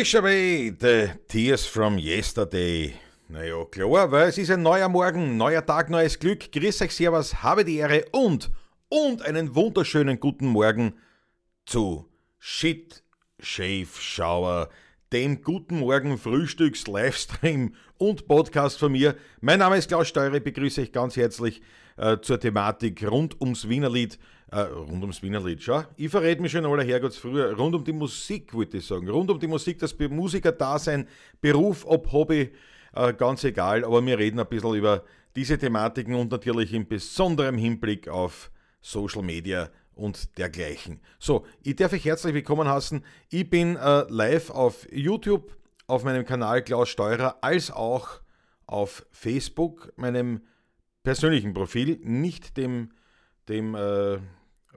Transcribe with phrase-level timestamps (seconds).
[0.00, 2.94] Away the tears from yesterday.
[3.28, 6.50] Naja, klar, weil es ist ein neuer Morgen, neuer Tag, neues Glück.
[6.50, 8.50] Grüß euch, Servus, habe die Ehre und,
[8.88, 10.94] und einen wunderschönen guten Morgen
[11.66, 12.08] zu
[12.38, 13.04] Shit
[13.40, 14.70] Shave Shower,
[15.12, 19.16] dem guten Morgen Frühstücks Livestream und Podcast von mir.
[19.42, 21.60] Mein Name ist Klaus Steuer, ich begrüße euch ganz herzlich
[21.98, 24.18] äh, zur Thematik rund ums Wienerlied
[24.50, 25.84] äh, rund ums Wienerlied, schau.
[25.96, 27.56] Ich verrät mich schon aller Herrgotts früher.
[27.56, 29.08] Rund um die Musik, wollte ich sagen.
[29.08, 31.06] Rund um die Musik, das Musiker-Dasein,
[31.40, 32.50] Beruf, ob Hobby,
[32.94, 33.84] äh, ganz egal.
[33.84, 35.04] Aber wir reden ein bisschen über
[35.36, 38.50] diese Thematiken und natürlich in besonderem Hinblick auf
[38.80, 41.00] Social Media und dergleichen.
[41.18, 43.04] So, ich darf euch herzlich willkommen heißen.
[43.28, 45.56] Ich bin äh, live auf YouTube,
[45.86, 48.20] auf meinem Kanal Klaus Steurer, als auch
[48.66, 50.40] auf Facebook, meinem
[51.02, 52.90] persönlichen Profil, nicht dem,
[53.48, 54.18] dem äh,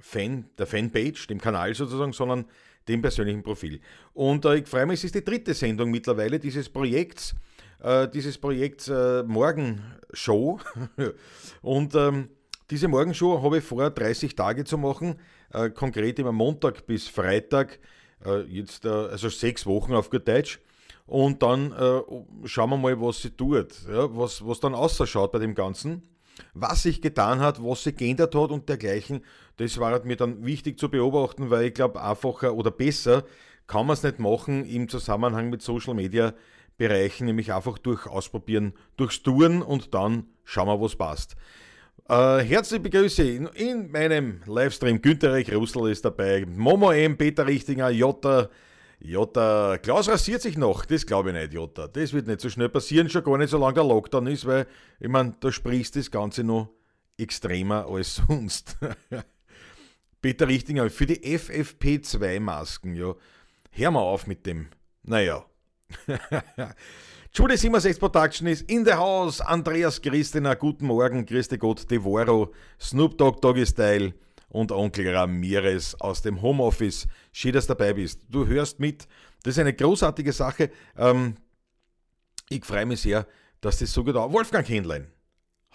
[0.05, 2.45] Fan, der Fanpage, dem Kanal sozusagen, sondern
[2.89, 3.79] dem persönlichen Profil.
[4.13, 7.33] Und äh, ich freue mich, es ist die dritte Sendung mittlerweile dieses Projekts,
[7.81, 10.59] äh, dieses Projekts äh, Morgenshow.
[11.61, 12.27] und ähm,
[12.69, 15.15] diese Morgenshow habe ich vor, 30 Tage zu machen,
[15.53, 17.79] äh, konkret immer Montag bis Freitag,
[18.25, 20.59] äh, jetzt äh, also sechs Wochen auf gut Deutsch.
[21.05, 21.73] Und dann
[22.45, 26.01] schauen wir mal, was sie tut, ja, was, was dann ausschaut bei dem Ganzen
[26.53, 29.23] was sich getan hat, was sich geändert hat und dergleichen.
[29.57, 33.23] Das war halt mir dann wichtig zu beobachten, weil ich glaube, einfacher oder besser
[33.67, 36.33] kann man es nicht machen im Zusammenhang mit Social Media
[36.77, 41.35] Bereichen, nämlich einfach durch Ausprobieren, durchs Touren und dann schauen wir, was passt.
[42.09, 47.47] Äh, herzlich begrüße in, in meinem Livestream Günter Reich Russell ist dabei, Momo M, Peter
[47.47, 48.49] Richtinger, Jota,
[49.05, 51.89] Jota, Klaus rasiert sich noch, das glaube ich nicht, Jota.
[51.89, 54.65] Das wird nicht so schnell passieren, schon gar nicht so lange der Lockdown ist, weil,
[54.97, 56.69] ich meine, da sprichst das Ganze noch
[57.17, 58.77] extremer als sonst.
[60.21, 63.13] Peter Richtinger, für die FFP2-Masken, ja.
[63.71, 64.67] Hör mal auf mit dem.
[65.03, 65.45] Naja.
[67.33, 69.41] Judy 76 Production ist in the house.
[69.41, 71.25] Andreas Christina, guten Morgen.
[71.25, 74.13] Christi Gott, Devoro, Snoop Dogg Doggy Style
[74.53, 77.07] und Onkel Ramirez aus dem Homeoffice.
[77.33, 78.21] Schön, dass du dabei bist.
[78.29, 79.07] Du hörst mit.
[79.43, 80.69] Das ist eine großartige Sache.
[80.95, 81.35] Ähm,
[82.49, 83.27] ich freue mich sehr,
[83.59, 84.31] dass das so auch.
[84.31, 85.07] Wolfgang Händlein.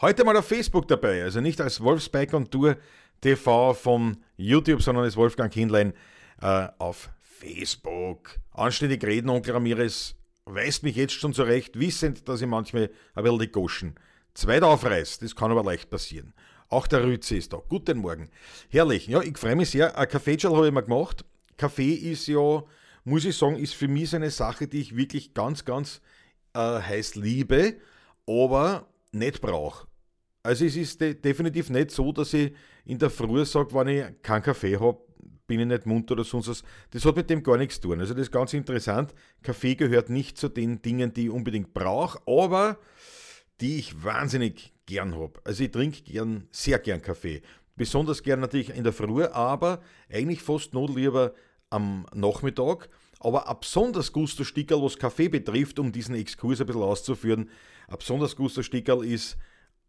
[0.00, 1.24] Heute mal auf Facebook dabei.
[1.24, 2.76] Also nicht als Wolfsbike und Tour
[3.20, 5.92] TV von YouTube, sondern als Wolfgang Händlein
[6.40, 8.38] äh, auf Facebook.
[8.52, 10.14] Anständig reden, Onkel Ramirez
[10.44, 13.94] weist mich jetzt schon zurecht, wissend, dass ich manchmal ein bisschen die Goschen
[14.34, 15.18] zweit aufreiß.
[15.18, 16.32] Das kann aber leicht passieren.
[16.70, 17.62] Auch der Rütze ist da.
[17.66, 18.28] Guten Morgen.
[18.68, 19.06] Herrlich.
[19.06, 19.96] Ja, ich freue mich sehr.
[19.96, 21.24] Ein Kaffeeschal habe ich mal gemacht.
[21.56, 22.62] Kaffee ist ja,
[23.04, 26.02] muss ich sagen, ist für mich so eine Sache, die ich wirklich ganz, ganz
[26.52, 27.76] äh, heiß liebe,
[28.26, 29.86] aber nicht brauche.
[30.42, 32.52] Also es ist de definitiv nicht so, dass ich
[32.84, 34.98] in der Früh sage, wenn ich keinen Kaffee habe,
[35.46, 36.62] bin ich nicht munter oder sonst was.
[36.90, 38.00] Das hat mit dem gar nichts zu tun.
[38.00, 39.14] Also das ist ganz interessant.
[39.42, 42.78] Kaffee gehört nicht zu den Dingen, die ich unbedingt brauche, aber
[43.62, 45.40] die ich wahnsinnig gern habe.
[45.44, 47.42] Also ich trinke gern, sehr gern Kaffee.
[47.76, 51.34] Besonders gern natürlich in der Früh, aber eigentlich fast noch lieber
[51.70, 52.88] am Nachmittag.
[53.20, 57.50] Aber ein besonders guter Stickerl, was Kaffee betrifft, um diesen Exkurs ein bisschen auszuführen,
[57.86, 59.36] ein besonders guter Stickerl ist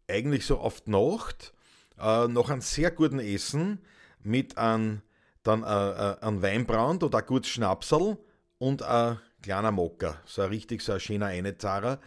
[0.08, 1.52] eigentlich so auf die Nacht,
[1.98, 3.80] äh, nach einem sehr guten Essen
[4.22, 5.02] mit einem,
[5.42, 8.18] dann äh, äh, einem Weinbrand oder ein gutes Schnapsel
[8.58, 11.98] und ein kleiner Mocker, so ein richtig so ein schöner Einezahrer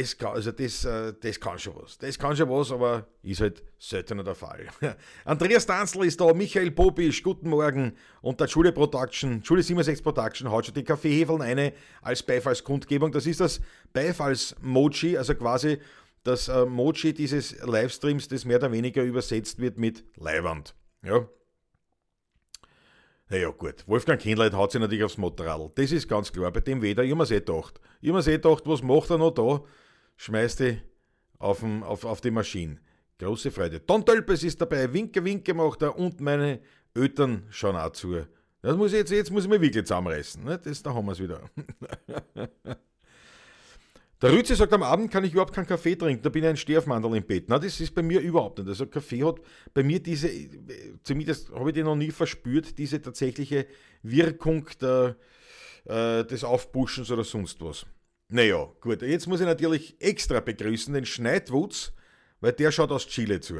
[0.00, 1.98] das kann, also das, äh, das kann schon was.
[1.98, 4.66] Das kann schon was, aber ist halt seltener der Fall.
[5.24, 7.96] Andreas Danzl ist da, Michael Popisch, guten Morgen.
[8.20, 11.72] Und der Schule Production, Schule 67 Production haut schon die Kaffeehefeln eine
[12.02, 13.12] als Beifallskundgebung.
[13.12, 13.60] Das ist das
[13.92, 15.78] Beifalls-Moji, also quasi
[16.24, 20.74] das äh, Moji dieses Livestreams, das mehr oder weniger übersetzt wird mit Leiwand.
[21.02, 21.28] Ja.
[23.28, 23.86] Naja, gut.
[23.86, 25.72] Wolfgang Kienleit haut sich natürlich aufs Motorrad.
[25.76, 26.50] Das ist ganz klar.
[26.50, 27.80] Bei dem Weder, ich habe mir eh gedacht.
[28.00, 29.62] Ich habe mir eh gedacht, was macht er noch da?
[30.16, 30.78] Schmeißt die
[31.38, 32.78] auf, dem, auf, auf die Maschine.
[33.18, 33.80] Große Freude.
[33.80, 34.92] Don Tölpes ist dabei.
[34.92, 36.60] Winke, Winke macht er und meine
[36.94, 38.26] Eltern schauen auch zu.
[38.62, 40.42] Das muss ich jetzt, jetzt muss ich mich wirklich zusammenreißen.
[40.42, 40.58] Ne?
[40.58, 41.40] Das, da haben wir es wieder.
[44.22, 46.56] Der Rütze sagt, am Abend kann ich überhaupt keinen Kaffee trinken, da bin ich ein
[46.56, 47.44] Sterfmandel im Bett.
[47.48, 48.68] Na, das ist bei mir überhaupt nicht.
[48.68, 49.36] Also Kaffee hat
[49.74, 50.30] bei mir diese,
[51.02, 53.66] zumindest habe ich die noch nie verspürt, diese tatsächliche
[54.02, 55.16] Wirkung der,
[55.84, 57.84] äh, des Aufpuschens oder sonst was.
[58.28, 61.92] Naja, gut, jetzt muss ich natürlich extra begrüßen den Schneidwutz,
[62.40, 63.56] weil der schaut aus Chile zu.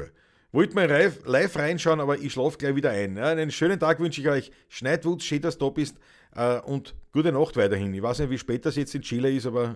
[0.51, 0.87] Wollt mal
[1.25, 3.17] live reinschauen, aber ich schlafe gleich wieder ein.
[3.17, 4.51] Ja, einen schönen Tag wünsche ich euch.
[4.69, 5.97] Schneidwutz, schön, dass du da bist
[6.33, 7.93] äh, und gute Nacht weiterhin.
[7.93, 9.75] Ich weiß nicht, wie spät das jetzt in Chile ist, aber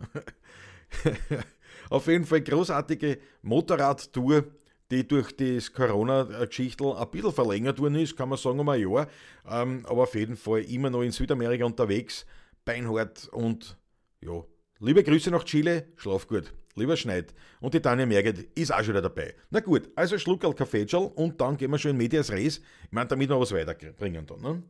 [1.90, 4.46] Auf jeden Fall großartige Motorradtour,
[4.92, 9.08] die durch das Corona-Geschichtel ein bisschen verlängert worden ist, kann man sagen, um ein Jahr.
[9.48, 12.26] Ähm, aber auf jeden Fall immer noch in Südamerika unterwegs.
[12.66, 13.78] beinhart und
[14.22, 14.44] ja,
[14.80, 16.54] liebe Grüße nach Chile, schlaf gut.
[16.76, 17.34] Lieber Schneid.
[17.60, 19.36] Und die Tanja Merget ist auch schon wieder dabei.
[19.50, 22.58] Na gut, also Schluckerl Kaffeetschal und dann gehen wir schon in Medias Res.
[22.58, 24.42] Ich meine, damit wir was weiterbringen dann.
[24.42, 24.64] Ne?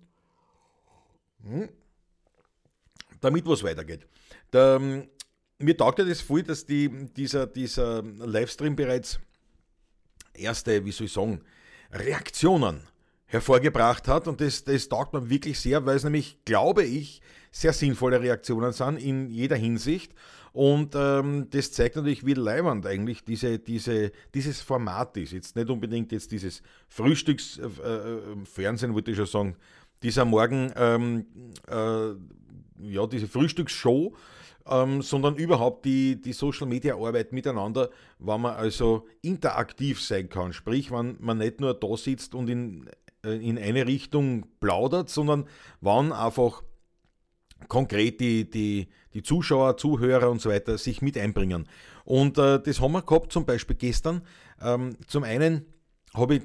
[1.44, 1.69] Hm.
[3.21, 4.07] Damit was weitergeht.
[4.51, 5.07] Der, ähm,
[5.59, 9.19] mir taugt ja das voll, dass die, dieser, dieser Livestream bereits
[10.33, 11.41] erste, wie soll ich sagen,
[11.91, 12.81] Reaktionen
[13.29, 14.27] hervorgebracht hat.
[14.27, 17.21] Und das, das taugt mir wirklich sehr, weil es nämlich, glaube ich,
[17.51, 20.13] sehr sinnvolle Reaktionen sind in jeder Hinsicht.
[20.51, 25.31] Und ähm, das zeigt natürlich, wie leibend eigentlich diese, diese, dieses Format ist.
[25.31, 29.55] Jetzt nicht unbedingt jetzt dieses Frühstücksfernsehen, äh, würde ich schon sagen,
[30.01, 31.27] dieser Morgen, ähm,
[31.67, 32.13] äh,
[32.81, 34.15] ja, diese Frühstücksshow,
[34.69, 37.89] ähm, sondern überhaupt die, die Social Media Arbeit miteinander,
[38.19, 40.53] wenn man also interaktiv sein kann.
[40.53, 42.89] Sprich, wenn man nicht nur da sitzt und in,
[43.24, 45.45] in eine Richtung plaudert, sondern
[45.81, 46.63] wann einfach
[47.68, 51.68] konkret die, die, die Zuschauer, Zuhörer und so weiter sich mit einbringen.
[52.06, 54.21] Und äh, das haben wir gehabt, zum Beispiel gestern.
[54.62, 55.66] Ähm, zum einen
[56.13, 56.42] habe ich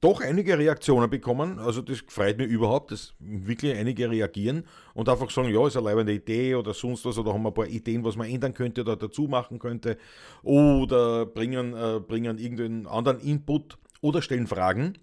[0.00, 4.64] doch einige Reaktionen bekommen, also das freut mich überhaupt, dass wirklich einige reagieren
[4.94, 7.54] und einfach sagen, ja, ist eine leibende Idee oder sonst was, oder haben wir ein
[7.54, 9.98] paar Ideen, was man ändern könnte oder dazu machen könnte,
[10.44, 14.94] oder bringen, äh, bringen irgendeinen anderen Input oder stellen Fragen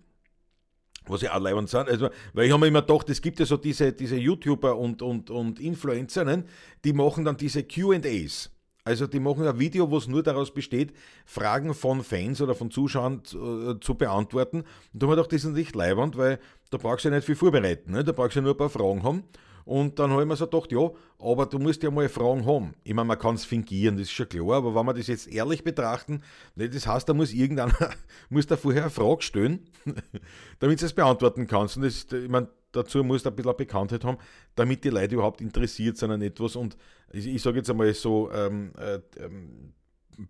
[1.09, 1.89] was ja auch leibend sind.
[1.89, 5.01] Also, weil ich habe mir immer gedacht, es gibt ja so diese, diese YouTuber und,
[5.01, 6.43] und, und Influencer,
[6.83, 8.51] die machen dann diese QAs.
[8.87, 10.93] Also die machen ein Video, wo es nur daraus besteht,
[11.25, 14.57] Fragen von Fans oder von Zuschauern zu, äh, zu beantworten.
[14.59, 17.25] Und da habe ich gedacht, das ist nicht leibend, weil da brauchst du ja nicht
[17.25, 17.91] viel vorbereiten.
[17.91, 18.03] Ne?
[18.03, 19.23] Da brauchst du ja nur ein paar Fragen haben.
[19.65, 22.75] Und dann habe ich mir so gedacht, ja, aber du musst ja mal Fragen haben.
[22.83, 25.27] Ich meine, man kann es fingieren, das ist schon klar, aber wenn wir das jetzt
[25.27, 26.21] ehrlich betrachten,
[26.55, 27.73] ne, das heißt, da muss irgendeiner,
[28.29, 29.67] muss da vorher eine Frage stellen,
[30.59, 31.77] damit du es beantworten kannst.
[31.77, 34.17] Und das, ich meine, dazu musst du ein bisschen Bekanntheit haben,
[34.53, 36.55] damit die Leute überhaupt interessiert sind an etwas.
[36.55, 36.77] Und
[37.11, 39.73] ich, ich sage jetzt einmal so, ähm, äh, ähm,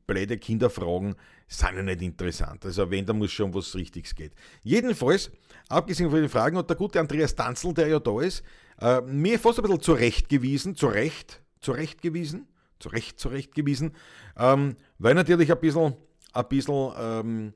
[0.08, 1.16] blöde Kinderfragen
[1.48, 2.66] sind ja nicht interessant.
[2.66, 4.32] Also wenn, da muss schon was Richtiges geht.
[4.64, 5.32] Jedenfalls,
[5.68, 8.44] abgesehen von den Fragen, hat der gute Andreas Danzel, der ja da ist,
[8.80, 12.48] äh, mir fast ein bisschen zurechtgewiesen, zurecht, zurechtgewiesen,
[12.80, 13.95] zurecht, zurechtgewiesen,
[14.38, 15.95] ähm, weil natürlich ein bisschen,
[16.33, 17.54] ein bisschen ähm,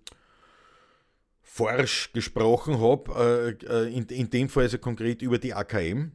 [1.42, 6.12] forsch gesprochen habe, äh, äh, in, in dem Fall also konkret über die AKM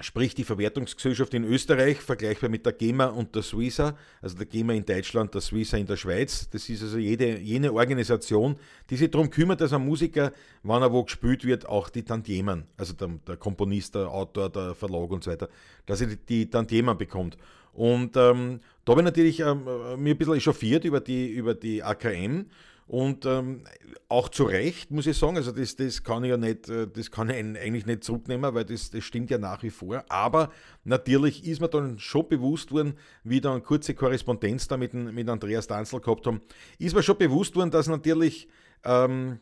[0.00, 4.74] sprich die Verwertungsgesellschaft in Österreich, vergleichbar mit der GEMA und der Suiza, also der GEMA
[4.74, 6.48] in Deutschland, der Suiza in der Schweiz.
[6.50, 8.56] Das ist also jede, jene Organisation,
[8.90, 10.32] die sich darum kümmert, dass ein Musiker,
[10.62, 14.74] wann er wo gespielt wird, auch die Tantiemen, also der, der Komponist, der Autor, der
[14.74, 15.48] Verlag und so weiter,
[15.86, 17.38] dass er die, die Tantiemen bekommt.
[17.72, 21.82] Und ähm, da habe ich natürlich ähm, mir ein bisschen echauffiert über die, über die
[21.82, 22.46] AKM
[22.86, 23.64] und ähm,
[24.08, 27.10] auch zu Recht, muss ich sagen, also das, das kann ich ja nicht, äh, das
[27.10, 30.04] kann ich eigentlich nicht zurücknehmen, weil das, das stimmt ja nach wie vor.
[30.08, 30.52] Aber
[30.84, 32.94] natürlich ist mir dann schon bewusst worden,
[33.24, 36.40] wie dann kurze Korrespondenz da mit, mit Andreas Danzel gehabt haben,
[36.78, 38.48] ist mir schon bewusst worden, dass natürlich
[38.84, 39.40] ähm,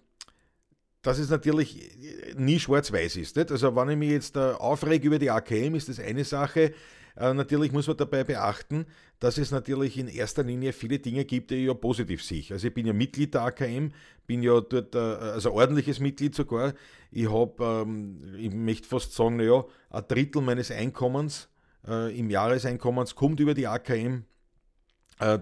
[1.02, 1.99] dass es natürlich
[2.35, 3.37] nie schwarz-weiß ist.
[3.37, 3.52] Nicht?
[3.52, 6.73] Also wenn ich mich jetzt äh, aufrege über die AKM, ist das eine Sache.
[7.17, 8.87] Äh, natürlich muss man dabei beachten,
[9.24, 12.44] dass es natürlich in erster Linie viele Dinge gibt, die ich ja positiv sehe.
[12.50, 13.90] Also ich bin ja Mitglied der AKM,
[14.26, 16.74] bin ja dort, äh, also ordentliches Mitglied sogar.
[17.10, 21.48] Ich habe, ähm, ich möchte fast sagen, naja, ein Drittel meines Einkommens
[21.88, 24.24] äh, im Jahreseinkommens kommt über die AKM.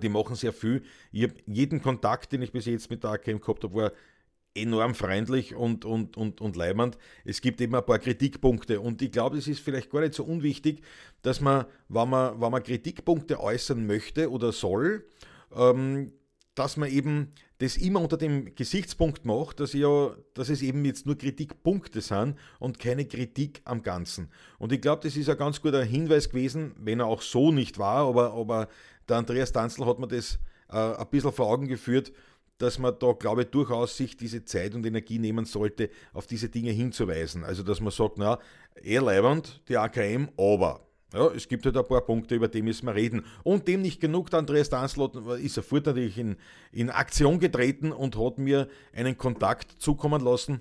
[0.03, 0.83] Die machen sehr viel.
[1.13, 3.93] Ich habe jeden Kontakt, den ich bis jetzt mit der AKM gehabt habe, war
[4.55, 6.99] enorm freundlich und, und, und, und leibend.
[7.25, 10.25] Es gibt eben ein paar Kritikpunkte und ich glaube, es ist vielleicht gar nicht so
[10.25, 10.83] unwichtig,
[11.23, 15.07] dass man, wenn man, wenn man Kritikpunkte äußern möchte oder soll,
[15.55, 16.13] ähm,
[16.55, 21.07] dass man eben das immer unter dem Gesichtspunkt macht, dass, ja, dass es eben jetzt
[21.07, 24.29] nur Kritikpunkte sind und keine Kritik am Ganzen.
[24.59, 27.79] Und ich glaube, das ist ein ganz guter Hinweis gewesen, wenn er auch so nicht
[27.79, 28.69] war, aber, aber
[29.09, 30.41] der Andreas Danzl hat mir das
[30.71, 32.13] äh, ein bisschen vor Augen geführt,
[32.59, 36.49] dass man da, glaube ich, durchaus sich diese Zeit und Energie nehmen sollte, auf diese
[36.49, 37.45] Dinge hinzuweisen.
[37.45, 38.39] Also, dass man sagt, na,
[38.81, 40.87] eher leibend, die AKM, aber.
[41.13, 43.25] Ja, es gibt halt ein paar Punkte, über die müssen wir reden.
[43.43, 46.37] Und dem nicht genug, Andreas Danslot ist sofort natürlich in,
[46.71, 50.61] in Aktion getreten und hat mir einen Kontakt zukommen lassen,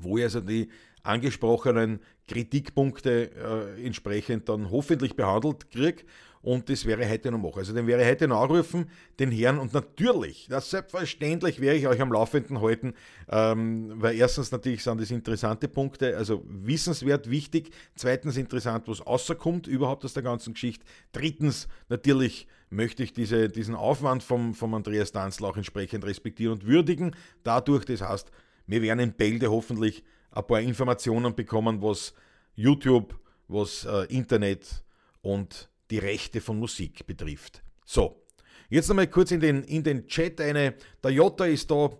[0.00, 0.70] wo ich also die
[1.04, 3.30] angesprochenen Kritikpunkte
[3.76, 6.04] äh, entsprechend dann hoffentlich behandelt kriege
[6.44, 7.58] und das wäre heute noch machen.
[7.58, 9.58] Also den wäre heute noch anrufen, den Herrn.
[9.58, 12.94] Und natürlich, das selbstverständlich werde ich euch am Laufenden halten,
[13.28, 19.66] ähm, weil erstens natürlich sind das interessante Punkte, also wissenswert, wichtig, zweitens interessant, was rauskommt
[19.66, 25.12] überhaupt aus der ganzen Geschichte, drittens natürlich möchte ich diese, diesen Aufwand vom, vom Andreas
[25.12, 28.30] Danzl auch entsprechend respektieren und würdigen, dadurch, das heißt,
[28.66, 32.14] wir werden in Bälde hoffentlich ein paar Informationen bekommen, was
[32.54, 33.14] YouTube
[33.48, 34.84] was äh, Internet
[35.22, 37.62] und die Rechte von Musik betrifft.
[37.84, 38.24] So,
[38.68, 40.74] jetzt nochmal kurz in den, in den Chat eine.
[41.02, 41.90] Der Jota ist da,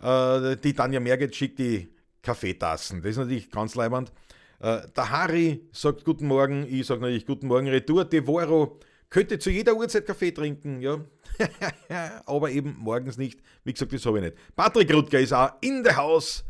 [0.00, 1.88] äh, die Tanja Merget schickt die
[2.22, 3.02] Kaffeetassen.
[3.02, 4.12] Das ist natürlich ganz leibend.
[4.60, 8.04] Äh, der Harry sagt Guten Morgen, ich sage natürlich Guten Morgen Retour.
[8.04, 8.78] Devoro
[9.10, 11.04] könnte zu jeder Uhrzeit Kaffee trinken, ja.
[12.26, 13.40] Aber eben morgens nicht.
[13.64, 14.36] Wie gesagt, das habe ich nicht.
[14.54, 16.44] Patrick Rutger ist auch in der Haus.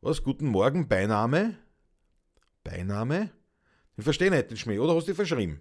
[0.00, 0.22] Was?
[0.22, 1.56] Guten Morgen, Beiname?
[2.64, 3.30] Beiname?
[3.96, 4.78] Ich verstehe nicht den Schmäh.
[4.78, 5.60] Oder hast du dich verschrieben?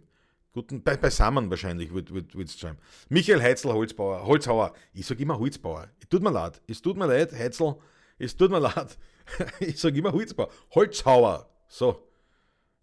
[0.53, 2.77] Guten, bei, beisammen wahrscheinlich würdest würd, würd schreiben.
[3.07, 4.73] Michael Heizl, Holzbauer, Holzhauer.
[4.93, 5.87] Ich sage immer Holzbauer.
[6.01, 6.61] Es tut mir leid.
[6.67, 7.75] Es tut mir leid, Heizl.
[8.19, 8.97] Es tut mir leid.
[9.61, 10.49] ich sage immer Holzbauer.
[10.75, 11.49] Holzhauer.
[11.69, 12.05] So.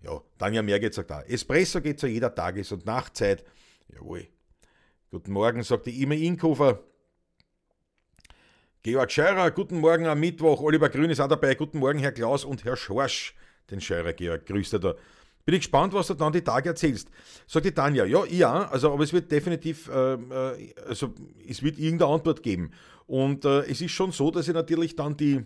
[0.01, 1.23] Ja, Tanja Merget sagt auch.
[1.27, 3.45] Espresso geht zu jeder Tages- und Nachtzeit.
[3.93, 4.29] Jawohl.
[5.11, 6.81] Guten Morgen, sagt die E-Mail Inkofer.
[8.83, 10.61] Georg Scheurer, guten Morgen am Mittwoch.
[10.61, 11.55] Oliver Grün ist auch dabei.
[11.55, 13.35] Guten Morgen, Herr Klaus und Herr Schorsch.
[13.71, 14.95] Den Scheurer Georg, grüßt er da.
[15.49, 17.09] Bin ich gespannt, was du dann die Tage erzählst.
[17.47, 21.14] Sagt die Tanja, ja, ja, also, aber es wird definitiv, äh, äh, also
[21.49, 22.71] es wird irgendeine Antwort geben.
[23.07, 25.43] Und äh, es ist schon so, dass ich natürlich dann die,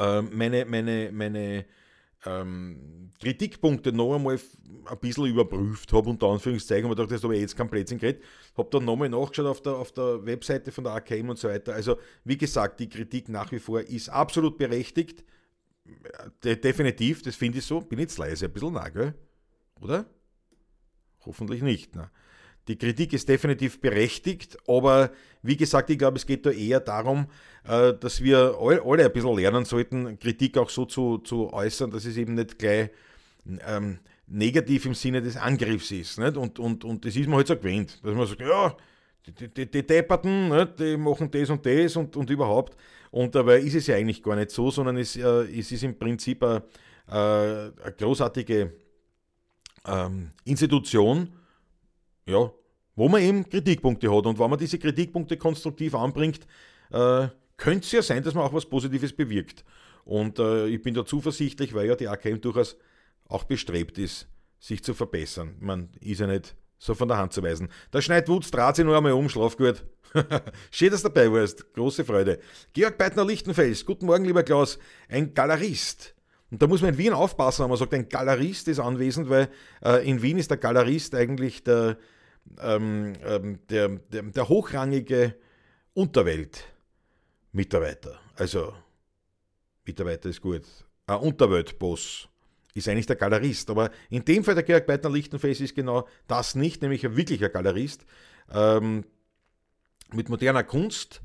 [0.00, 1.64] äh, meine, meine, meine
[2.24, 4.36] ähm, Kritikpunkte noch einmal
[4.86, 8.24] ein bisschen überprüft habe, unter Anführungszeichen, und dachte, das habe ich jetzt kein Blödsinn geredet.
[8.56, 11.72] Habe dann nochmal nachgeschaut auf der, auf der Webseite von der AKM und so weiter.
[11.72, 15.22] Also, wie gesagt, die Kritik nach wie vor ist absolut berechtigt.
[16.42, 17.80] De definitiv, das finde ich so.
[17.80, 19.14] Bin jetzt leise, ein bisschen nah, gell?
[19.80, 20.06] Oder?
[21.24, 21.94] Hoffentlich nicht.
[21.94, 22.10] Ne?
[22.68, 25.10] Die Kritik ist definitiv berechtigt, aber
[25.42, 27.26] wie gesagt, ich glaube, es geht da eher darum,
[27.64, 32.04] äh, dass wir alle ein bisschen lernen sollten, Kritik auch so zu, zu äußern, dass
[32.04, 32.90] es eben nicht gleich
[33.66, 36.18] ähm, negativ im Sinne des Angriffs ist.
[36.18, 36.36] Nicht?
[36.36, 38.76] Und, und, und das ist man halt so gewöhnt, dass man sagt, ja,
[39.26, 42.76] die, die, die Depperten, die machen das und das und, und überhaupt.
[43.10, 45.98] Und dabei ist es ja eigentlich gar nicht so, sondern es, äh, es ist im
[45.98, 46.62] Prinzip eine,
[47.08, 48.72] äh, eine großartige
[49.86, 51.32] ähm, Institution,
[52.26, 52.50] ja,
[52.94, 54.26] wo man eben Kritikpunkte hat.
[54.26, 56.46] Und wenn man diese Kritikpunkte konstruktiv anbringt,
[56.90, 59.64] äh, könnte es ja sein, dass man auch was Positives bewirkt.
[60.04, 62.76] Und äh, ich bin da zuversichtlich, weil ja die AKM durchaus
[63.28, 64.28] auch bestrebt ist,
[64.60, 65.56] sich zu verbessern.
[65.60, 67.68] Man ist ja nicht so von der Hand zu weisen.
[67.90, 69.84] Da schneit Wutz, draht sich nur einmal um, schlaf gut.
[70.70, 71.72] Schön, dass du dabei warst.
[71.74, 72.38] Große Freude.
[72.72, 74.78] Georg Beitner Lichtenfels, guten Morgen, lieber Klaus.
[75.08, 76.14] Ein Galerist.
[76.50, 79.48] Und da muss man in Wien aufpassen, wenn man sagt, ein Galerist ist anwesend, weil
[79.84, 81.98] äh, in Wien ist der Galerist eigentlich der,
[82.60, 85.34] ähm, ähm, der, der, der hochrangige
[85.94, 88.20] Unterwelt-Mitarbeiter.
[88.36, 88.72] Also,
[89.84, 90.62] Mitarbeiter ist gut.
[91.06, 92.28] Ein Unterweltboss
[92.76, 93.70] ist eigentlich der Galerist.
[93.70, 97.48] Aber in dem Fall der Georg Beitner Lichtenfels ist genau das nicht, nämlich ein wirklicher
[97.48, 98.04] Galerist.
[98.52, 99.04] Ähm,
[100.12, 101.22] mit moderner Kunst,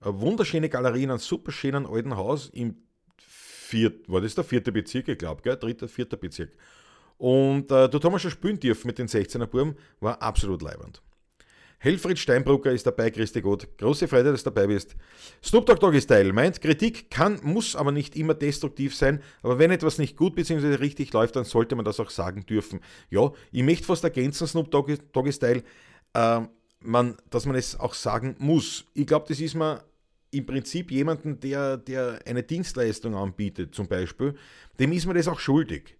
[0.00, 2.76] eine wunderschöne Galerie in einem super schönen alten Haus im
[3.18, 5.56] vierten, war das der vierte Bezirk, ich glaube?
[5.56, 6.52] Dritter, vierter Bezirk.
[7.18, 11.02] Und äh, dort haben wir schon spielen dürfen mit den 16er Buben, war absolut leibend.
[11.78, 13.68] Helfried Steinbrucker ist dabei, Christi Gott.
[13.78, 14.96] Große Freude, dass du dabei bist.
[15.44, 19.70] Snoop Dogg Doggy Style meint, Kritik kann, muss aber nicht immer destruktiv sein, aber wenn
[19.70, 20.76] etwas nicht gut bzw.
[20.76, 22.80] richtig läuft, dann sollte man das auch sagen dürfen.
[23.10, 25.62] Ja, ich möchte fast ergänzen, Snoop Doggy, Doggy Style,
[26.14, 26.40] äh,
[26.80, 28.86] man, dass man es auch sagen muss.
[28.94, 29.84] Ich glaube, das ist mir
[30.30, 34.34] im Prinzip jemanden, der, der eine Dienstleistung anbietet, zum Beispiel,
[34.78, 35.96] dem ist man das auch schuldig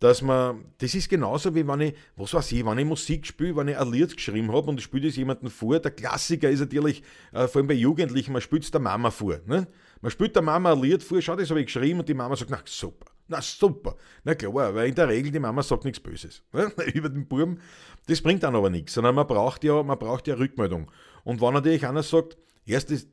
[0.00, 3.54] dass man, das ist genauso wie wenn ich, was weiß ich, wenn ich Musik spiele,
[3.54, 6.60] wenn ich ein Lied geschrieben habe und ich spiele das jemandem vor, der Klassiker ist
[6.60, 7.02] natürlich,
[7.32, 9.38] äh, vor allem bei Jugendlichen, man spielt es der Mama vor.
[9.46, 9.68] Ne?
[10.00, 12.34] Man spielt der Mama ein Lied vor, schau, das habe ich geschrieben und die Mama
[12.34, 13.94] sagt, na super, na super.
[14.24, 16.72] Na klar, weil in der Regel die Mama sagt nichts Böses ne?
[16.94, 17.60] über den Buben.
[18.06, 20.90] Das bringt dann aber nichts, sondern man braucht ja, man braucht ja Rückmeldung.
[21.24, 23.06] Und wenn natürlich einer sagt, erst das,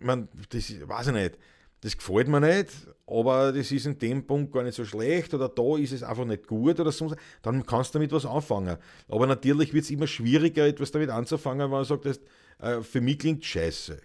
[0.00, 1.38] man, das weiß ich nicht,
[1.82, 2.70] das gefällt mir nicht,
[3.06, 6.26] aber das ist in dem Punkt gar nicht so schlecht oder da ist es einfach
[6.26, 8.76] nicht gut oder so, dann kannst du damit was anfangen.
[9.08, 12.20] Aber natürlich wird es immer schwieriger, etwas damit anzufangen, wenn man sagt, das,
[12.58, 13.98] äh, für mich klingt scheiße.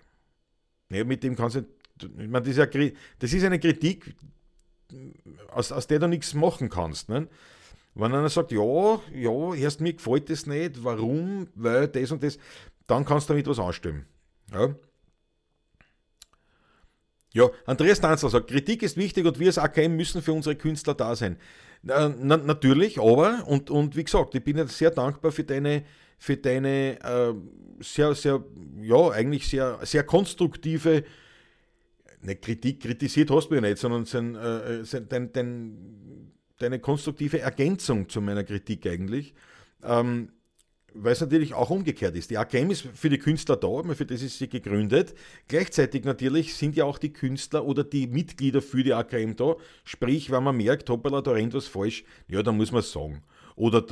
[0.89, 1.62] Ja, mit dem kannst du,
[2.01, 4.15] ich meine, das, ist ja, das ist eine Kritik,
[5.50, 7.10] aus, aus der du nichts machen kannst.
[7.10, 7.27] Ne?
[7.96, 12.38] Wenn einer sagt, ja, ja, erst mir gefällt das nicht, warum, weil das und das,
[12.88, 14.05] dann kannst du damit was anstellen.
[14.51, 14.75] Ja?
[17.36, 20.94] Ja, Andreas Tanzler sagt, Kritik ist wichtig und wir als AKM müssen für unsere Künstler
[20.94, 21.36] da sein.
[21.84, 25.84] Na, na, natürlich, aber, und, und wie gesagt, ich bin jetzt sehr dankbar für deine,
[26.18, 27.34] für deine äh,
[27.82, 28.42] sehr, sehr,
[28.82, 31.04] ja, eigentlich sehr, sehr konstruktive,
[32.24, 37.42] eine Kritik, kritisiert hast du ja nicht, sondern sein, äh, sein, dein, dein, deine konstruktive
[37.42, 39.34] Ergänzung zu meiner Kritik eigentlich.
[39.84, 40.30] Ähm,
[40.96, 42.30] weil es natürlich auch umgekehrt ist.
[42.30, 45.14] Die AKM ist für die Künstler da, für das ist sie gegründet.
[45.48, 49.56] Gleichzeitig natürlich sind ja auch die Künstler oder die Mitglieder für die AKM da.
[49.84, 53.22] Sprich, wenn man merkt, hoppala, da rennt was falsch, ja, dann muss man es sagen.
[53.56, 53.86] Oder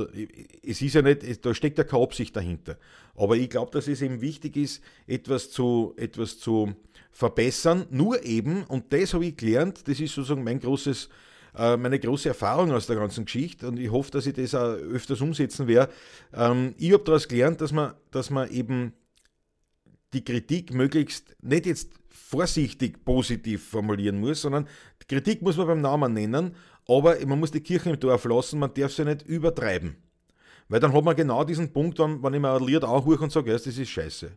[0.61, 2.77] es ist ja nicht, da steckt ja keine Absicht dahinter.
[3.15, 6.73] Aber ich glaube, dass es eben wichtig ist, etwas zu, etwas zu
[7.11, 7.85] verbessern.
[7.89, 11.09] Nur eben, und das habe ich gelernt, das ist sozusagen mein großes
[11.55, 15.21] meine große Erfahrung aus der ganzen Geschichte und ich hoffe, dass ich das auch öfters
[15.21, 15.91] umsetzen werde.
[16.33, 18.93] Ähm, ich habe daraus gelernt, dass man, dass man eben
[20.13, 24.67] die Kritik möglichst nicht jetzt vorsichtig positiv formulieren muss, sondern
[25.07, 26.55] Kritik muss man beim Namen nennen,
[26.87, 29.97] aber man muss die Kirche im Dorf lassen, man darf sie nicht übertreiben.
[30.69, 33.31] Weil dann hat man genau diesen Punkt, wenn, wenn ich mir ein Lied anhöre und
[33.31, 34.31] sage, das ist scheiße.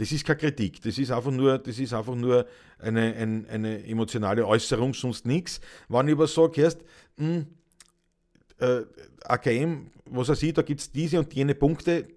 [0.00, 2.46] Das ist keine Kritik, das ist einfach nur, das ist einfach nur
[2.78, 5.60] eine, eine, eine emotionale Äußerung, sonst nichts.
[5.90, 6.78] Wenn ich aber sage, erst,
[7.16, 7.44] mh,
[8.60, 8.80] äh,
[9.24, 12.08] AKM, was er sieht, da gibt es diese und jene Punkte,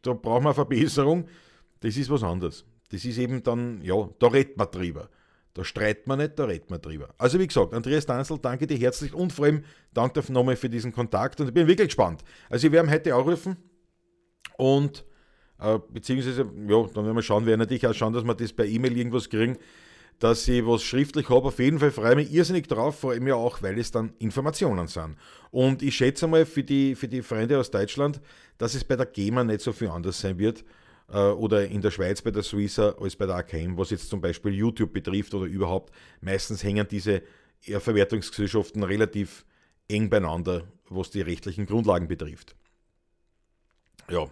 [0.00, 1.26] da brauchen wir Verbesserung,
[1.80, 2.64] das ist was anderes.
[2.92, 5.10] Das ist eben dann, ja, da redet man drüber.
[5.54, 7.12] Da streitet man nicht, da redet man drüber.
[7.18, 10.92] Also wie gesagt, Andreas Danzel, danke dir herzlich und vor allem danke nochmal für diesen
[10.92, 12.22] Kontakt und ich bin wirklich gespannt.
[12.48, 13.56] Also ich werde heute anrufen
[14.56, 15.04] und
[15.92, 18.96] beziehungsweise, ja, dann werden wir schauen, werden natürlich auch schauen, dass wir das per E-Mail
[18.96, 19.56] irgendwas kriegen,
[20.18, 21.48] dass ich was schriftlich habe.
[21.48, 24.12] Auf jeden Fall freue ich mich irrsinnig drauf, vor allem ja auch, weil es dann
[24.18, 25.16] Informationen sind.
[25.50, 28.20] Und ich schätze mal für die, für die Freunde aus Deutschland,
[28.58, 30.64] dass es bei der GEMA nicht so viel anders sein wird
[31.08, 34.20] äh, oder in der Schweiz bei der Suiza als bei der AKM, was jetzt zum
[34.20, 35.92] Beispiel YouTube betrifft oder überhaupt.
[36.20, 37.22] Meistens hängen diese
[37.60, 39.44] Verwertungsgesellschaften relativ
[39.88, 42.54] eng beieinander, was die rechtlichen Grundlagen betrifft.
[44.08, 44.28] Ja,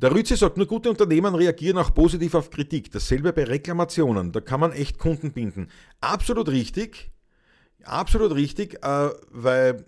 [0.00, 2.90] der Rütze sagt, nur gute Unternehmen reagieren auch positiv auf Kritik.
[2.92, 4.30] Dasselbe bei Reklamationen.
[4.30, 5.70] Da kann man echt Kunden binden.
[6.00, 7.10] Absolut richtig.
[7.82, 9.84] Absolut richtig, äh, weil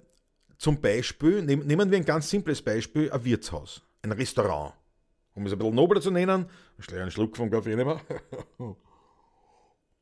[0.58, 4.74] zum Beispiel, nehmen wir ein ganz simples Beispiel, ein Wirtshaus, ein Restaurant.
[5.34, 6.46] Um es ein bisschen nobler zu nennen,
[6.78, 7.98] ich einen Schluck vom Kaffee nehmen.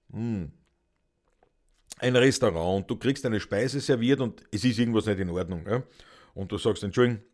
[0.09, 0.45] mm.
[2.01, 5.67] Ein Restaurant und du kriegst eine Speise serviert und es ist irgendwas nicht in Ordnung.
[5.69, 5.83] Ja?
[6.33, 7.25] Und du sagst, Entschuldigung,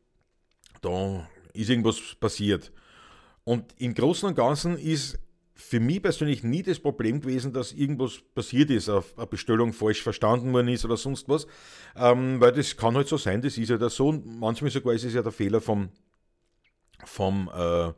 [0.81, 2.73] da ist irgendwas passiert.
[3.45, 5.19] Und im Großen und Ganzen ist
[5.55, 10.53] für mich persönlich nie das Problem gewesen, dass irgendwas passiert ist, eine Bestellung falsch verstanden
[10.53, 11.47] worden ist oder sonst was.
[11.97, 14.12] Ähm, weil das kann halt so sein, das ist ja der so.
[14.12, 15.90] Manchmal sogar ist es ja der Fehler vom,
[17.05, 17.93] vom, äh,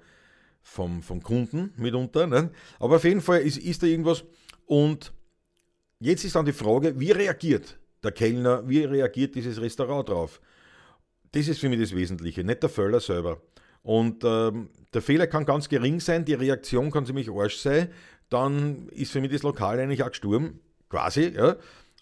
[0.62, 2.26] vom, vom Kunden mitunter.
[2.26, 2.50] Ne?
[2.78, 4.24] Aber auf jeden Fall ist, ist da irgendwas.
[4.66, 5.12] Und
[5.98, 10.40] jetzt ist dann die Frage, wie reagiert der Kellner, wie reagiert dieses Restaurant drauf?
[11.36, 13.42] Das ist für mich das Wesentliche, nicht der Völler selber.
[13.82, 17.88] Und ähm, der Fehler kann ganz gering sein, die Reaktion kann ziemlich arsch sein,
[18.30, 21.56] dann ist für mich das Lokal eigentlich auch gestorben, quasi, ja.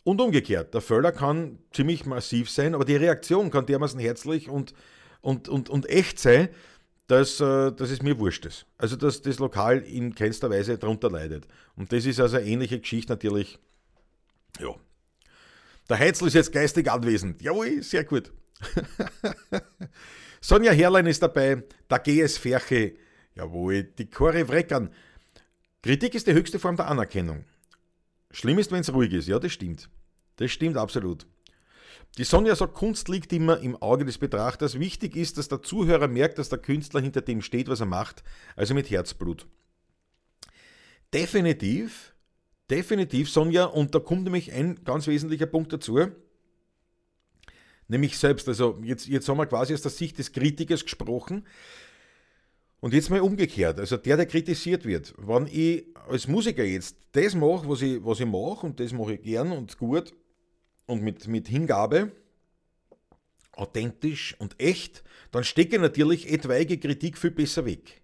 [0.05, 4.73] Und umgekehrt, der Völler kann ziemlich massiv sein, aber die Reaktion kann dermaßen herzlich und,
[5.21, 6.49] und, und, und echt sein,
[7.09, 8.67] dass, äh, dass es mir wurscht ist.
[8.79, 11.49] Also, dass das Lokal in keinster Weise darunter leidet.
[11.75, 13.59] Und das ist also eine ähnliche Geschichte natürlich.
[14.61, 14.77] Ja.
[15.89, 17.43] Der Heizl ist jetzt geistig anwesend.
[17.43, 18.31] Jawohl, sehr gut.
[20.41, 22.95] Sonja Herrlein ist dabei, der GS Ferche,
[23.35, 24.91] jawohl, die Chore Wreckern.
[25.83, 27.45] Kritik ist die höchste Form der Anerkennung.
[28.31, 29.89] Schlimm ist, wenn es ruhig ist, ja, das stimmt.
[30.37, 31.27] Das stimmt absolut.
[32.19, 34.79] Die Sonja sagt, Kunst liegt immer im Auge des Betrachters.
[34.79, 38.23] Wichtig ist, dass der Zuhörer merkt, dass der Künstler hinter dem steht, was er macht,
[38.55, 39.47] also mit Herzblut.
[41.13, 42.15] Definitiv,
[42.71, 45.99] definitiv, Sonja, und da kommt nämlich ein ganz wesentlicher Punkt dazu
[47.89, 48.49] nämlich selbst.
[48.49, 51.47] Also jetzt, jetzt haben wir quasi aus der Sicht des Kritikers gesprochen.
[52.81, 57.35] Und jetzt mal umgekehrt, also der, der kritisiert wird, wenn ich als Musiker jetzt das
[57.35, 60.13] mache, was ich, was ich mache, und das mache ich gern und gut
[60.85, 62.13] und mit, mit Hingabe,
[63.53, 68.03] authentisch und echt, dann stecke ich natürlich etwaige Kritik viel besser weg.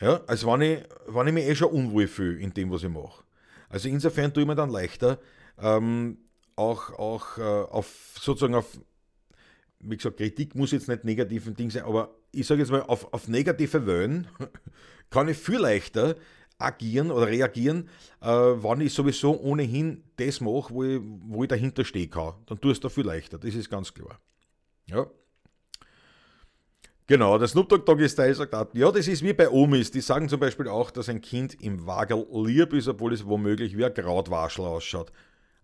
[0.00, 2.88] Ja, als wenn ich, wenn ich mich eh schon unwohl fühle in dem, was ich
[2.88, 3.22] mache.
[3.68, 5.20] Also insofern tue ich mir dann leichter,
[5.60, 6.18] ähm,
[6.60, 8.78] auch, auch äh, auf sozusagen auf,
[9.80, 13.12] wie gesagt, Kritik muss jetzt nicht negativen Ding sein, aber ich sage jetzt mal, auf,
[13.12, 14.28] auf negative Wellen
[15.10, 16.16] kann ich viel leichter
[16.58, 17.88] agieren oder reagieren,
[18.20, 22.34] äh, wenn ich sowieso ohnehin das mache, wo ich, wo ich dahinter stehen kann.
[22.46, 24.20] Dann ich es da viel leichter, das ist ganz klar.
[24.86, 25.06] Ja.
[27.06, 29.90] Genau, der Snoop Dogg Doggy Style sagt auch, ja, das ist wie bei Omis.
[29.90, 33.76] Die sagen zum Beispiel auch, dass ein Kind im Wagel lieb ist, obwohl es womöglich
[33.76, 35.10] wie ein Krautwaschel ausschaut.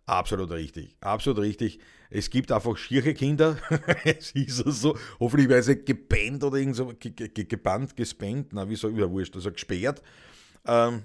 [0.06, 1.80] Absolut richtig, absolut richtig.
[2.10, 3.58] Es gibt einfach schiere Kinder,
[4.04, 8.94] es ist so, hoffentlich werden sie gebannt oder irgend so, gebannt, gespannt, na, wie so,
[8.94, 10.02] wieder wurscht, also gesperrt.
[10.64, 11.02] Ähm,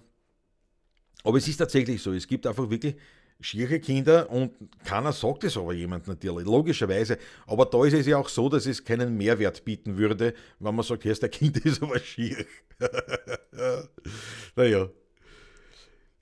[1.23, 2.95] aber es ist tatsächlich so, es gibt einfach wirklich
[3.39, 4.51] schiere Kinder und
[4.85, 7.17] keiner sagt es aber jemand natürlich, logischerweise.
[7.47, 10.85] Aber da ist es ja auch so, dass es keinen Mehrwert bieten würde, wenn man
[10.85, 12.45] sagt, hier ist der Kind ist aber schier.
[14.55, 14.89] naja.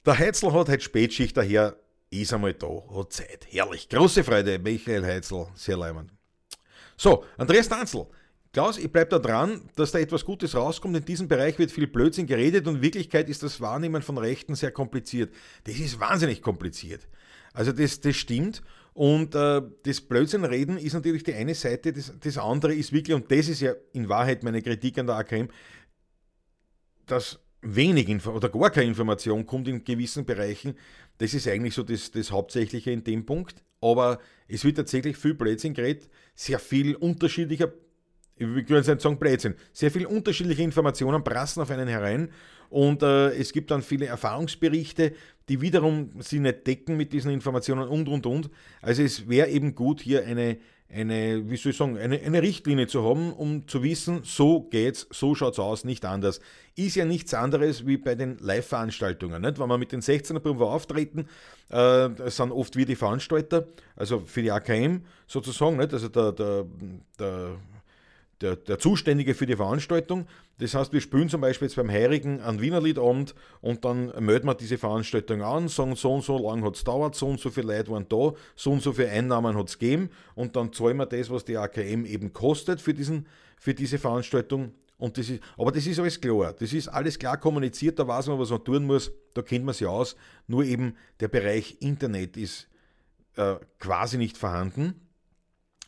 [0.06, 1.78] Der Heizl hat halt Spätschicht, daher
[2.10, 3.48] ist einmal da, hat Zeit.
[3.50, 3.88] Herrlich.
[3.90, 6.12] Große Freude, Michael Heizl, sehr leimend.
[6.98, 8.08] So, Andreas Danzl.
[8.52, 10.98] Klaus, ich bleibe da dran, dass da etwas Gutes rauskommt.
[10.98, 14.56] In diesem Bereich wird viel Blödsinn geredet und in Wirklichkeit ist das Wahrnehmen von Rechten
[14.56, 15.32] sehr kompliziert.
[15.66, 17.08] Das ist wahnsinnig kompliziert.
[17.54, 18.64] Also das, das stimmt.
[18.94, 23.32] Und äh, das Blödsinnreden ist natürlich die eine Seite, das, das andere ist wirklich, und
[23.32, 25.50] das ist ja in Wahrheit meine Kritik an der AKM,
[27.06, 30.76] dass wenig Info oder gar keine Information kommt in gewissen Bereichen.
[31.20, 33.64] Das ist eigentlich so das, das Hauptsächliche in dem Punkt.
[33.82, 37.72] Aber es wird tatsächlich viel Blödsinn geredet, sehr viel unterschiedlicher
[38.40, 42.30] ich würde nicht sagen Blödsinn, sehr viele unterschiedliche Informationen prassen auf einen herein
[42.70, 45.14] und äh, es gibt dann viele Erfahrungsberichte,
[45.50, 48.50] die wiederum sie nicht decken mit diesen Informationen und und und.
[48.82, 50.58] Also es wäre eben gut, hier eine,
[50.92, 55.08] eine, wie soll ich sagen, eine, eine Richtlinie zu haben, um zu wissen, so geht's,
[55.12, 56.40] so schaut's aus, nicht anders.
[56.76, 59.42] Ist ja nichts anderes wie bei den Live-Veranstaltungen.
[59.42, 59.60] Nicht?
[59.60, 61.28] Wenn wir mit den 16er Proben auftreten,
[61.70, 65.94] äh, sind oft wir die Veranstalter, also für die AKM sozusagen, nicht?
[65.94, 66.66] also der, der,
[67.20, 67.58] der
[68.42, 70.26] der, der Zuständige für die Veranstaltung.
[70.60, 74.48] Das heißt, wir spielen zum Beispiel jetzt beim Heirigen einen Wiener Liedabend und dann melden
[74.48, 77.50] wir diese Veranstaltung an, sagen, so und so lang hat es dauert, so und so
[77.50, 80.98] viele Leute waren da, so und so viele Einnahmen hat es gegeben und dann zahlen
[80.98, 84.74] wir das, was die AKM eben kostet für, diesen, für diese Veranstaltung.
[84.98, 86.54] Und das ist, aber das ist alles klar.
[86.54, 89.74] Das ist alles klar kommuniziert, da weiß man, was man tun muss, da kennt man
[89.74, 90.16] sich aus.
[90.48, 92.68] Nur eben der Bereich Internet ist
[93.38, 95.09] äh, quasi nicht vorhanden.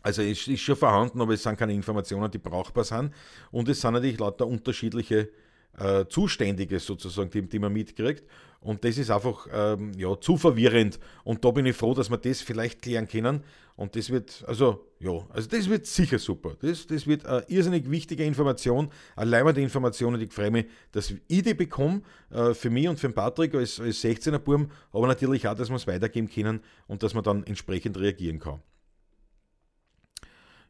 [0.02, 3.14] Also es ist schon vorhanden, aber es sind keine Informationen, die brauchbar sind.
[3.52, 5.30] Und es sind natürlich lauter unterschiedliche
[5.78, 8.24] äh, Zuständige sozusagen, die, die, man mitkriegt.
[8.60, 11.00] Und das ist einfach ähm, ja, zu verwirrend.
[11.24, 13.44] Und da bin ich froh, dass wir das vielleicht klären können.
[13.76, 16.56] Und das wird, also ja, also das wird sicher super.
[16.62, 21.12] Das, das wird eine irrsinnig wichtige Information, eine leibende Information und ich freue mich, dass
[21.28, 25.08] ich die bekomme, äh, für mich und für den Patrick als, als 16er Burm, aber
[25.08, 28.62] natürlich auch, dass wir es weitergeben können und dass man dann entsprechend reagieren kann.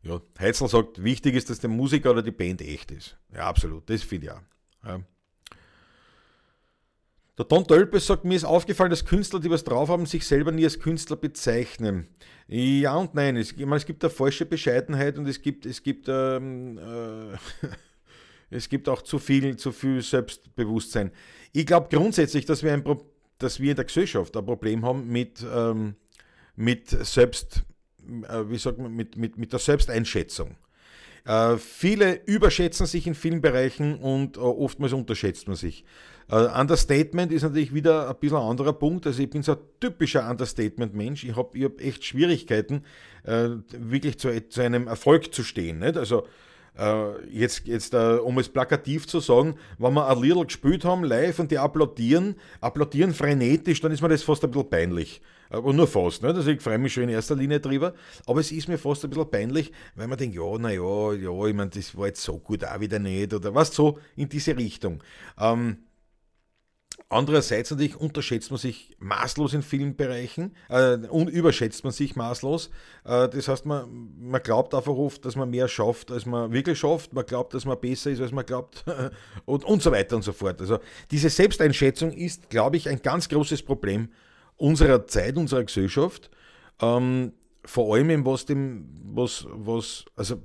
[0.03, 3.17] Ja, Heizl sagt, wichtig ist, dass der Musiker oder die Band echt ist.
[3.33, 4.41] Ja, absolut, das finde ich auch.
[4.87, 5.01] Ja.
[7.37, 10.51] Der Don Tölpes sagt, mir ist aufgefallen, dass Künstler, die was drauf haben, sich selber
[10.51, 12.07] nie als Künstler bezeichnen.
[12.47, 13.37] Ja und nein.
[13.37, 17.37] Es, meine, es gibt eine falsche Bescheidenheit und es gibt, es gibt, ähm, äh,
[18.55, 21.11] es gibt auch zu viel, zu viel Selbstbewusstsein.
[21.53, 22.83] Ich glaube grundsätzlich, dass wir, ein
[23.37, 25.95] dass wir in der Gesellschaft ein Problem haben mit, ähm,
[26.55, 27.63] mit Selbst,
[28.03, 30.55] wie sagt man, mit, mit, mit der Selbsteinschätzung.
[31.25, 35.85] Äh, viele überschätzen sich in vielen Bereichen und äh, oftmals unterschätzt man sich.
[36.29, 39.05] Äh, Understatement ist natürlich wieder ein bisschen ein anderer Punkt.
[39.05, 41.23] Also ich bin so ein typischer Understatement-Mensch.
[41.23, 42.83] Ich habe hab echt Schwierigkeiten,
[43.23, 45.79] äh, wirklich zu, zu, einem Erfolg zu stehen.
[45.79, 45.97] Nicht?
[45.97, 46.25] Also
[46.75, 51.37] äh, jetzt, jetzt um es plakativ zu sagen, wenn wir ein Lidl gespielt haben live
[51.37, 55.21] und die applaudieren, applaudieren frenetisch, dann ist mir das fast ein bisschen peinlich.
[55.51, 56.35] Aber nur fast, nicht?
[56.35, 57.93] Also ich freue mich schon in erster Linie drüber,
[58.25, 61.53] aber es ist mir fast ein bisschen peinlich, weil man denkt, ja, naja, ja, ich
[61.53, 65.03] meine, das war jetzt so gut auch wieder nicht, oder was so in diese Richtung.
[65.37, 65.77] Ähm,
[67.09, 72.69] Andererseits natürlich unterschätzt man sich maßlos in vielen Bereichen äh, und überschätzt man sich maßlos.
[73.03, 76.79] Äh, das heißt, man, man glaubt einfach oft, dass man mehr schafft, als man wirklich
[76.79, 77.11] schafft.
[77.11, 78.85] Man glaubt, dass man besser ist, als man glaubt
[79.45, 80.61] und, und so weiter und so fort.
[80.61, 80.79] Also
[81.11, 84.07] diese Selbsteinschätzung ist, glaube ich, ein ganz großes Problem
[84.61, 86.29] unserer Zeit, unserer Gesellschaft.
[86.81, 87.33] Ähm,
[87.65, 90.41] vor allem, was dem, was, was, also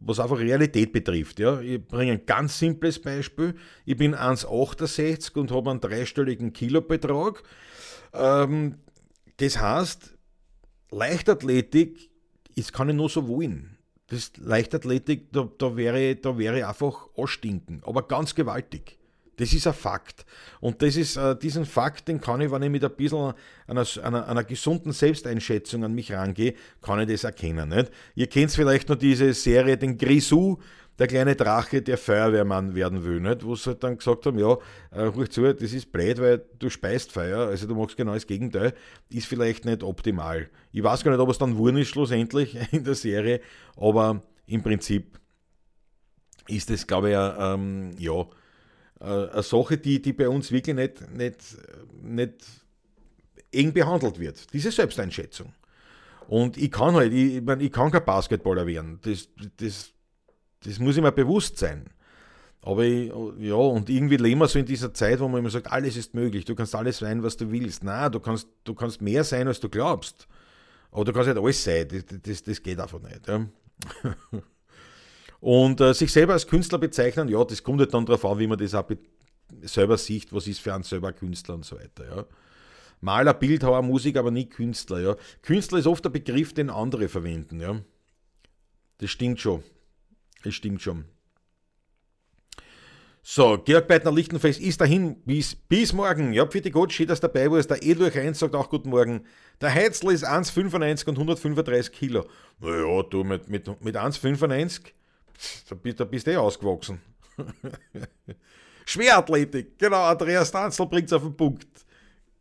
[0.00, 1.38] was einfach Realität betrifft.
[1.38, 1.60] Ja.
[1.60, 3.54] Ich bringe ein ganz simples Beispiel.
[3.84, 7.42] Ich bin 1,68 und habe einen dreistelligen Kilobetrag.
[8.12, 8.76] Ähm,
[9.36, 10.14] das heißt,
[10.90, 12.10] Leichtathletik,
[12.56, 13.78] das kann ich nur so wollen.
[14.08, 18.99] Das Leichtathletik, da, da, wäre, da wäre einfach ausstinken, aber ganz gewaltig.
[19.40, 20.26] Das ist ein Fakt.
[20.60, 23.32] Und das ist, äh, diesen Fakt, den kann ich, wenn ich mit ein bisschen
[23.66, 27.70] einer, einer, einer gesunden Selbsteinschätzung an mich rangehe, kann ich das erkennen.
[27.70, 27.90] Nicht?
[28.14, 30.58] Ihr kennt vielleicht noch diese Serie, den Grisou,
[30.98, 33.42] der kleine Drache, der Feuerwehrmann werden will, nicht?
[33.42, 34.58] wo sie halt dann gesagt haben, ja,
[34.90, 38.26] äh, ruhig zu, das ist blöd, weil du speist Feuer, also du machst genau das
[38.26, 38.74] Gegenteil,
[39.08, 40.50] ist vielleicht nicht optimal.
[40.70, 43.40] Ich weiß gar nicht, ob es dann wurden ist schlussendlich in der Serie,
[43.74, 45.18] aber im Prinzip
[46.46, 48.26] ist es, glaube ich, ähm, ja,
[49.00, 51.56] eine Sache, die, die bei uns wirklich nicht, nicht,
[52.02, 52.34] nicht
[53.50, 54.52] eng behandelt wird.
[54.52, 55.52] Diese Selbsteinschätzung.
[56.28, 59.00] Und ich kann halt, ich, ich, mein, ich kann kein Basketballer werden.
[59.02, 59.92] Das, das,
[60.64, 61.86] das muss ich mir bewusst sein.
[62.62, 65.72] Aber ich, ja, und irgendwie leben wir so in dieser Zeit, wo man immer sagt,
[65.72, 67.82] alles ist möglich, du kannst alles sein, was du willst.
[67.82, 70.28] Nein, du kannst, du kannst mehr sein, als du glaubst.
[70.92, 73.26] Aber du kannst nicht alles sein, das, das, das geht einfach nicht.
[73.26, 73.46] Ja.
[75.40, 78.46] Und äh, sich selber als Künstler bezeichnen, ja, das kommt halt dann darauf an, wie
[78.46, 78.86] man das auch
[79.62, 82.04] selber sieht, was ist für einen selber Künstler und so weiter.
[82.16, 82.24] Ja.
[83.00, 85.00] Maler, Bildhauer, Musik, aber nie Künstler.
[85.00, 85.16] Ja.
[85.42, 87.60] Künstler ist oft der Begriff, den andere verwenden.
[87.60, 87.80] Ja.
[88.98, 89.62] Das stimmt schon.
[90.44, 91.06] Das stimmt schon.
[93.22, 95.16] So, Georg Beitner Lichtenfels ist dahin.
[95.22, 96.32] Bis, bis morgen.
[96.32, 97.70] Ja, für die Gott, schön, dass dabei warst.
[97.70, 99.26] Der Edlurch 1 sagt auch guten Morgen.
[99.60, 102.26] Der Heizl ist 1,95 und 135 Kilo.
[102.60, 104.92] Naja, du, mit, mit, mit 1,95,
[105.68, 107.00] da, bist du eh ausgewachsen.
[108.86, 111.68] Schwerathletik, genau, Andreas Danzl bringt es auf den Punkt.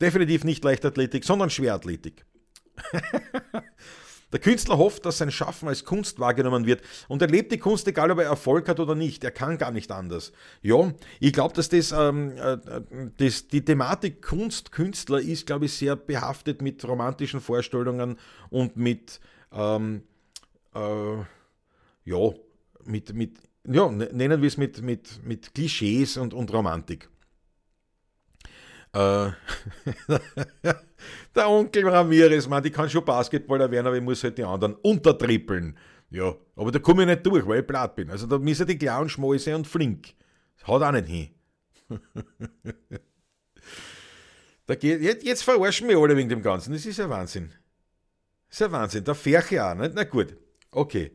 [0.01, 2.25] Definitiv nicht Leichtathletik, sondern Schwerathletik.
[4.31, 7.87] Der Künstler hofft, dass sein Schaffen als Kunst wahrgenommen wird und er lebt die Kunst,
[7.87, 9.23] egal ob er Erfolg hat oder nicht.
[9.23, 10.31] Er kann gar nicht anders.
[10.61, 12.57] Ja, ich glaube, dass das, ähm, äh,
[13.17, 18.19] das, die Thematik Kunst, Künstler ist, glaube ich, sehr behaftet mit romantischen Vorstellungen
[18.51, 19.19] und mit,
[19.51, 20.03] ähm,
[20.75, 21.17] äh,
[22.05, 22.33] ja,
[22.85, 27.09] mit, mit, ja, nennen wir es mit, mit, mit Klischees und, und Romantik.
[28.93, 29.29] Äh,
[31.35, 34.75] der Onkel Ramirez, man, die kann schon Basketballer werden, aber ich muss halt die anderen
[34.75, 35.77] untertrippeln.
[36.09, 38.09] Ja, aber da komme ich nicht durch, weil ich platt bin.
[38.09, 40.15] Also da müssen die schmal sein und flink.
[40.65, 41.29] Haut auch nicht hin.
[44.65, 46.73] da geht, jetzt, jetzt verarschen wir alle wegen dem Ganzen.
[46.73, 47.53] Das ist ja Wahnsinn.
[48.47, 49.03] Das ist ja Wahnsinn.
[49.03, 49.91] Der Ferche auch, nicht?
[49.93, 50.35] Na gut.
[50.71, 51.11] Okay.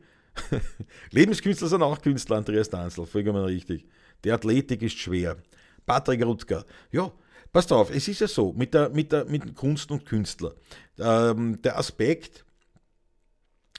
[1.11, 3.85] Lebenskünstler sind auch Künstler, Andreas Danzl, vollkommen richtig.
[4.23, 5.37] Die Athletik ist schwer.
[5.85, 6.65] Patrick Rutzger.
[6.91, 7.11] Ja,
[7.55, 10.55] Passt auf, es ist ja so, mit, der, mit, der, mit Kunst und Künstler.
[10.99, 12.43] Ähm, der Aspekt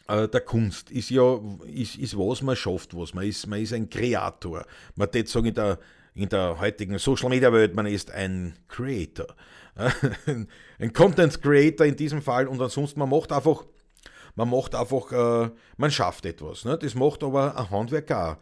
[0.08, 3.46] äh, der Kunst ist ja, ist, ist was man schafft, was man ist.
[3.46, 4.64] Man ist ein Kreator.
[4.94, 5.78] Man würde sagen, in der,
[6.14, 9.26] in der heutigen Social Media Welt, man ist ein Creator.
[10.78, 13.66] ein Content Creator in diesem Fall und ansonsten, man macht einfach,
[14.36, 16.64] man macht einfach, äh, man schafft etwas.
[16.64, 16.78] Ne?
[16.78, 18.36] Das macht aber ein Handwerker auch.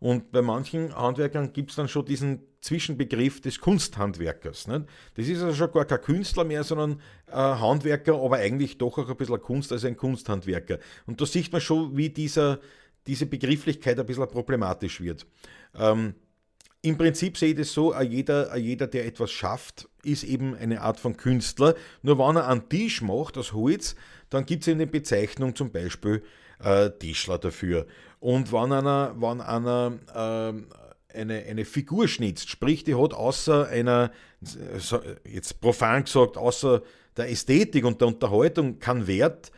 [0.00, 4.66] Und bei manchen Handwerkern gibt es dann schon diesen Zwischenbegriff des Kunsthandwerkers.
[4.66, 4.86] Nicht?
[5.14, 9.08] Das ist also schon gar kein Künstler mehr, sondern äh, Handwerker, aber eigentlich doch auch
[9.08, 10.78] ein bisschen Kunst als ein Kunsthandwerker.
[11.06, 12.60] Und da sieht man schon, wie dieser,
[13.06, 15.26] diese Begrifflichkeit ein bisschen problematisch wird.
[15.74, 16.14] Ähm,
[16.80, 20.98] Im Prinzip sehe ich das so, jeder, jeder, der etwas schafft, ist eben eine Art
[20.98, 21.74] von Künstler.
[22.00, 23.96] Nur wenn er einen Tisch macht aus Holz,
[24.30, 26.22] dann gibt es eine Bezeichnung zum Beispiel
[26.60, 27.86] äh, Tischler dafür.
[28.20, 34.12] Und wenn einer, wenn einer äh, eine, eine Figur schnitzt, sprich, die hat außer einer,
[35.24, 36.82] jetzt profan gesagt, außer
[37.16, 39.50] der Ästhetik und der Unterhaltung keinen Wert,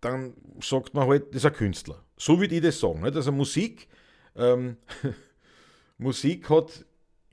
[0.00, 2.04] dann sagt man halt, das ist ein Künstler.
[2.16, 3.00] So würde ich das sagen.
[3.00, 3.16] Nicht?
[3.16, 3.88] Also Musik,
[4.36, 4.76] ähm,
[5.98, 6.84] Musik hat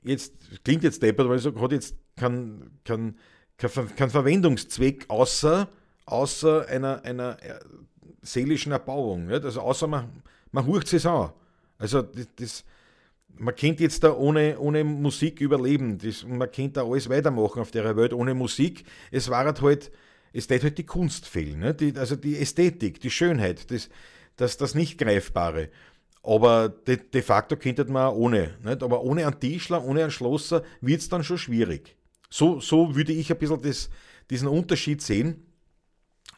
[0.02, 3.16] jetzt, klingt jetzt deppert, weil ich sage, hat jetzt keinen kein,
[3.56, 5.68] kein, kein Verwendungszweck außer,
[6.06, 7.58] außer einer, einer äh,
[8.22, 9.26] seelischen Erbauung.
[9.26, 9.44] Nicht?
[9.44, 11.32] Also außer man, man hurcht es an.
[11.78, 12.64] Also das, das,
[13.38, 15.98] man könnte jetzt da ohne, ohne Musik überleben.
[15.98, 18.84] Das, man könnte da alles weitermachen auf der Welt ohne Musik.
[19.10, 19.92] Es war halt,
[20.32, 21.60] es tät halt die Kunst fehlen.
[21.60, 21.74] Ne?
[21.74, 23.88] Die, also die Ästhetik, die Schönheit, das,
[24.36, 25.68] das, das Nicht-Greifbare.
[26.22, 28.56] Aber de, de facto könnte man ohne.
[28.64, 28.82] Nicht?
[28.82, 31.96] Aber ohne einen Tischler, ohne einen Schlosser wird es dann schon schwierig.
[32.30, 33.90] So, so würde ich ein bisschen das,
[34.30, 35.45] diesen Unterschied sehen.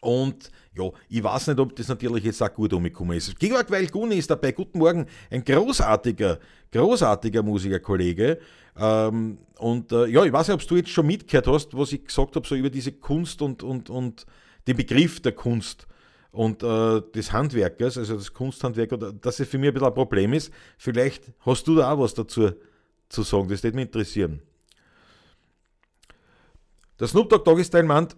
[0.01, 3.39] Und ja, ich weiß nicht, ob das natürlich jetzt auch gut umgekommen ist.
[3.39, 4.53] Georg Weilguni ist dabei.
[4.53, 5.07] Guten Morgen.
[5.31, 6.39] Ein großartiger,
[6.71, 8.39] großartiger Musikerkollege.
[8.77, 12.05] Ähm, und äh, ja, ich weiß nicht, ob du jetzt schon mitgehört hast, was ich
[12.05, 14.25] gesagt habe, so über diese Kunst und, und, und
[14.67, 15.87] den Begriff der Kunst
[16.31, 20.33] und äh, des Handwerkers, also des Kunsthandwerkers, dass es für mich ein bisschen ein Problem
[20.33, 20.53] ist.
[20.77, 22.51] Vielleicht hast du da auch was dazu
[23.09, 24.43] zu sagen, das würde mich interessieren.
[27.01, 28.17] Der Snoop Dogg Doggy Style meint,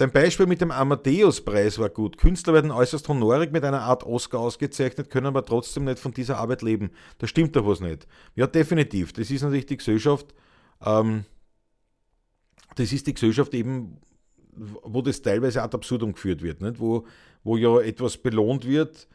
[0.00, 2.16] Dein Beispiel mit dem Amadeus-Preis war gut.
[2.16, 6.38] Künstler werden äußerst honorig mit einer Art Oscar ausgezeichnet, können aber trotzdem nicht von dieser
[6.38, 6.92] Arbeit leben.
[7.18, 8.06] Da stimmt doch was nicht.
[8.34, 9.12] Ja, definitiv.
[9.12, 10.34] Das ist natürlich die Gesellschaft,
[10.82, 11.26] ähm,
[12.76, 13.98] das ist die Gesellschaft eben,
[14.56, 16.80] wo das teilweise ad absurdum geführt wird, nicht?
[16.80, 17.06] Wo,
[17.44, 19.06] wo ja etwas belohnt wird,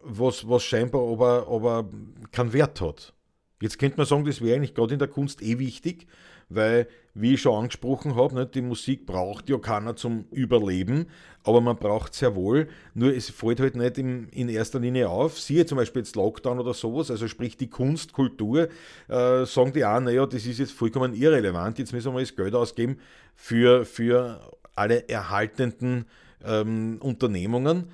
[0.00, 1.90] was, was scheinbar aber, aber
[2.32, 3.12] keinen Wert hat.
[3.60, 6.06] Jetzt könnte man sagen, das wäre eigentlich gerade in der Kunst eh wichtig,
[6.48, 11.06] weil, wie ich schon angesprochen habe, die Musik braucht ja keiner zum Überleben,
[11.44, 15.38] aber man braucht sehr wohl, nur es fällt halt nicht in, in erster Linie auf.
[15.38, 18.68] Siehe zum Beispiel jetzt Lockdown oder sowas, also sprich die Kunst, Kultur,
[19.08, 22.54] äh, sagen die auch, naja, das ist jetzt vollkommen irrelevant, jetzt müssen wir das Geld
[22.54, 22.98] ausgeben
[23.34, 24.40] für, für
[24.74, 26.06] alle erhaltenden
[26.44, 27.86] ähm, Unternehmungen.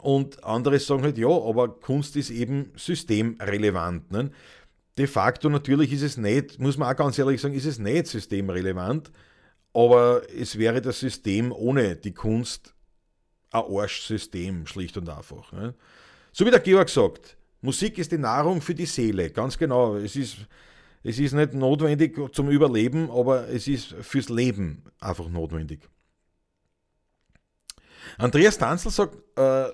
[0.00, 4.10] Und andere sagen halt, ja, aber Kunst ist eben systemrelevant.
[4.10, 4.30] Ne?
[4.98, 8.06] De facto natürlich ist es nicht, muss man auch ganz ehrlich sagen, ist es nicht
[8.06, 9.10] systemrelevant,
[9.72, 12.74] aber es wäre das System ohne die Kunst
[13.52, 15.52] ein Arschsystem, schlicht und einfach.
[15.52, 15.74] Ne?
[16.32, 19.96] So wie der Georg sagt, Musik ist die Nahrung für die Seele, ganz genau.
[19.96, 20.38] Es ist,
[21.02, 25.80] es ist nicht notwendig zum Überleben, aber es ist fürs Leben einfach notwendig.
[28.18, 29.68] Andreas Tanzel sagt, äh,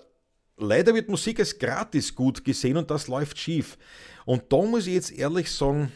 [0.56, 3.78] leider wird Musik als gratis gut gesehen und das läuft schief.
[4.26, 5.92] Und da muss ich jetzt ehrlich sagen,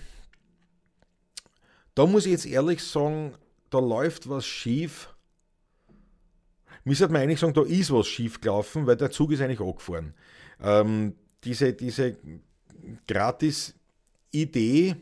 [1.96, 3.34] da muss ich jetzt ehrlich sagen,
[3.70, 5.12] da läuft was schief.
[6.84, 9.60] Mir sollte man eigentlich sagen, da ist was schief gelaufen, weil der Zug ist eigentlich
[9.60, 10.14] angefahren.
[10.62, 12.16] Ähm, diese, diese
[13.08, 13.74] gratis
[14.30, 14.94] Idee,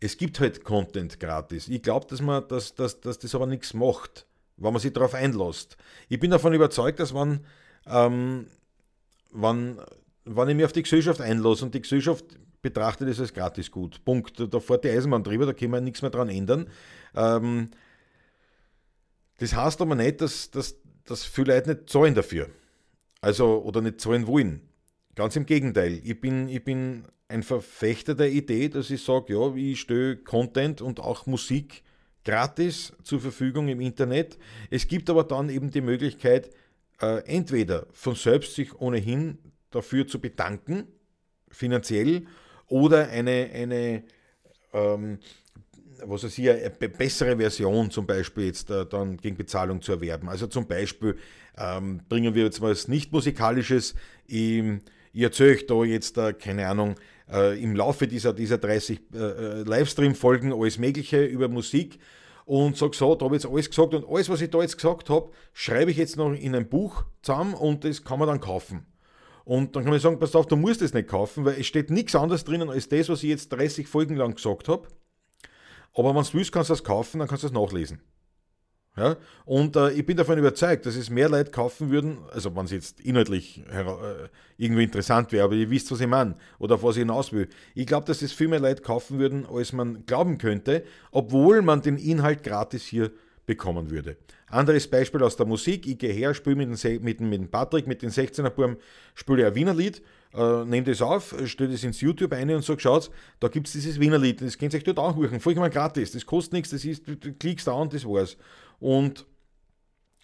[0.00, 1.68] es gibt halt Content gratis.
[1.68, 5.76] Ich glaube, dass, dass, dass, dass das aber nichts macht, wenn man sich darauf einlässt.
[6.08, 7.44] Ich bin davon überzeugt, dass man,
[7.86, 8.46] ähm,
[9.32, 9.78] wenn,
[10.26, 12.24] wenn ich mich auf die Gesellschaft einlasse und die Gesellschaft
[12.60, 14.04] betrachtet es als gratis gut.
[14.04, 14.42] Punkt.
[14.52, 16.68] Da fährt die Eisenbahn drüber, da kann man nichts mehr dran ändern.
[17.14, 17.70] Ähm,
[19.38, 22.48] das heißt aber nicht, dass, dass, dass viele Leute nicht zahlen dafür.
[23.20, 24.62] Also, oder nicht zahlen wollen.
[25.14, 26.00] Ganz im Gegenteil.
[26.04, 30.82] Ich bin, ich bin ein Verfechter der Idee, dass ich sage, ja, ich stelle Content
[30.82, 31.82] und auch Musik
[32.24, 34.38] gratis zur Verfügung im Internet.
[34.70, 36.50] Es gibt aber dann eben die Möglichkeit,
[37.00, 39.38] äh, entweder von selbst sich ohnehin
[39.76, 40.88] dafür zu bedanken,
[41.50, 42.26] finanziell,
[42.68, 44.04] oder eine, eine
[44.72, 45.18] ähm,
[46.04, 50.28] was weiß ich, eine bessere Version zum Beispiel jetzt äh, dann gegen Bezahlung zu erwerben.
[50.28, 51.16] Also zum Beispiel
[51.56, 53.94] ähm, bringen wir jetzt was nicht musikalisches.
[54.26, 54.80] Ich
[55.14, 56.96] erzähle euch da jetzt, äh, keine Ahnung,
[57.30, 61.98] äh, im Laufe dieser, dieser 30 äh, äh, Livestream-Folgen alles Mögliche über Musik
[62.44, 64.76] und sage so, da habe ich jetzt alles gesagt und alles, was ich da jetzt
[64.76, 68.40] gesagt habe, schreibe ich jetzt noch in ein Buch zusammen und das kann man dann
[68.40, 68.86] kaufen.
[69.46, 71.88] Und dann kann man sagen, pass auf, du musst es nicht kaufen, weil es steht
[71.88, 74.88] nichts anderes drinnen als das, was ich jetzt 30 Folgen lang gesagt habe.
[75.94, 78.00] Aber wenn du willst, kannst du das kaufen, dann kannst du es nachlesen.
[78.96, 79.16] Ja?
[79.44, 82.72] Und äh, ich bin davon überzeugt, dass es mehr Leute kaufen würden, also wenn es
[82.72, 83.84] jetzt inhaltlich äh,
[84.56, 87.48] irgendwie interessant wäre, aber ihr wisst, was ich meine oder auf was ich hinaus will.
[87.76, 90.82] Ich glaube, dass es viel mehr Leute kaufen würden, als man glauben könnte,
[91.12, 93.12] obwohl man den Inhalt gratis hier
[93.46, 94.16] bekommen würde.
[94.48, 95.86] Anderes Beispiel aus der Musik.
[95.86, 98.76] Ich gehe her, spiele mit, dem, mit, mit Patrick, mit den 16er Buben,
[99.14, 100.02] spiele ein Wiener Lied,
[100.34, 103.72] äh, nehme das auf, stelle das ins YouTube ein und sage, schaut, da gibt es
[103.72, 106.70] dieses Wiener Lied, das könnt ihr euch dort auch hören, vollkommen gratis, das kostet nichts,
[106.70, 108.36] das ist, du, du klickst da und das war's.
[108.78, 109.26] Und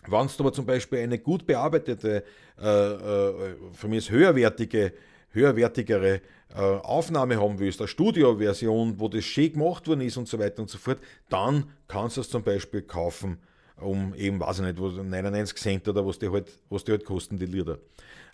[0.07, 2.25] wenn du aber zum Beispiel eine gut bearbeitete,
[2.61, 4.93] äh, äh, von mir ist höherwertige,
[5.31, 6.21] höherwertigere
[6.55, 10.63] äh, Aufnahme haben willst, eine Studioversion, wo das schön gemacht worden ist und so weiter
[10.63, 13.39] und so fort, dann kannst du es zum Beispiel kaufen
[13.83, 17.39] um eben, weiß ich nicht, 99 Cent oder was die halt, was die halt kosten,
[17.39, 17.79] die Lieder.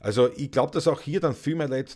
[0.00, 1.94] Also ich glaube, dass auch hier dann viel mehr Leute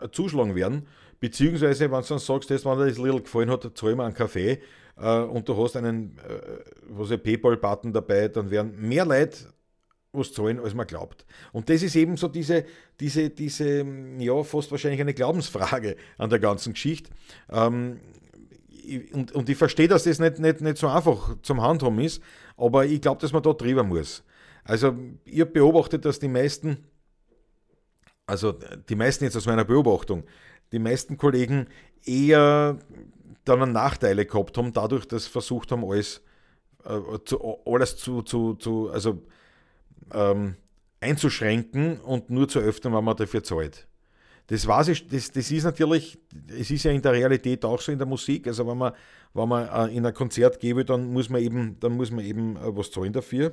[0.00, 0.86] äh, zuschlagen werden,
[1.20, 4.14] beziehungsweise wenn du dann sagst, dass, wenn dir das Little gefallen hat, zahl mir einen
[4.14, 4.60] Kaffee
[4.96, 6.16] äh, und du hast einen
[6.98, 9.38] äh, Paypal-Button dabei, dann werden mehr Leute
[10.12, 11.24] was zahlen, als man glaubt.
[11.52, 12.64] Und das ist eben so diese,
[13.00, 13.86] diese, diese,
[14.18, 17.10] ja, fast wahrscheinlich eine Glaubensfrage an der ganzen Geschichte.
[17.50, 17.98] Ähm,
[19.12, 22.22] und, und ich verstehe, dass das nicht, nicht, nicht so einfach zum Handhaben ist,
[22.56, 24.24] aber ich glaube, dass man da drüber muss.
[24.64, 26.84] Also, ich habe beobachtet, dass die meisten,
[28.26, 28.52] also
[28.88, 30.24] die meisten jetzt aus meiner Beobachtung,
[30.72, 31.66] die meisten Kollegen
[32.04, 32.78] eher
[33.44, 36.22] dann Nachteile gehabt haben, dadurch, dass sie versucht haben, alles,
[36.84, 39.22] äh, zu, alles zu, zu, zu also,
[40.12, 40.56] ähm,
[41.00, 43.86] einzuschränken und nur zu öffnen, wenn man dafür zahlt.
[44.48, 47.98] Das, ich, das, das ist natürlich, es ist ja in der Realität auch so in
[47.98, 48.46] der Musik.
[48.46, 48.92] Also wenn man,
[49.34, 52.56] wenn man äh, in ein Konzert gebe, dann muss man eben, dann muss man eben
[52.56, 53.52] äh, was zahlen dafür.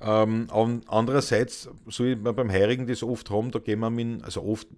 [0.00, 0.46] Ähm,
[0.86, 4.68] andererseits, so wie wir beim Heirigen das oft haben, da gehen wir mit, also oft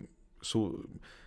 [0.41, 0.83] so,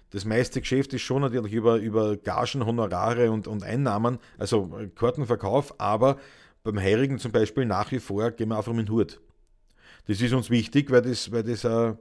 [0.10, 5.80] das meiste Geschäft ist schon natürlich über, über Gagen, Honorare und, und Einnahmen, also Kartenverkauf,
[5.80, 6.18] aber
[6.64, 9.22] beim Heirigen zum Beispiel nach wie vor gehen wir einfach mit dem Hut.
[10.08, 11.94] Das ist uns wichtig, weil das, weil das äh,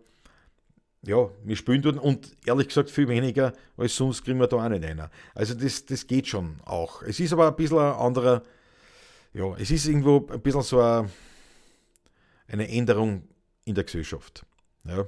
[1.04, 4.68] ja, wir spielen dort und ehrlich gesagt viel weniger als sonst kriegen wir da auch
[4.68, 5.10] nicht einer.
[5.34, 7.02] Also das, das geht schon auch.
[7.02, 8.42] Es ist aber ein bisschen ein anderer,
[9.34, 11.10] ja, es ist irgendwo ein bisschen so eine,
[12.46, 13.24] eine Änderung
[13.64, 14.46] in der Gesellschaft.
[14.84, 15.06] Ja.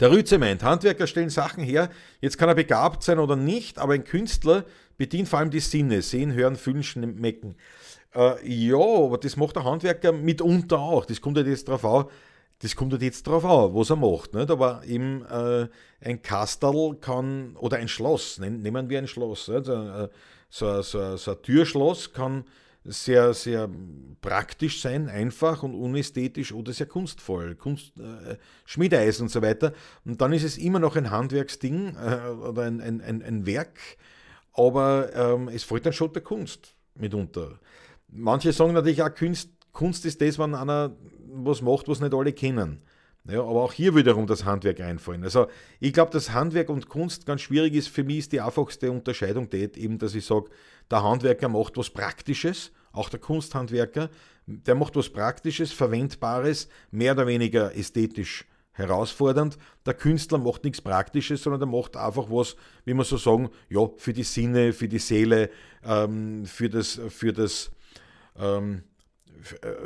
[0.00, 1.90] Der Rütze meint, Handwerker stellen Sachen her,
[2.20, 4.64] jetzt kann er begabt sein oder nicht, aber ein Künstler
[4.96, 7.56] bedient vor allem die Sinne, sehen, hören, fühlen, schmecken.
[8.14, 11.04] Äh, ja, aber das macht der Handwerker mitunter auch.
[11.04, 12.06] Das kommt ja jetzt darauf an,
[12.60, 14.34] das kommt halt jetzt drauf an, was er macht.
[14.34, 14.50] Nicht?
[14.50, 15.68] Aber eben äh,
[16.00, 19.46] ein Kastel kann, oder ein Schloss, nehmen wir ein Schloss?
[19.46, 20.08] So, äh,
[20.48, 22.44] so, so, so ein Türschloss kann
[22.84, 23.68] sehr, sehr
[24.20, 28.36] praktisch sein, einfach und unästhetisch oder sehr kunstvoll, Kunst, äh,
[28.66, 29.72] Schmiedeeisen und so weiter.
[30.04, 33.78] Und dann ist es immer noch ein Handwerksding äh, oder ein, ein, ein, ein, Werk,
[34.52, 37.58] aber ähm, es fällt dann schon der Kunst mitunter.
[38.08, 40.96] Manche sagen natürlich auch, Kunst, Kunst ist das, wenn einer
[41.26, 42.80] was macht, was nicht alle kennen.
[43.26, 45.24] Ja, aber auch hier wiederum das Handwerk einfallen.
[45.24, 45.46] Also
[45.80, 47.88] ich glaube, dass Handwerk und Kunst ganz schwierig ist.
[47.88, 50.50] Für mich ist die einfachste Unterscheidung die, eben, dass ich sage,
[50.90, 54.10] der Handwerker macht was Praktisches, auch der Kunsthandwerker,
[54.46, 59.56] der macht was Praktisches, Verwendbares, mehr oder weniger ästhetisch herausfordernd.
[59.86, 63.88] Der Künstler macht nichts Praktisches, sondern der macht einfach was, wie man so sagen, ja,
[63.96, 65.48] für die Sinne, für die Seele,
[65.82, 67.70] ähm, für das, für das,
[68.38, 68.93] ähm, äh,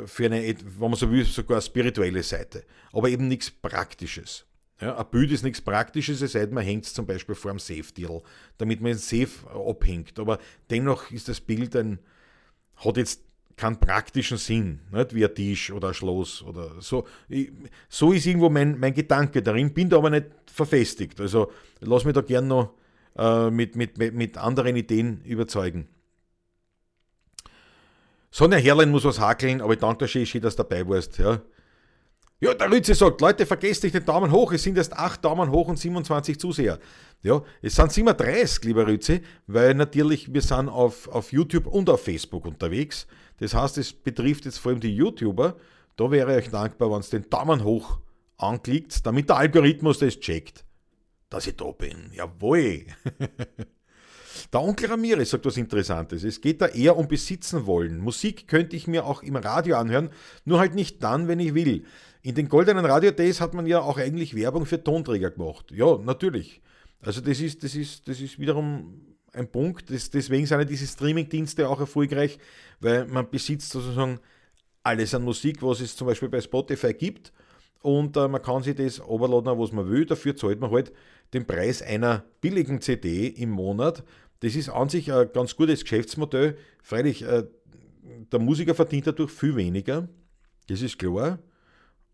[0.05, 4.45] für eine, wenn man so will, sogar spirituelle Seite, aber eben nichts Praktisches.
[4.81, 7.51] Ja, ein Bild ist nichts Praktisches, es sei denn, man hängt es zum Beispiel vor
[7.51, 8.21] einem Safe-Deal,
[8.57, 10.17] damit man den Safe abhängt.
[10.19, 10.39] Aber
[10.69, 11.99] dennoch ist das Bild ein,
[12.77, 13.21] hat jetzt
[13.57, 15.13] keinen praktischen Sinn, nicht?
[15.13, 17.05] wie ein Tisch oder ein Schloss oder so.
[17.27, 17.51] Ich,
[17.89, 21.19] so ist irgendwo mein, mein Gedanke darin, bin da aber nicht verfestigt.
[21.19, 22.73] Also lass mich da gern noch
[23.17, 25.89] äh, mit, mit, mit anderen Ideen überzeugen.
[28.31, 31.17] Sonja Herrlein muss was hakeln, aber ich danke dir schön, dass du dabei warst.
[31.17, 31.41] Ja.
[32.41, 34.53] Ja, der Lütze sagt, Leute, vergesst nicht den Daumen hoch.
[34.53, 36.79] Es sind erst 8 Daumen hoch und 27 Zuseher.
[37.21, 42.05] Ja, es sind 37, lieber Rütze, weil natürlich wir sind auf, auf YouTube und auf
[42.05, 43.07] Facebook unterwegs.
[43.39, 45.57] Das heißt, es betrifft jetzt vor allem die YouTuber.
[45.97, 47.99] Da wäre ich euch dankbar, wenn ihr den Daumen hoch
[48.37, 50.63] anklickt, damit der Algorithmus das checkt,
[51.29, 52.11] dass ich da bin.
[52.13, 52.85] Jawohl.
[54.51, 56.23] Der Onkel Ramirez sagt was Interessantes.
[56.23, 57.99] Es geht da eher um Besitzen wollen.
[57.99, 60.09] Musik könnte ich mir auch im Radio anhören,
[60.43, 61.85] nur halt nicht dann, wenn ich will.
[62.23, 65.71] In den goldenen Radio Days hat man ja auch eigentlich Werbung für Tonträger gemacht.
[65.71, 66.61] Ja, natürlich.
[67.01, 69.91] Also das ist, das ist, das ist wiederum ein Punkt.
[69.91, 72.39] Das, deswegen sind ja diese Streaming-Dienste auch erfolgreich,
[72.79, 74.19] weil man besitzt sozusagen
[74.83, 77.31] alles an Musik, was es zum Beispiel bei Spotify gibt.
[77.81, 80.05] Und äh, man kann sich das runterladen, was man will.
[80.05, 80.91] Dafür zahlt man halt
[81.33, 84.03] den Preis einer billigen CD im Monat.
[84.41, 86.57] Das ist an sich ein ganz gutes Geschäftsmodell.
[86.81, 87.43] Freilich, äh,
[88.31, 90.07] der Musiker verdient dadurch viel weniger,
[90.67, 91.39] das ist klar.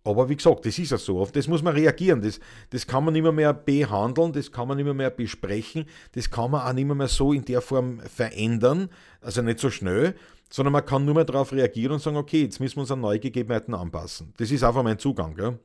[0.04, 1.20] Aber wie gesagt, das ist ja so.
[1.20, 2.22] Auf das muss man reagieren.
[2.22, 6.52] Das, das kann man nicht mehr, behandeln, das kann man nicht mehr, besprechen, das kann
[6.52, 10.14] man auch nicht mehr, mehr so in der Form verändern, also nicht so schnell,
[10.52, 13.02] sondern man kann nur mehr darauf reagieren und sagen, okay, jetzt müssen wir uns an
[13.02, 14.32] neue Gegebenheiten anpassen.
[14.38, 15.34] Das ist einfach mein Zugang.
[15.34, 15.58] Gell?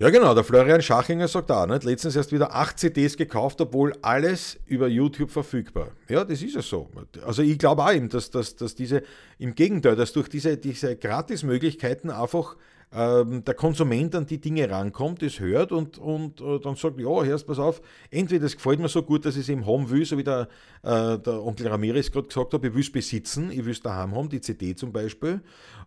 [0.00, 1.82] Ja, genau, der Florian Schachinger sagt auch, nicht?
[1.82, 5.88] letztens erst wieder 8 CDs gekauft, obwohl alles über YouTube verfügbar.
[6.08, 6.88] Ja, das ist ja so.
[7.26, 9.02] Also ich glaube auch eben, dass, dass, dass diese,
[9.38, 12.54] im Gegenteil, dass durch diese, diese Gratismöglichkeiten einfach
[12.92, 17.24] ähm, der Konsument an die Dinge rankommt, das hört und, und äh, dann sagt, ja,
[17.24, 17.82] hörst, pass auf,
[18.12, 20.48] entweder das gefällt mir so gut, dass ich es eben haben will, so wie der,
[20.84, 24.14] äh, der Onkel Ramirez gerade gesagt hat, ich will es besitzen, ich will es daheim
[24.14, 25.40] haben, die CD zum Beispiel,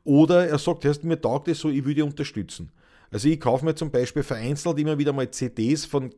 [0.03, 2.69] oder er sagt, hörst, mir taugt es so, ich will die unterstützen.
[3.11, 6.13] Also ich kaufe mir zum Beispiel vereinzelt immer wieder mal CDs von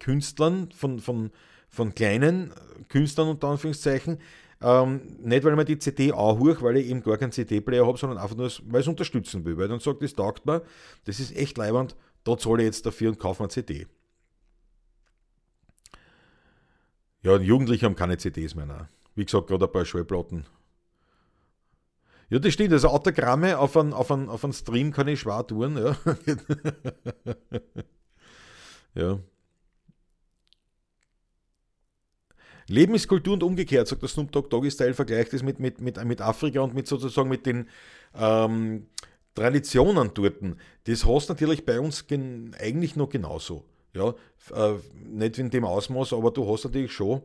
[0.00, 1.30] Künstlern, von, von,
[1.68, 2.52] von kleinen
[2.88, 4.18] Künstlern unter Anführungszeichen.
[4.62, 7.98] Ähm, nicht, weil ich mir die CD anhöre, weil ich eben gar keinen CD-Player habe,
[7.98, 9.58] sondern einfach nur, weil ich es unterstützen will.
[9.58, 10.62] Weil dann sagt, das taugt mir,
[11.04, 13.86] das ist echt leibend, da zahle ich jetzt dafür und kaufe mir eine CD.
[17.22, 18.66] Ja, Jugendliche haben keine CDs mehr.
[18.66, 18.88] Nein.
[19.14, 20.46] Wie gesagt, gerade ein paar Schallplatten
[22.32, 22.72] ja, das stimmt.
[22.72, 25.76] Also Autogramme auf einen, auf einen, auf einen Stream kann ich schwer tun.
[25.76, 25.96] Ja.
[28.94, 29.18] ja.
[32.68, 35.82] Leben ist Kultur und umgekehrt, sagt der Snoop Dogg Doggy Style, vergleicht das mit, mit,
[35.82, 37.68] mit, mit Afrika und mit sozusagen mit den
[38.14, 38.86] ähm,
[39.34, 40.36] Traditionen dort.
[40.84, 42.06] Das hast natürlich bei uns
[42.58, 43.66] eigentlich noch genauso.
[43.94, 44.14] Ja,
[44.54, 47.20] äh, nicht in dem Ausmaß, aber du hast natürlich schon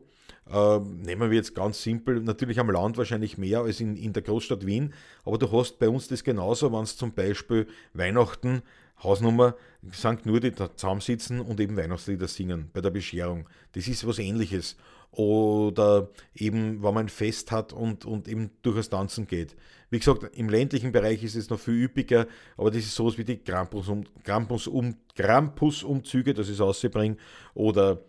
[0.50, 4.64] nehmen wir jetzt ganz simpel, natürlich am Land wahrscheinlich mehr als in, in der Großstadt
[4.66, 4.94] Wien,
[5.24, 8.62] aber du hast bei uns das genauso, wenn es zum Beispiel Weihnachten,
[9.02, 9.54] Hausnummer,
[9.92, 10.26] St.
[10.26, 13.48] nur die da zusammensitzen und eben Weihnachtslieder singen bei der Bescherung.
[13.72, 14.76] Das ist was ähnliches.
[15.10, 19.56] Oder eben, wenn man ein Fest hat und, und eben durch das Tanzen geht.
[19.90, 22.26] Wie gesagt, im ländlichen Bereich ist es noch viel üppiger,
[22.56, 25.86] aber das ist sowas wie die Krampus-Umzüge, Krampus um, Krampus
[26.34, 27.16] dass ich ausbringe,
[27.54, 28.02] oder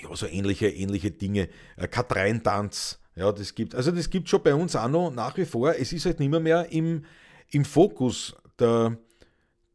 [0.00, 1.48] ja, so ähnliche, ähnliche Dinge.
[1.76, 5.44] Äh, Katreintanz, ja, das gibt, also das gibt schon bei uns auch noch nach wie
[5.44, 5.74] vor.
[5.74, 7.04] Es ist halt nicht mehr, mehr im,
[7.50, 8.96] im Fokus der,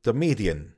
[0.05, 0.73] der Medien.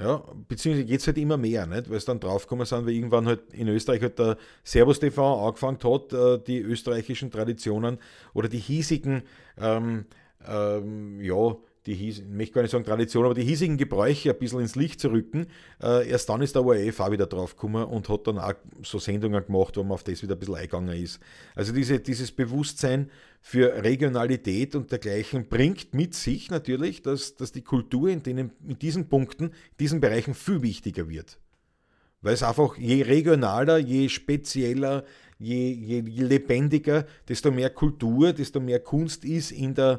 [0.00, 1.90] Ja, beziehungsweise geht es halt immer mehr, nicht?
[1.90, 5.78] weil es dann draufgekommen sind, weil irgendwann halt in Österreich halt der Servus TV angefangen
[5.84, 7.98] hat, äh, die österreichischen Traditionen
[8.32, 9.22] oder die hiesigen,
[9.58, 10.06] ähm,
[10.46, 14.60] ähm, ja, die hieß, möchte gar nicht sagen Tradition, aber die hiesigen Gebräuche ein bisschen
[14.60, 15.46] ins Licht zu rücken.
[15.82, 18.98] Äh, erst dann ist der ORF auch wieder drauf gekommen und hat dann auch so
[18.98, 21.18] Sendungen gemacht, wo man auf das wieder ein bisschen eingegangen ist.
[21.56, 23.10] Also diese, dieses Bewusstsein
[23.40, 28.78] für Regionalität und dergleichen bringt mit sich natürlich, dass, dass die Kultur in, denen, in
[28.78, 31.38] diesen Punkten, in diesen Bereichen viel wichtiger wird.
[32.20, 35.04] Weil es einfach je regionaler, je spezieller,
[35.38, 39.98] je, je lebendiger, desto mehr Kultur, desto mehr Kunst ist in der,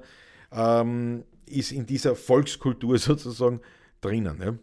[0.53, 3.62] ähm, ist in dieser Volkskultur sozusagen
[4.02, 4.41] drinnen.
[4.41, 4.54] Ja.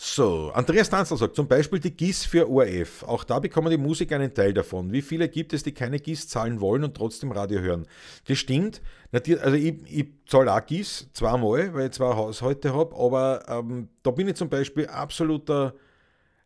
[0.00, 3.02] So, Andreas Tanzler sagt zum Beispiel die GIS für ORF.
[3.02, 4.92] Auch da bekommen die Musiker einen Teil davon.
[4.92, 7.84] Wie viele gibt es, die keine GIS zahlen wollen und trotzdem Radio hören?
[8.28, 8.80] Das stimmt.
[9.10, 14.12] Also ich, ich zahle auch GIS zweimal, weil ich zwei Haushalte habe, aber ähm, da
[14.12, 15.74] bin ich zum Beispiel absoluter,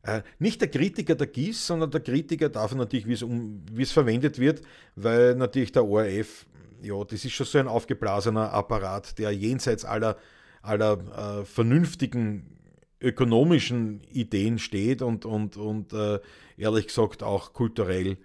[0.02, 3.92] äh, nicht der Kritiker der GIS, sondern der Kritiker davon natürlich, wie um, wie es
[3.92, 4.62] verwendet wird,
[4.96, 6.46] weil natürlich der ORF
[6.82, 10.16] ja, das ist schon so ein aufgeblasener Apparat, der jenseits aller,
[10.62, 12.58] aller äh, vernünftigen
[13.00, 16.20] ökonomischen Ideen steht und, und, und äh,
[16.56, 18.16] ehrlich gesagt auch kulturell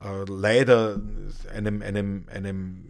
[0.00, 1.00] äh, leider
[1.54, 2.84] einem, einem, einem,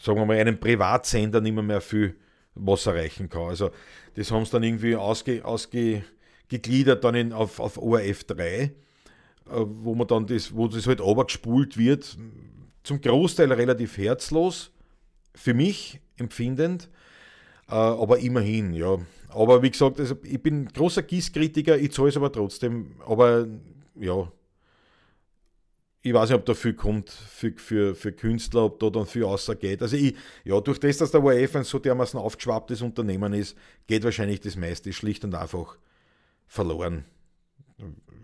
[0.00, 2.16] sagen wir mal, einem Privatsender nicht mehr, mehr viel
[2.54, 3.42] was erreichen kann.
[3.42, 3.70] Also
[4.14, 8.70] das haben sie dann irgendwie ausge, ausgegliedert dann auf, auf ORF 3, äh,
[9.46, 12.16] wo man dann das, wo das halt gespult wird,
[12.88, 14.70] zum Großteil relativ herzlos,
[15.34, 16.88] für mich empfindend,
[17.68, 18.96] äh, aber immerhin, ja.
[19.28, 23.46] Aber wie gesagt, also ich bin großer GIS-Kritiker, ich zahle es aber trotzdem, aber
[23.94, 24.32] ja,
[26.00, 29.24] ich weiß nicht, ob da viel kommt für, für, für Künstler, ob da dann viel
[29.24, 29.82] außergeht.
[29.82, 33.54] Also ich, ja, durch das, dass der ORF ein so dermaßen aufgeschwapptes Unternehmen ist,
[33.86, 35.76] geht wahrscheinlich das meiste schlicht und einfach
[36.46, 37.04] verloren,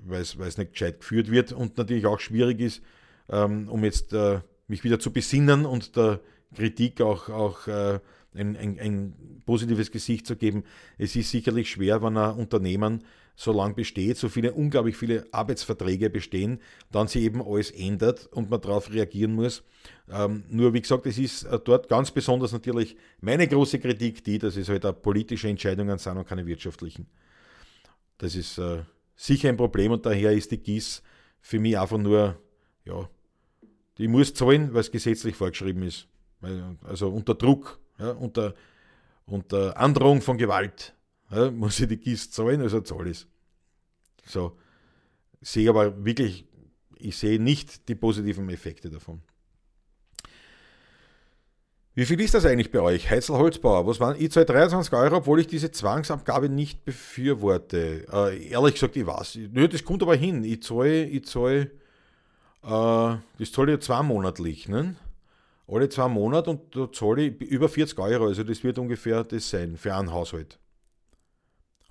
[0.07, 2.83] weil es nicht gescheit geführt wird und natürlich auch schwierig ist,
[3.29, 6.21] ähm, um jetzt äh, mich wieder zu besinnen und der
[6.55, 8.01] Kritik auch, auch äh,
[8.35, 10.65] ein, ein, ein, positives Gesicht zu geben.
[10.99, 13.05] Es ist sicherlich schwer, wenn ein Unternehmen
[13.37, 16.61] so lang besteht, so viele, unglaublich viele Arbeitsverträge bestehen,
[16.91, 19.65] dann sich eben alles ändert und man darauf reagieren muss.
[20.09, 24.39] Ähm, nur wie gesagt, es ist äh, dort ganz besonders natürlich meine große Kritik die,
[24.39, 27.07] dass es halt auch politische Entscheidungen sind und keine wirtschaftlichen.
[28.19, 28.85] Das ist äh,
[29.17, 31.03] sicher ein Problem und daher ist die GIS
[31.41, 32.39] für mich einfach nur
[32.85, 33.09] ja,
[33.99, 36.09] die muss zahlen, weil es gesetzlich vorgeschrieben ist.
[36.82, 38.55] Also unter Druck, ja, unter,
[39.26, 40.95] unter Androhung von Gewalt
[41.30, 43.26] ja, muss ich die GIS zahlen, also zahle ich
[44.24, 44.57] So,
[45.40, 46.45] sehe aber wirklich,
[46.99, 49.22] ich sehe nicht die positiven Effekte davon.
[51.97, 53.09] Wie viel ist das eigentlich bei euch?
[53.09, 54.20] Heizl Holzbauer, was waren?
[54.20, 58.07] Ich zahle 23 Euro, obwohl ich diese Zwangsabgabe nicht befürworte.
[58.12, 59.38] Äh, ehrlich gesagt, ich weiß.
[59.53, 60.42] Nö, das kommt aber hin.
[60.42, 61.70] Ich zahle, ich zahle
[62.65, 64.69] das zahle ich zweimonatlich.
[64.69, 64.97] Ne?
[65.69, 68.27] Alle zwei Monate und da zahle ich über 40 Euro.
[68.27, 70.59] Also das wird ungefähr das sein für einen Haushalt.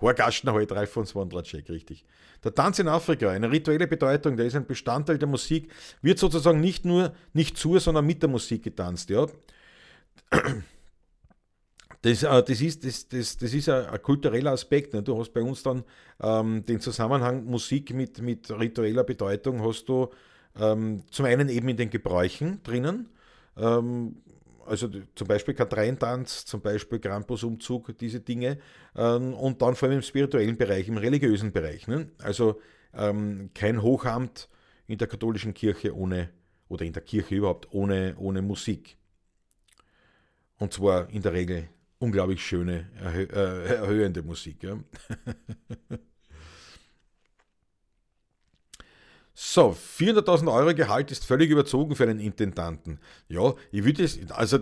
[0.02, 2.06] Horgastenhalt, Ralf von Swandracek, richtig.
[2.44, 5.72] Der Tanz in Afrika, eine rituelle Bedeutung, der ist ein Bestandteil der Musik,
[6.02, 9.10] wird sozusagen nicht nur nicht zu, sondern mit der Musik getanzt.
[9.10, 9.28] Ja.
[12.02, 14.94] Das, äh, das, ist, das, das, das ist ein, ein kultureller Aspekt.
[14.94, 15.02] Ne?
[15.02, 15.86] Du hast bei uns dann
[16.22, 20.10] ähm, den Zusammenhang Musik mit, mit ritueller Bedeutung, hast du
[20.60, 23.10] ähm, zum einen eben in den Gebräuchen drinnen,
[23.58, 24.18] ähm,
[24.66, 28.60] also zum Beispiel Katreintanz, zum Beispiel Krampusumzug, diese Dinge.
[28.96, 31.88] Ähm, und dann vor allem im spirituellen Bereich, im religiösen Bereich.
[31.88, 32.12] Ne?
[32.20, 32.62] Also
[32.94, 34.50] ähm, kein Hochamt
[34.88, 36.30] in der katholischen Kirche ohne,
[36.68, 38.98] oder in der Kirche überhaupt ohne, ohne Musik.
[40.58, 44.64] Und zwar in der Regel unglaublich schöne, erhö äh, erhöhende Musik.
[44.64, 44.78] Ja?
[49.34, 53.00] So, 400.000 Euro Gehalt ist völlig überzogen für einen Intendanten.
[53.30, 54.60] Ja, ich würde es, also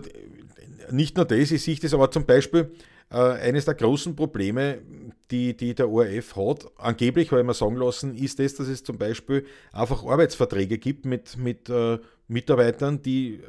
[0.90, 2.72] nicht nur das, ich sehe das aber zum Beispiel
[3.10, 4.78] äh, eines der großen Probleme,
[5.30, 8.82] die, die der ORF hat, angeblich habe ich mir sagen lassen, ist das, dass es
[8.82, 11.98] zum Beispiel einfach Arbeitsverträge gibt mit, mit äh,
[12.28, 13.40] Mitarbeitern, die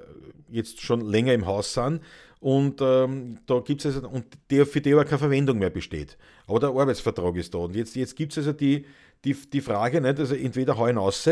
[0.50, 2.02] jetzt schon länger im Haus sind
[2.44, 6.18] und ähm, da gibt es also, und der, für die aber keine Verwendung mehr besteht.
[6.46, 7.60] Aber der Arbeitsvertrag ist da.
[7.60, 8.86] Und jetzt, jetzt gibt es also die,
[9.24, 11.30] die, die Frage, nicht, also entweder hau ihn raus,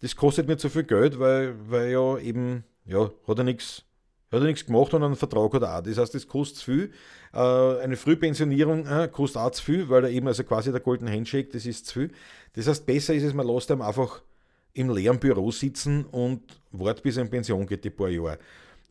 [0.00, 3.84] das kostet mir zu viel Geld, weil, weil ja eben, ja, hat er nichts
[4.30, 5.82] hat er nichts gemacht und einen Vertrag hat er auch.
[5.82, 6.92] Das heißt, das kostet viel.
[7.32, 11.10] Äh, eine Frühpensionierung äh, kostet auch zu viel, weil er eben also quasi der Golden
[11.10, 12.12] Handshake, das ist zu viel.
[12.52, 14.22] Das heißt, besser ist es, man lässt ihm einfach
[14.74, 18.38] im leeren Büro sitzen und wartet, bis er in Pension geht, die paar Jahre.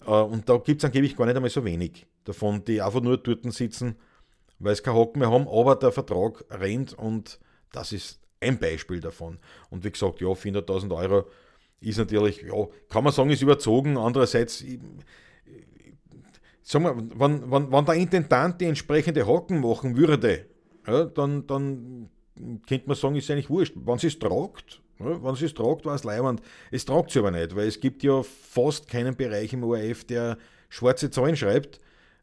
[0.05, 3.17] Äh, und da gibt es angeblich gar nicht einmal so wenig davon, die einfach nur
[3.17, 3.95] dort sitzen,
[4.57, 7.39] weil sie keinen Hocken mehr haben, aber der Vertrag rennt und
[7.71, 9.39] das ist ein Beispiel davon.
[9.69, 11.25] Und wie gesagt, ja, 400.000 Euro
[11.79, 13.97] ist natürlich, ja, kann man sagen, ist überzogen.
[13.97, 14.63] Andererseits,
[16.63, 20.45] sagen wir, wenn, wenn, wenn der Intendant die entsprechende Hocken machen würde,
[20.87, 22.09] ja, dann, dann
[22.67, 23.73] könnte man sagen, ist eigentlich wurscht.
[23.75, 26.41] Wenn sie es tragt, ja, wenn sie es tragt, war es leibend.
[26.71, 30.37] Es tragt sie aber nicht, weil es gibt ja fast keinen Bereich im ORF, der
[30.69, 31.79] schwarze Zahlen schreibt.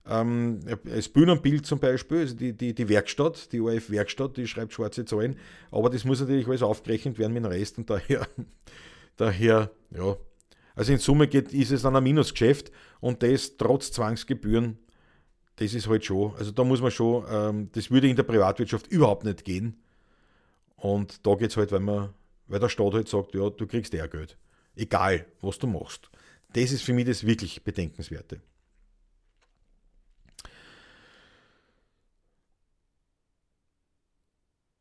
[0.06, 5.04] Ähm, das Bühnenbild zum Beispiel, also die, die, die Werkstatt, die ORF-Werkstatt, die schreibt schwarze
[5.04, 5.36] Zahlen,
[5.70, 8.26] aber das muss natürlich alles aufgerechnet werden mit dem Rest und daher,
[9.16, 10.16] daher ja.
[10.74, 14.78] Also in Summe geht, ist es dann ein Minusgeschäft und das trotz Zwangsgebühren,
[15.56, 18.88] das ist halt schon, also da muss man schon, ähm, das würde in der Privatwirtschaft
[18.88, 19.80] überhaupt nicht gehen.
[20.76, 22.12] Und da geht es halt, weil, man,
[22.48, 24.36] weil der Staat halt sagt, ja, du kriegst eher Geld.
[24.74, 26.10] Egal, was du machst.
[26.52, 28.40] Das ist für mich das wirklich Bedenkenswerte.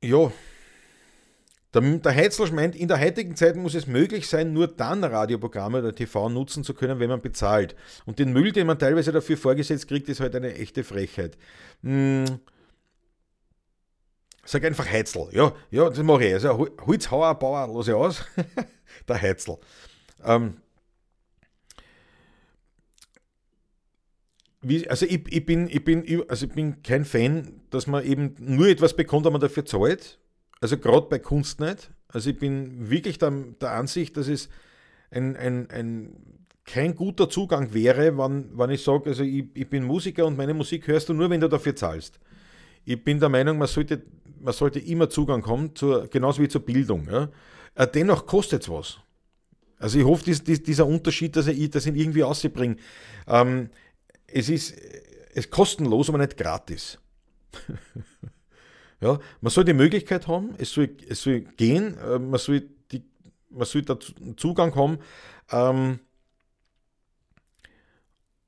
[0.03, 0.31] Ja,
[1.73, 5.79] der, der Heizler meint, in der heutigen Zeit muss es möglich sein, nur dann Radioprogramme
[5.79, 7.75] oder TV nutzen zu können, wenn man bezahlt.
[8.05, 11.37] Und den Müll, den man teilweise dafür vorgesetzt kriegt, ist halt eine echte Frechheit.
[11.81, 12.25] Hm.
[14.45, 15.29] Sag einfach Heizl.
[15.31, 16.33] Ja, ja, das mache ich.
[16.33, 18.25] Also Holzhauer, Bauer, lasse ich aus.
[19.07, 19.57] der Heizl.
[20.23, 20.57] Ähm,
[24.63, 28.35] wie, also ich, ich, bin, ich, bin, also ich bin kein Fan, dass man eben
[28.39, 30.19] nur etwas bekommt, wenn man dafür zahlt.
[30.61, 31.91] Also gerade bei Kunst nicht.
[32.07, 34.49] Also ich bin wirklich der, der Ansicht, dass es
[35.11, 36.15] ein, ein, ein,
[36.65, 40.53] kein guter Zugang wäre, wenn, wenn ich sage, also ich, ich bin Musiker und meine
[40.53, 42.19] Musik hörst du nur, wenn du dafür zahlst.
[42.85, 44.03] Ich bin der Meinung, man sollte,
[44.39, 47.07] man sollte immer Zugang haben, zur, genauso wie zur Bildung.
[47.11, 47.29] Ja.
[47.75, 48.99] Äh, dennoch kostet es was.
[49.77, 52.77] Also ich hoffe, dies, dies, dieser Unterschied, dass ich das irgendwie ausbringe.
[53.27, 53.69] Ähm,
[54.33, 54.75] es ist
[55.35, 56.99] es kostenlos, aber nicht gratis.
[59.01, 63.03] ja, man soll die Möglichkeit haben, es soll, es soll gehen, äh, man soll, die,
[63.49, 63.97] man soll da
[64.37, 64.97] Zugang haben,
[65.51, 65.99] ähm,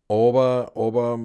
[0.07, 1.19] aber, aber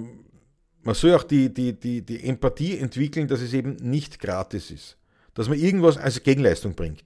[0.83, 4.97] man soll auch die, die, die, die Empathie entwickeln, dass es eben nicht gratis ist.
[5.33, 7.05] Dass man irgendwas als Gegenleistung bringt.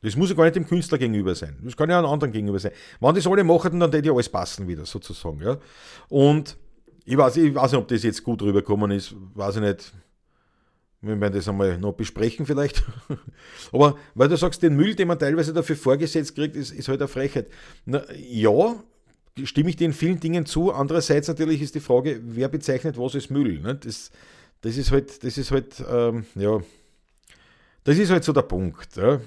[0.00, 1.56] Das muss ja gar nicht dem Künstler gegenüber sein.
[1.62, 2.72] Das kann ja einem anderen gegenüber sein.
[3.00, 5.40] Wenn das alle machen, dann wird ja alles passen wieder, sozusagen.
[5.40, 5.58] Ja?
[6.08, 6.56] Und
[7.04, 9.92] ich weiß, ich weiß nicht, ob das jetzt gut rübergekommen ist, weiß ich nicht.
[11.00, 12.82] Wir werden das einmal noch besprechen vielleicht.
[13.72, 17.00] Aber weil du sagst, den Müll, den man teilweise dafür vorgesetzt kriegt, ist, ist halt
[17.00, 17.48] eine Frechheit.
[17.84, 18.82] Na, ja,
[19.42, 20.72] stimme ich dir in vielen Dingen zu.
[20.72, 23.60] Andererseits natürlich ist die Frage, wer bezeichnet was als Müll.
[23.60, 23.74] Ne?
[23.74, 24.10] Das,
[24.62, 26.60] das ist halt, das ist halt, ähm, ja,
[27.84, 28.96] das ist halt so der Punkt.
[28.96, 29.20] Ja.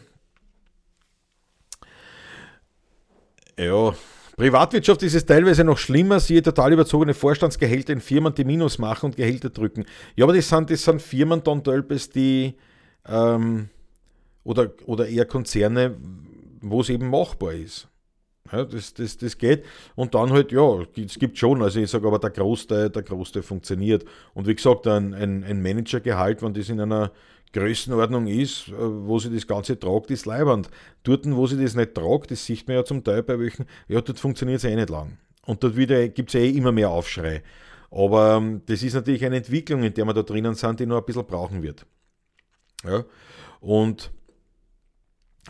[3.60, 3.94] ja.
[4.38, 9.08] Privatwirtschaft ist es teilweise noch schlimmer, siehe total überzogene Vorstandsgehälter in Firmen, die Minus machen
[9.08, 9.84] und Gehälter drücken.
[10.16, 12.54] Ja, aber das sind, das sind Firmen dann teilweise, die
[13.08, 13.70] ähm,
[14.44, 15.98] oder, oder eher Konzerne,
[16.62, 17.88] wo es eben machbar ist.
[18.52, 19.66] Ja, das, das, das geht.
[19.96, 23.42] Und dann halt, ja, es gibt schon, also ich sage aber, der Großteil, der Großteil
[23.42, 24.06] funktioniert.
[24.36, 27.12] Und wie gesagt, ein, ein, ein Managergehalt, wenn das in einer
[27.54, 30.70] Größenordnung ist, äh, wo sie das Ganze tragt, ist leibend.
[31.04, 34.02] Dort, wo sie das nicht tragt, das sieht man ja zum Teil bei welchen, ja,
[34.02, 35.18] dort funktioniert es eh nicht lang.
[35.46, 37.42] Und dort gibt es eh immer mehr Aufschrei.
[37.90, 40.98] Aber ähm, das ist natürlich eine Entwicklung, in der wir da drinnen sind, die noch
[40.98, 41.86] ein bisschen brauchen wird.
[42.84, 43.06] Ja?
[43.62, 44.12] Und,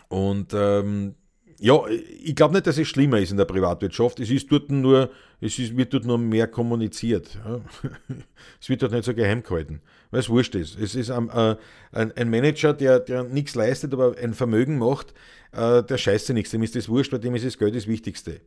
[0.08, 1.16] und ähm,
[1.60, 4.20] ja, ich glaube nicht, dass es schlimmer ist in der Privatwirtschaft.
[4.20, 7.38] Es ist dort nur, es ist, wird dort nur mehr kommuniziert.
[7.44, 7.60] Ja.
[8.60, 9.80] Es wird dort nicht so geheim gehalten,
[10.10, 10.78] weil es wurscht ist.
[10.78, 11.56] Es ist ein, äh,
[11.92, 15.14] ein, Manager, der, der nichts leistet, aber ein Vermögen macht,
[15.52, 16.50] äh, der scheiße nichts.
[16.50, 18.40] Dem ist das wurscht, weil dem ist das Geld das Wichtigste.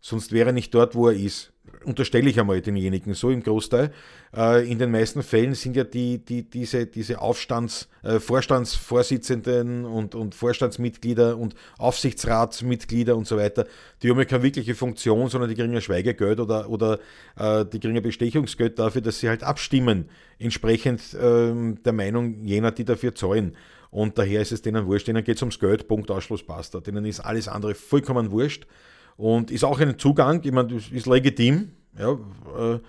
[0.00, 1.52] Sonst wäre er nicht dort, wo er ist.
[1.86, 3.92] Unterstelle ich einmal denjenigen so im Großteil.
[4.36, 10.16] Äh, in den meisten Fällen sind ja die, die, diese, diese Aufstands-, äh, Vorstandsvorsitzenden und,
[10.16, 13.66] und Vorstandsmitglieder und Aufsichtsratsmitglieder und so weiter,
[14.02, 16.98] die haben ja keine wirkliche Funktion, sondern die kriegen ja Schweigegeld oder, oder
[17.38, 20.08] äh, die kriegen ja Bestechungsgeld dafür, dass sie halt abstimmen,
[20.40, 23.56] entsprechend ähm, der Meinung jener, die dafür zahlen.
[23.90, 26.80] Und daher ist es denen wurscht, denen geht es ums Geld, Punkt, Ausschluss, basta.
[26.80, 28.66] Denen ist alles andere vollkommen wurscht.
[29.16, 31.72] Und ist auch ein Zugang, ich meine, ist legitim.
[31.98, 32.18] Ja,
[32.58, 32.80] äh,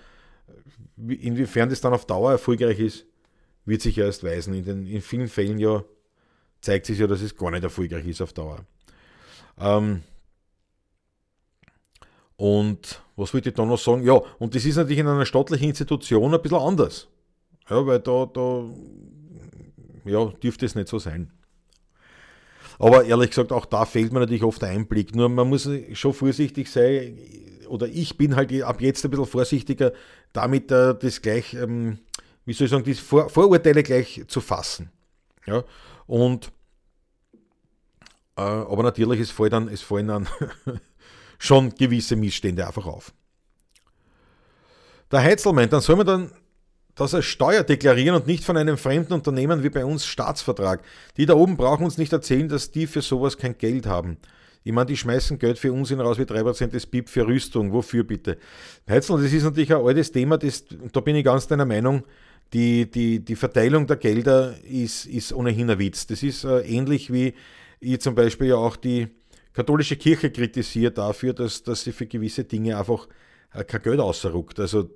[0.96, 3.06] inwiefern das dann auf Dauer erfolgreich ist,
[3.64, 4.54] wird sich erst weisen.
[4.54, 5.82] In, den, in vielen Fällen ja
[6.60, 8.58] zeigt sich ja, dass es gar nicht erfolgreich ist auf Dauer.
[9.58, 10.02] Ähm,
[12.36, 14.04] und was wollte ich da noch sagen?
[14.04, 17.08] Ja, und das ist natürlich in einer staatlichen Institution ein bisschen anders.
[17.68, 18.64] Ja, weil da, da
[20.04, 21.32] ja, dürfte es nicht so sein.
[22.78, 25.14] Aber ehrlich gesagt, auch da fehlt mir natürlich oft der Einblick.
[25.14, 27.18] Nur man muss schon vorsichtig sein,
[27.68, 29.92] oder ich bin halt ab jetzt ein bisschen vorsichtiger,
[30.32, 31.98] damit äh, das gleich, ähm,
[32.44, 34.90] wie soll ich sagen, die Vor Vorurteile gleich zu fassen.
[35.46, 35.64] Ja?
[36.06, 36.52] Und
[38.36, 40.28] äh, aber natürlich, es fallen dann, es fallen dann
[41.38, 43.12] schon gewisse Missstände einfach auf.
[45.10, 46.32] Der Heizl meint, dann soll man dann
[46.98, 50.82] das als Steuer deklarieren und nicht von einem fremden Unternehmen wie bei uns Staatsvertrag.
[51.16, 54.18] Die da oben brauchen uns nicht erzählen, dass die für sowas kein Geld haben.
[54.64, 57.72] Ich meine, die schmeißen Geld für Unsinn raus wie 3% des BIP für Rüstung.
[57.72, 58.38] Wofür bitte?
[58.88, 62.04] Heizl, das ist natürlich ein altes Thema, das, da bin ich ganz deiner Meinung.
[62.52, 66.06] Die, die, die Verteilung der Gelder ist, ist ohnehin ein Witz.
[66.06, 67.34] Das ist äh, ähnlich wie
[67.80, 69.08] ich zum Beispiel ja auch die
[69.52, 73.06] katholische Kirche kritisiere dafür, dass, dass sie für gewisse Dinge einfach
[73.50, 74.60] kein Geld ausruckt.
[74.60, 74.90] Also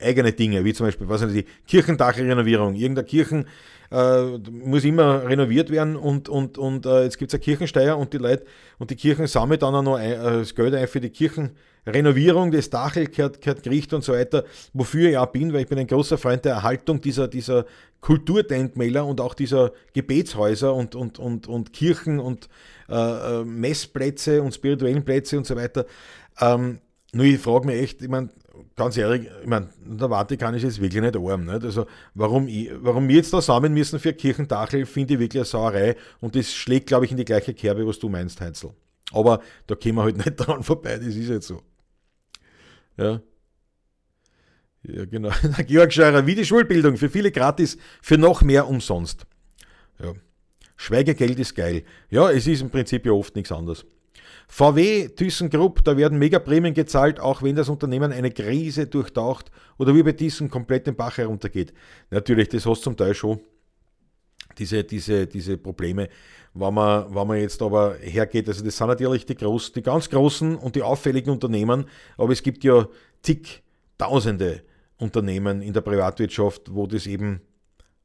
[0.00, 2.74] eigene Dinge, wie zum Beispiel, was die Kirchendachrenovierung.
[2.74, 3.46] Irgendeine Kirchen
[3.90, 8.12] äh, muss immer renoviert werden und, und, und äh, jetzt gibt es eine Kirchensteuer und
[8.12, 8.44] die Leute
[8.78, 12.52] und die Kirchen sammeln dann auch noch ein, äh, das Geld ein für die Kirchenrenovierung,
[12.52, 15.78] das Dachel gehört, gehört Gericht und so weiter, wofür ich auch bin, weil ich bin
[15.78, 17.66] ein großer Freund der Erhaltung dieser, dieser
[18.00, 22.48] Kulturdenkmäler und auch dieser Gebetshäuser und, und, und, und Kirchen und
[22.88, 25.84] äh, äh Messplätze und spirituellen Plätze und so weiter.
[26.40, 26.78] Ähm,
[27.12, 28.30] nur ich frage mich echt, ich meine,
[28.76, 31.44] ganz ehrlich, ich meine, der Vatikan ist jetzt wirklich nicht arm.
[31.44, 31.64] Nicht?
[31.64, 35.44] Also warum, ich, warum wir jetzt da sammeln müssen für Kirchendachel, finde ich wirklich eine
[35.44, 35.96] Sauerei.
[36.20, 38.72] Und das schlägt, glaube ich, in die gleiche Kerbe, was du meinst, Heinzel.
[39.12, 41.62] Aber da kommen wir halt nicht dran vorbei, das ist jetzt so.
[42.96, 43.20] Ja.
[44.82, 45.30] Ja, genau.
[45.66, 49.26] Georg Scheurer, wie die Schulbildung, für viele gratis, für noch mehr umsonst.
[49.98, 50.14] Ja.
[50.76, 51.82] Schweigegeld ist geil.
[52.08, 53.84] Ja, es ist im Prinzip ja oft nichts anderes.
[54.52, 60.02] VW, ThyssenKrupp, da werden Megaprämien gezahlt, auch wenn das Unternehmen eine Krise durchtaucht oder wie
[60.02, 61.72] bei Thyssen komplett den Bach heruntergeht.
[62.10, 63.38] Natürlich, das hast du zum Teil schon,
[64.58, 66.08] diese, diese, diese Probleme.
[66.52, 70.10] Wenn man, wenn man jetzt aber hergeht, also das sind natürlich die, groß, die ganz
[70.10, 71.84] großen und die auffälligen Unternehmen,
[72.16, 72.88] aber es gibt ja
[73.22, 73.62] zig
[73.98, 74.62] Tausende
[74.96, 77.42] Unternehmen in der Privatwirtschaft, wo das eben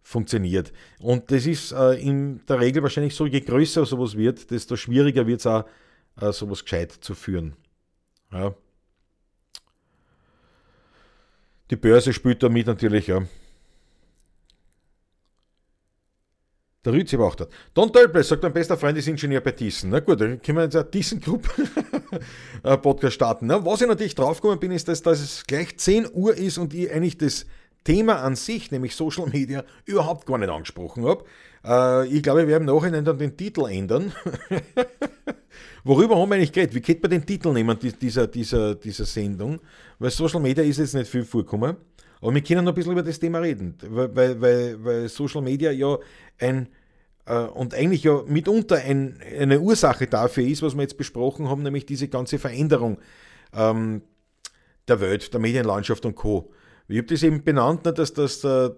[0.03, 0.73] funktioniert.
[0.99, 5.25] Und das ist äh, in der Regel wahrscheinlich so, je größer sowas wird, desto schwieriger
[5.25, 5.63] wird es auch
[6.19, 7.55] äh, sowas gescheit zu führen.
[8.31, 8.53] Ja.
[11.71, 13.23] Die Börse spielt damit natürlich, ja.
[16.85, 17.51] Der Rützi auch dort.
[17.73, 19.89] Don Tölple sagt, mein bester Freund ist Ingenieur bei Thyssen.
[19.89, 21.49] Na gut, dann können wir jetzt einen Thyssen Group
[22.63, 23.47] äh, Podcast starten.
[23.47, 26.75] Na, was ich natürlich draufgekommen bin, ist, dass, dass es gleich 10 Uhr ist und
[26.75, 27.47] ich eigentlich das
[27.83, 31.25] Thema an sich, nämlich Social Media, überhaupt gar nicht angesprochen habe.
[31.65, 34.13] Äh, ich glaube, wir werden nachher dann den Titel ändern.
[35.83, 36.75] Worüber haben wir eigentlich geredet?
[36.75, 39.59] Wie könnte man den Titel nehmen dieser, dieser, dieser Sendung?
[39.99, 41.75] Weil Social Media ist jetzt nicht viel vorgekommen.
[42.21, 45.71] Aber wir können noch ein bisschen über das Thema reden, weil, weil, weil Social Media
[45.71, 45.97] ja
[46.39, 46.67] ein
[47.25, 51.63] äh, und eigentlich ja mitunter ein, eine Ursache dafür ist, was wir jetzt besprochen haben,
[51.63, 52.97] nämlich diese ganze Veränderung
[53.53, 54.01] ähm,
[54.87, 56.51] der Welt, der Medienlandschaft und Co.
[56.87, 58.69] Ich habe das eben benannt, ne, dass das, äh,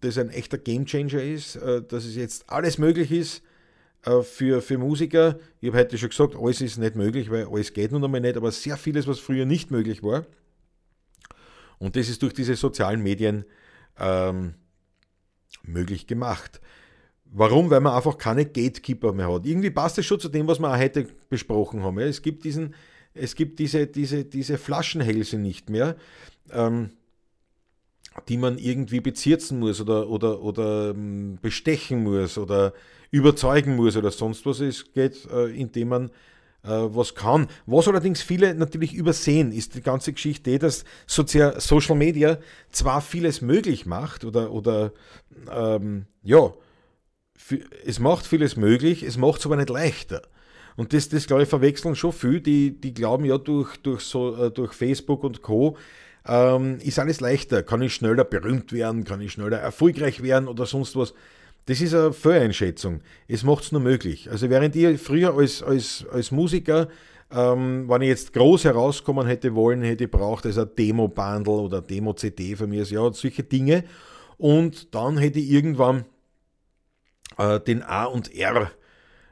[0.00, 3.42] das ein echter Gamechanger ist, äh, dass es jetzt alles möglich ist,
[4.22, 5.38] für, für Musiker.
[5.60, 8.36] Ich habe heute schon gesagt, alles ist nicht möglich, weil alles geht nun einmal nicht,
[8.36, 10.26] aber sehr vieles, was früher nicht möglich war.
[11.78, 13.44] Und das ist durch diese sozialen Medien
[13.98, 14.54] ähm,
[15.62, 16.60] möglich gemacht.
[17.24, 17.70] Warum?
[17.70, 19.44] Weil man einfach keine Gatekeeper mehr hat.
[19.44, 21.98] Irgendwie passt es schon zu dem, was wir auch heute besprochen haben.
[21.98, 22.74] Es gibt, diesen,
[23.12, 25.96] es gibt diese, diese, diese Flaschenhälse nicht mehr.
[26.52, 26.90] Ähm,
[28.28, 32.72] die man irgendwie bezirzen muss oder, oder, oder ähm, bestechen muss oder
[33.16, 34.60] überzeugen muss oder sonst was.
[34.60, 36.10] Es geht, äh, indem man
[36.62, 37.48] äh, was kann.
[37.66, 42.38] Was allerdings viele natürlich übersehen, ist die ganze Geschichte, dass Social Media
[42.70, 44.92] zwar vieles möglich macht oder, oder
[45.50, 46.52] ähm, ja,
[47.84, 50.22] es macht vieles möglich, es macht es aber nicht leichter.
[50.76, 54.36] Und das, das glaube ich, verwechseln schon viele, die, die glauben ja durch, durch, so,
[54.36, 55.76] äh, durch Facebook und Co
[56.26, 57.62] ähm, ist alles leichter.
[57.62, 61.14] Kann ich schneller berühmt werden, kann ich schneller erfolgreich werden oder sonst was.
[61.66, 63.00] Das ist eine Fehleinschätzung.
[63.26, 64.30] Es macht es nur möglich.
[64.30, 66.88] Also während ich früher als, als, als Musiker,
[67.30, 71.82] ähm, wenn ich jetzt groß herauskommen hätte wollen, hätte ich braucht, also ein Demo-Bundle oder
[71.82, 73.84] Demo-CD von mir, ja, solche Dinge.
[74.38, 76.04] Und dann hätte ich irgendwann
[77.36, 78.70] äh, den A und R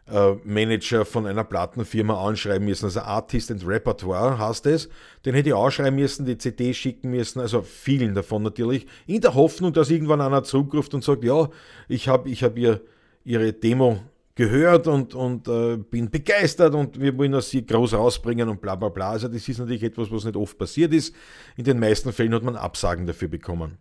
[0.06, 4.88] äh, Manager von einer Plattenfirma anschreiben müssen, also Artist and Repertoire heißt es.
[5.24, 9.34] Den hätte ich anschreiben müssen, die CD schicken müssen, also vielen davon natürlich, in der
[9.34, 11.48] Hoffnung, dass irgendwann einer zurückruft und sagt, ja,
[11.88, 12.82] ich habe ich hab ihr,
[13.24, 14.00] ihre Demo
[14.34, 18.74] gehört und, und äh, bin begeistert und wir wollen das sie groß rausbringen und bla
[18.74, 19.10] bla bla.
[19.10, 21.14] Also das ist natürlich etwas, was nicht oft passiert ist.
[21.56, 23.78] In den meisten Fällen hat man Absagen dafür bekommen.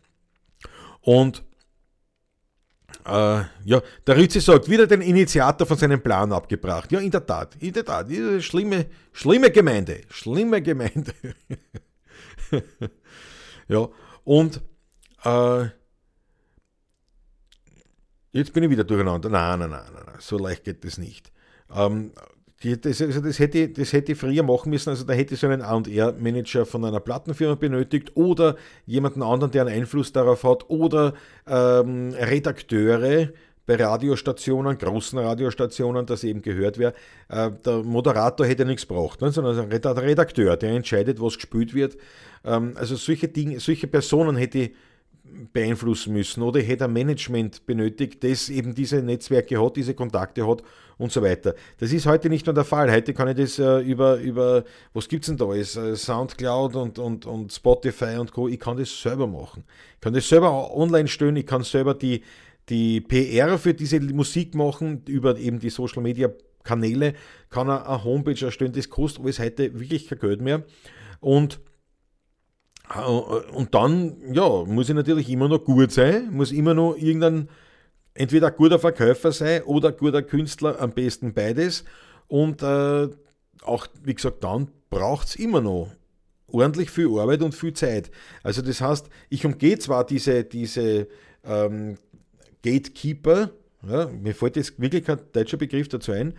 [1.02, 1.44] Und
[3.06, 6.92] äh, ja, der Ritzi sagt, wieder den Initiator von seinem Plan abgebracht.
[6.92, 8.08] Ja, in der Tat, in der Tat.
[8.40, 10.02] Schlimme, schlimme Gemeinde.
[10.10, 11.14] Schlimme Gemeinde.
[13.68, 13.88] ja,
[14.24, 14.62] und
[15.26, 15.66] äh,
[18.32, 19.30] jetzt bin ich wieder durcheinander.
[19.30, 21.32] Nein, nein, nein, nein, so leicht geht das nicht.
[21.74, 22.12] Ähm,
[22.64, 25.40] Die, das, also das, hätte, das hätte ich früher machen müssen, also da hätte ich
[25.40, 28.56] so einen AR-Manager von einer Plattenfirma benötigt oder
[28.86, 31.14] jemanden anderen, der einen Einfluss darauf hat oder
[31.46, 33.30] ähm, Redakteure
[33.66, 36.94] bei Radiostationen, großen Radiostationen, dass eben gehört wäre.
[37.30, 41.98] Äh, der Moderator hätte nichts braucht, ne, sondern ein Redakteur, der entscheidet, was gespielt wird.
[42.46, 44.72] Ähm, also solche Dinge, solche Personen hätte ich
[45.52, 50.64] beeinflussen müssen oder hätte ein Management benötigt, das eben diese Netzwerke hat, diese Kontakte hat
[50.98, 51.56] und so weiter.
[51.80, 52.92] Das ist heute nicht mehr der Fall.
[52.92, 54.64] Heute kann ich das äh, über, über,
[54.94, 55.76] was gibt es denn da alles?
[55.76, 58.48] Äh, Soundcloud und, und, und Spotify und Co.
[58.48, 59.64] Ich kann das selber machen.
[59.96, 62.24] Ich kann das selber online stellen, ich kann selber die,
[62.70, 66.30] die PR für diese Musik machen, über eben die Social Media
[66.64, 67.14] Kanäle,
[67.50, 70.64] kann er eine Homepage erstellen, das kostet alles heute wirklich kein Geld mehr.
[71.20, 71.60] Und
[72.94, 77.50] äh, und dann, ja, muss ich natürlich immer noch gut sein, muss immer noch irgendein,
[78.14, 81.84] entweder ein guter Verkäufer sein oder ein guter Künstler, am besten beides.
[82.28, 83.10] Und äh,
[83.62, 85.90] auch, wie gesagt, dann braucht es immer noch
[86.48, 88.12] ordentlich viel Arbeit und viel Zeit.
[88.44, 91.08] Also das heißt, ich umgehe zwar diese, diese
[91.44, 91.98] ähm,
[92.64, 93.52] Gatekeeper,
[93.88, 96.34] ja, mir fällt jetzt wirklich kein deutscher Begriff dazu ein,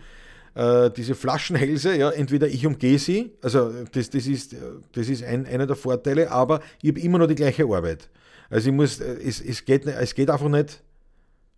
[0.55, 4.55] äh, diese Flaschenhälse, ja, entweder ich umgehe sie, also das, das ist,
[4.93, 8.09] das ist ein, einer der Vorteile, aber ich habe immer noch die gleiche Arbeit.
[8.49, 10.81] Also ich muss, äh, es, es, geht, es geht einfach nicht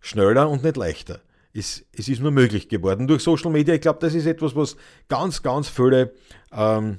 [0.00, 1.20] schneller und nicht leichter.
[1.52, 3.74] Es, es ist nur möglich geworden durch Social Media.
[3.74, 4.76] Ich glaube, das ist etwas, was
[5.08, 6.12] ganz, ganz viele
[6.52, 6.98] ähm,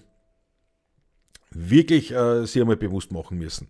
[1.52, 3.70] wirklich äh, sich einmal bewusst machen müssen.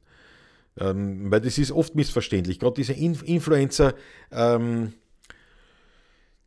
[0.77, 2.59] Ähm, weil das ist oft missverständlich.
[2.59, 3.93] Gerade diese Inf Influencer,
[4.31, 4.93] ähm,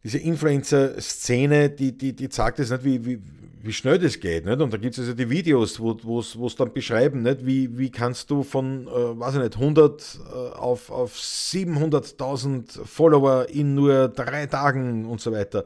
[0.02, 3.22] diese Influencer-Szene, die, die, die zeigt es nicht, wie, wie,
[3.62, 4.44] wie schnell das geht.
[4.44, 4.60] Nicht?
[4.60, 7.46] Und da gibt es also die Videos, wo es dann beschreiben, nicht?
[7.46, 13.46] Wie, wie kannst du von, äh, weiß ich nicht, 100 äh, auf, auf 700.000 Follower
[13.48, 15.64] in nur drei Tagen und so weiter.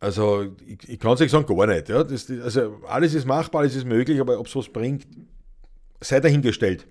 [0.00, 1.88] Also ich, ich kann es nicht sagen, gar nicht.
[1.88, 2.04] Ja?
[2.04, 5.06] Das, also alles ist machbar, alles ist möglich, aber ob es was bringt,
[6.00, 6.86] sei dahingestellt.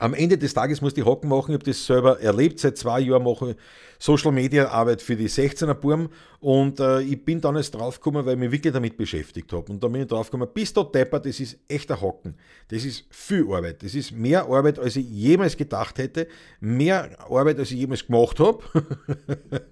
[0.00, 1.50] Am Ende des Tages muss ich Hocken machen.
[1.50, 2.58] Ich habe das selber erlebt.
[2.58, 3.56] Seit zwei Jahren mache ich
[3.98, 6.08] Social Media Arbeit für die 16er Burm
[6.40, 9.70] und äh, ich bin dann erst draufgekommen, weil ich mich wirklich damit beschäftigt habe.
[9.70, 12.34] Und da bin ich draufgekommen, bis dort deppert, das ist echter Hocken.
[12.68, 13.82] Das ist viel Arbeit.
[13.82, 16.28] Das ist mehr Arbeit, als ich jemals gedacht hätte.
[16.60, 18.62] Mehr Arbeit, als ich jemals gemacht habe.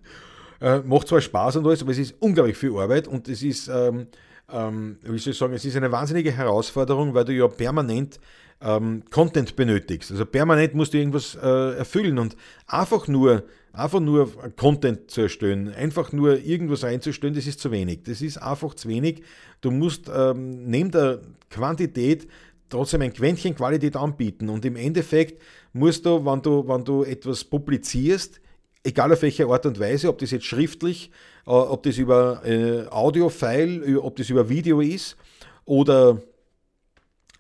[0.61, 3.69] äh, macht zwar Spaß und alles, aber es ist unglaublich viel Arbeit und es ist,
[3.69, 4.09] ähm,
[4.53, 8.21] ähm, wie soll ich sagen, es ist eine wahnsinnige Herausforderung, weil du ja permanent
[8.61, 10.11] ähm, Content benötigst.
[10.11, 12.37] Also permanent musst du irgendwas äh, erfüllen und
[12.67, 18.03] einfach nur, einfach nur Content zu erstellen, einfach nur irgendwas einzustellen, das ist zu wenig.
[18.05, 19.23] Das ist einfach zu wenig.
[19.61, 22.29] Du musst ähm, neben der Quantität
[22.69, 25.41] trotzdem ein Quäntchen Qualität anbieten und im Endeffekt
[25.73, 28.41] musst du, wenn du, wenn du etwas publizierst,
[28.85, 31.11] egal auf welche Art und Weise, ob das jetzt schriftlich,
[31.47, 35.17] äh, ob das über äh, Audio-File, ob das über Video ist
[35.65, 36.21] oder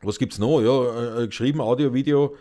[0.02, 0.60] was gibt es noch?
[0.60, 2.36] Ja, äh, äh, geschrieben, Audio, Video.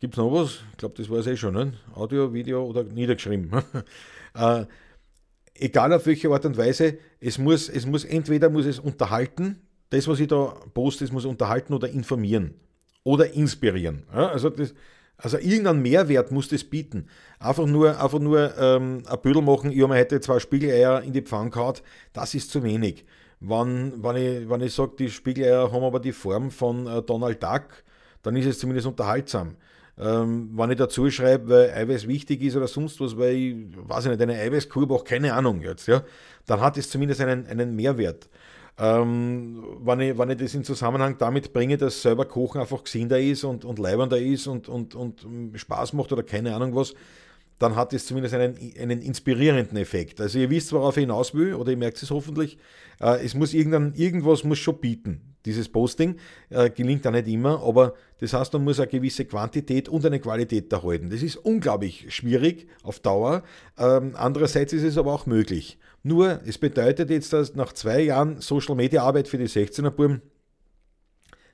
[0.00, 0.60] Gibt es noch was?
[0.72, 1.54] Ich glaube, das war es eh schon.
[1.54, 1.74] Ne?
[1.94, 3.52] Audio, Video oder niedergeschrieben.
[4.34, 4.64] äh,
[5.54, 10.08] egal auf welche Art und Weise, es muss, es muss entweder muss es unterhalten, das,
[10.08, 12.54] was ich da poste, es muss unterhalten oder informieren
[13.04, 14.04] oder inspirieren.
[14.12, 14.74] Ja, also, das,
[15.16, 17.06] also irgendeinen Mehrwert muss das bieten.
[17.38, 21.12] Einfach nur, einfach nur ähm, ein Büdel machen, ich habe mir heute zwei Spiegeleier in
[21.12, 21.76] die Pfanne gehauen,
[22.12, 23.04] das ist zu wenig.
[23.44, 27.42] Wenn, wenn ich, wenn ich sage, die Spiegeleier haben aber die Form von äh, Donald
[27.42, 27.82] Duck,
[28.22, 29.56] dann ist es zumindest unterhaltsam.
[29.98, 34.04] Ähm, wenn ich dazu schreibe, weil Eiweiß wichtig ist oder sonst was, weil ich, weiß
[34.04, 36.02] ich nicht, eine Eiweißkur brauche, keine Ahnung jetzt, ja,
[36.46, 38.28] dann hat es zumindest einen, einen Mehrwert.
[38.78, 43.20] Ähm, wenn, ich, wenn ich das in Zusammenhang damit bringe, dass selber Kochen einfach gesünder
[43.20, 45.20] ist und, und leibender ist und, und, und
[45.54, 46.94] Spaß macht oder keine Ahnung was,
[47.58, 50.20] dann hat es zumindest einen, einen inspirierenden Effekt.
[50.20, 52.58] Also ihr wisst, worauf ich hinaus will, oder ihr merkt es hoffentlich,
[53.00, 55.32] äh, es muss irgendein, irgendwas muss schon bieten.
[55.44, 56.16] Dieses Posting
[56.50, 60.20] äh, gelingt da nicht immer, aber das heißt, man muss eine gewisse Quantität und eine
[60.20, 61.10] Qualität erhalten.
[61.10, 63.42] Das ist unglaublich schwierig auf Dauer.
[63.76, 65.78] Ähm, andererseits ist es aber auch möglich.
[66.04, 70.22] Nur, es bedeutet jetzt, dass nach zwei Jahren Social Media Arbeit für die 16er Buben,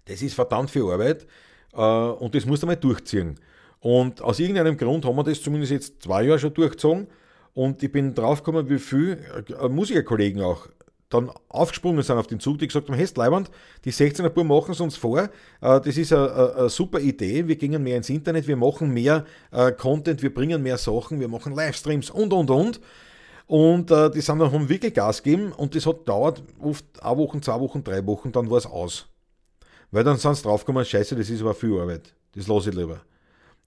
[0.05, 1.27] das ist verdammt viel Arbeit
[1.73, 3.39] äh, und das muss man mal durchziehen.
[3.81, 7.07] Und aus irgendeinem Grund haben wir das zumindest jetzt zwei Jahre schon durchgezogen.
[7.55, 9.19] Und ich bin draufgekommen, wie viele
[9.61, 10.69] äh, Musikerkollegen auch
[11.09, 13.51] dann aufgesprungen sind auf den Zug, die gesagt haben, hey, Leiband,
[13.85, 15.29] die 16er Bur machen es uns vor, äh,
[15.61, 20.23] das ist eine, super Idee, wir gehen mehr ins Internet, wir machen mehr äh, Content,
[20.23, 22.81] wir bringen mehr Sachen, wir machen Livestreams und, und, und.
[23.47, 27.41] Und die sind dann, haben wirklich Gas gegeben und das hat dauert oft eine Woche,
[27.41, 29.07] zwei Wochen, drei Wochen, dann war es aus.
[29.91, 33.01] Weil dann sind sie draufgekommen, scheiße, das ist aber viel Arbeit, das lasse ich lieber.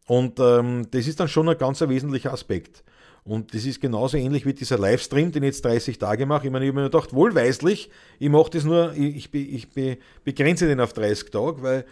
[0.08, 2.84] Und ähm, das ist dann schon ein ganz wesentlicher Aspekt.
[3.24, 6.48] Und das ist genauso ähnlich wie dieser Livestream, den ich jetzt 30 Tage mache.
[6.48, 10.66] Ich meine, ich habe mir gedacht, wohlweislich, ich mache das nur, ich, ich, ich begrenze
[10.68, 11.86] den auf 30 Tage, weil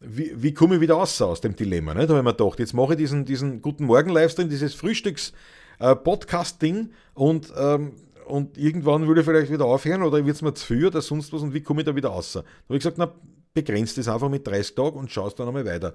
[0.00, 1.94] wie, wie komme ich wieder raus aus dem Dilemma?
[1.94, 2.08] Ne?
[2.08, 6.88] Da habe ich mir gedacht, jetzt mache ich diesen, diesen Guten Morgen-Livestream, dieses Frühstücks-Podcast-Ding äh,
[7.14, 7.92] und, ähm,
[8.26, 11.32] und irgendwann würde ich vielleicht wieder aufhören oder wird es mir zu viel oder sonst
[11.32, 12.32] was und wie komme ich da wieder raus?
[12.32, 13.12] Da habe ich gesagt, na,
[13.54, 15.94] begrenzt das einfach mit 30 Tagen und schaust dann einmal weiter.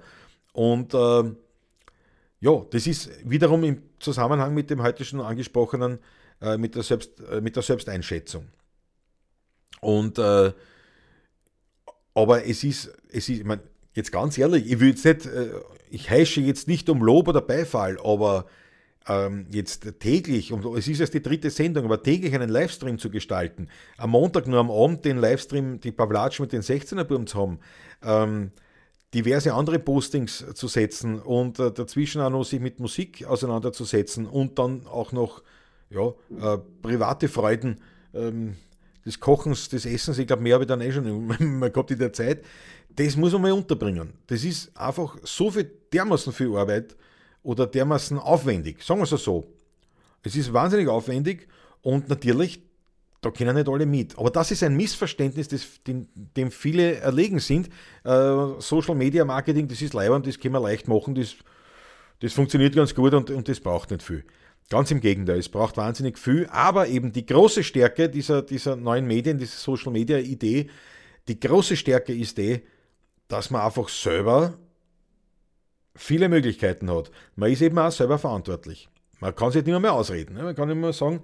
[0.54, 1.24] Und äh,
[2.40, 5.98] ja, das ist wiederum im Zusammenhang mit dem heute schon angesprochenen,
[6.40, 8.46] äh, mit, der Selbst, äh, mit der Selbsteinschätzung.
[9.80, 10.52] Und äh,
[12.14, 13.62] aber es ist, es ist, ich meine,
[13.94, 15.50] jetzt ganz ehrlich, ich will jetzt nicht, äh,
[15.90, 18.46] ich heische jetzt nicht um Lob oder Beifall, aber
[19.08, 23.10] ähm, jetzt täglich, und es ist jetzt die dritte Sendung, aber täglich einen Livestream zu
[23.10, 27.38] gestalten, am Montag nur am Abend den Livestream, die Pavlatsch mit den 16er Burm zu
[27.38, 27.58] haben,
[28.02, 28.52] ähm,
[29.14, 34.58] diverse andere Postings zu setzen und äh, dazwischen auch noch sich mit Musik auseinanderzusetzen und
[34.58, 35.42] dann auch noch
[35.90, 37.80] ja, äh, private Freuden
[38.14, 38.56] ähm,
[39.06, 41.98] des Kochens, des Essens, ich glaube, mehr habe ich dann eh schon mal gehabt in
[41.98, 42.44] der Zeit,
[42.94, 44.12] das muss man mal unterbringen.
[44.26, 46.96] Das ist einfach so viel dermaßen viel Arbeit
[47.42, 49.46] oder dermaßen aufwendig, sagen wir es so.
[50.22, 51.48] Es ist wahnsinnig aufwendig
[51.80, 52.60] und natürlich,
[53.20, 54.16] da können nicht alle mit.
[54.18, 57.68] Aber das ist ein Missverständnis, das, dem, dem viele erlegen sind.
[58.04, 61.34] Äh, Social Media Marketing, das ist leibend, das können wir leicht machen, das,
[62.20, 64.24] das funktioniert ganz gut und, und das braucht nicht viel.
[64.70, 69.06] Ganz im Gegenteil, es braucht wahnsinnig viel, aber eben die große Stärke dieser, dieser neuen
[69.06, 70.68] Medien, dieser Social Media Idee,
[71.26, 72.60] die große Stärke ist die,
[73.28, 74.58] dass man einfach selber
[75.94, 77.10] viele Möglichkeiten hat.
[77.34, 78.88] Man ist eben auch selber verantwortlich.
[79.20, 80.34] Man kann sich nicht mehr, mehr ausreden.
[80.34, 80.42] Ne?
[80.44, 81.22] Man kann mehr sagen,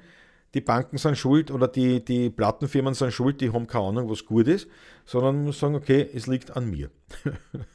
[0.54, 4.24] die Banken sind schuld oder die, die Plattenfirmen sind schuld, die haben keine Ahnung, was
[4.24, 4.68] gut ist,
[5.04, 6.90] sondern muss sagen, okay, es liegt an mir.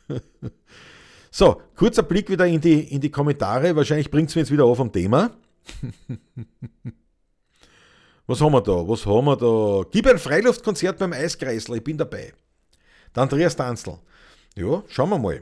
[1.32, 3.76] so, kurzer Blick wieder in die, in die Kommentare.
[3.76, 5.32] Wahrscheinlich bringt es mir jetzt wieder auf am Thema.
[8.26, 8.88] Was haben wir da?
[8.88, 9.90] Was haben wir da?
[9.92, 12.32] Gib ein Freiluftkonzert beim Eiskreisler, ich bin dabei.
[13.16, 13.98] Der Andreas Danzl.
[14.56, 15.42] Ja, schauen wir mal.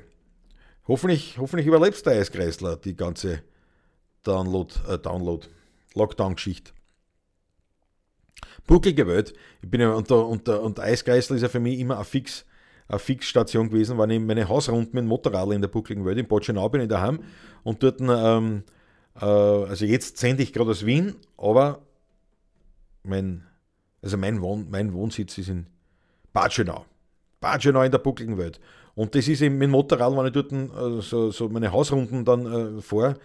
[0.87, 3.43] Hoffentlich, hoffentlich überlebst der Eiskreisler die ganze
[4.23, 5.45] Download, äh, Download
[5.95, 6.71] Lockdown-Geschichte.
[8.67, 9.33] Bucklige Welt.
[9.61, 12.45] Ich bin ja unter, unter, und Eiskreisler ist ja für mich immer eine, Fix,
[12.87, 16.17] eine Fixstation gewesen, wenn ich meine Hausrunden mit dem Motorrad in der buckligen Welt.
[16.17, 17.21] In Botschenau bin ich daheim
[17.63, 18.63] und dort ähm,
[19.19, 21.81] äh, also jetzt sende ich gerade aus Wien, aber
[23.03, 23.43] mein,
[24.01, 25.67] also mein, Wohn, mein Wohnsitz ist in.
[27.39, 28.59] Bad Schönau in der buckligen Welt.
[28.93, 32.25] Und das ist eben mit dem Motorrad, wenn ich dort äh, so, so, meine Hausrunden
[32.25, 33.15] dann äh, vor,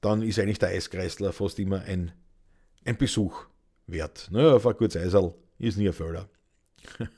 [0.00, 2.12] dann ist eigentlich der Eiskreisler fast immer ein,
[2.84, 3.46] ein Besuch
[3.88, 4.28] wert.
[4.30, 6.28] Ne, auf ein kurzes Eisel ist nie ein Fehler.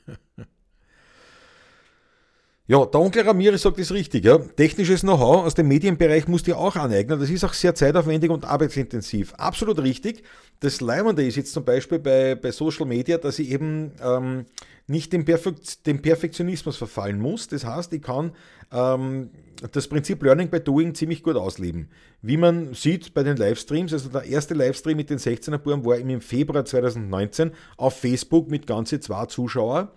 [2.71, 4.23] Ja, der Onkel Ramirez sagt es richtig.
[4.23, 4.37] Ja.
[4.37, 7.19] Technisches Know-how aus dem Medienbereich musst du dir auch aneignen.
[7.19, 9.33] Das ist auch sehr zeitaufwendig und arbeitsintensiv.
[9.33, 10.23] Absolut richtig.
[10.61, 14.45] Das Leimende ist jetzt zum Beispiel bei, bei Social Media, dass ich eben ähm,
[14.87, 17.49] nicht dem, Perfekt, dem, Perfektionismus verfallen muss.
[17.49, 18.31] Das heißt, ich kann
[18.71, 19.31] ähm,
[19.71, 21.89] das Prinzip Learning by Doing ziemlich gut ausleben.
[22.21, 25.97] Wie man sieht bei den Livestreams, also der erste Livestream mit den 16er Buben war
[25.97, 29.89] im Februar 2019 auf Facebook mit ganze zwei Zuschauern.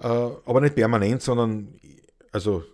[0.00, 1.68] Äh, aber nicht permanent, sondern
[2.32, 2.64] also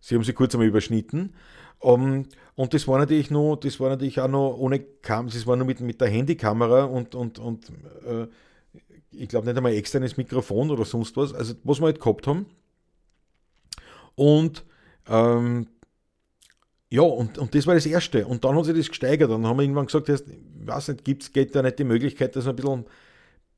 [0.00, 1.34] sie haben sie kurz einmal überschnitten.
[1.82, 5.56] Ähm, und das war natürlich noch, das war natürlich auch noch ohne Kamera, das war
[5.56, 7.68] nur mit, mit der Handykamera und, und, und
[8.04, 8.26] äh,
[9.10, 12.46] ich glaube nicht einmal externes Mikrofon oder sonst was, also was wir halt gehabt haben.
[14.14, 14.64] Und
[15.08, 15.68] ähm,
[16.90, 18.26] ja, und, und das war das Erste.
[18.26, 19.30] Und dann hat sich das gesteigert.
[19.30, 20.22] Dann haben wir irgendwann gesagt, ich
[20.64, 22.84] weiß nicht, gibt's, geht da nicht die Möglichkeit, dass wir ein bisschen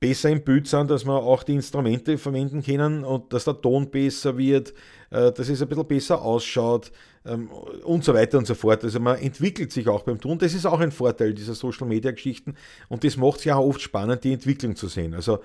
[0.00, 3.90] besser im Bild sind, dass wir auch die Instrumente verwenden können und dass der Ton
[3.90, 4.72] besser wird,
[5.10, 6.90] äh, dass es ein bisschen besser ausschaut
[7.26, 7.50] ähm,
[7.84, 8.82] und so weiter und so fort.
[8.82, 10.38] Also man entwickelt sich auch beim Tun.
[10.38, 12.54] Das ist auch ein Vorteil dieser Social Media Geschichten
[12.88, 15.12] und das macht es ja auch oft spannend, die Entwicklung zu sehen.
[15.12, 15.40] Also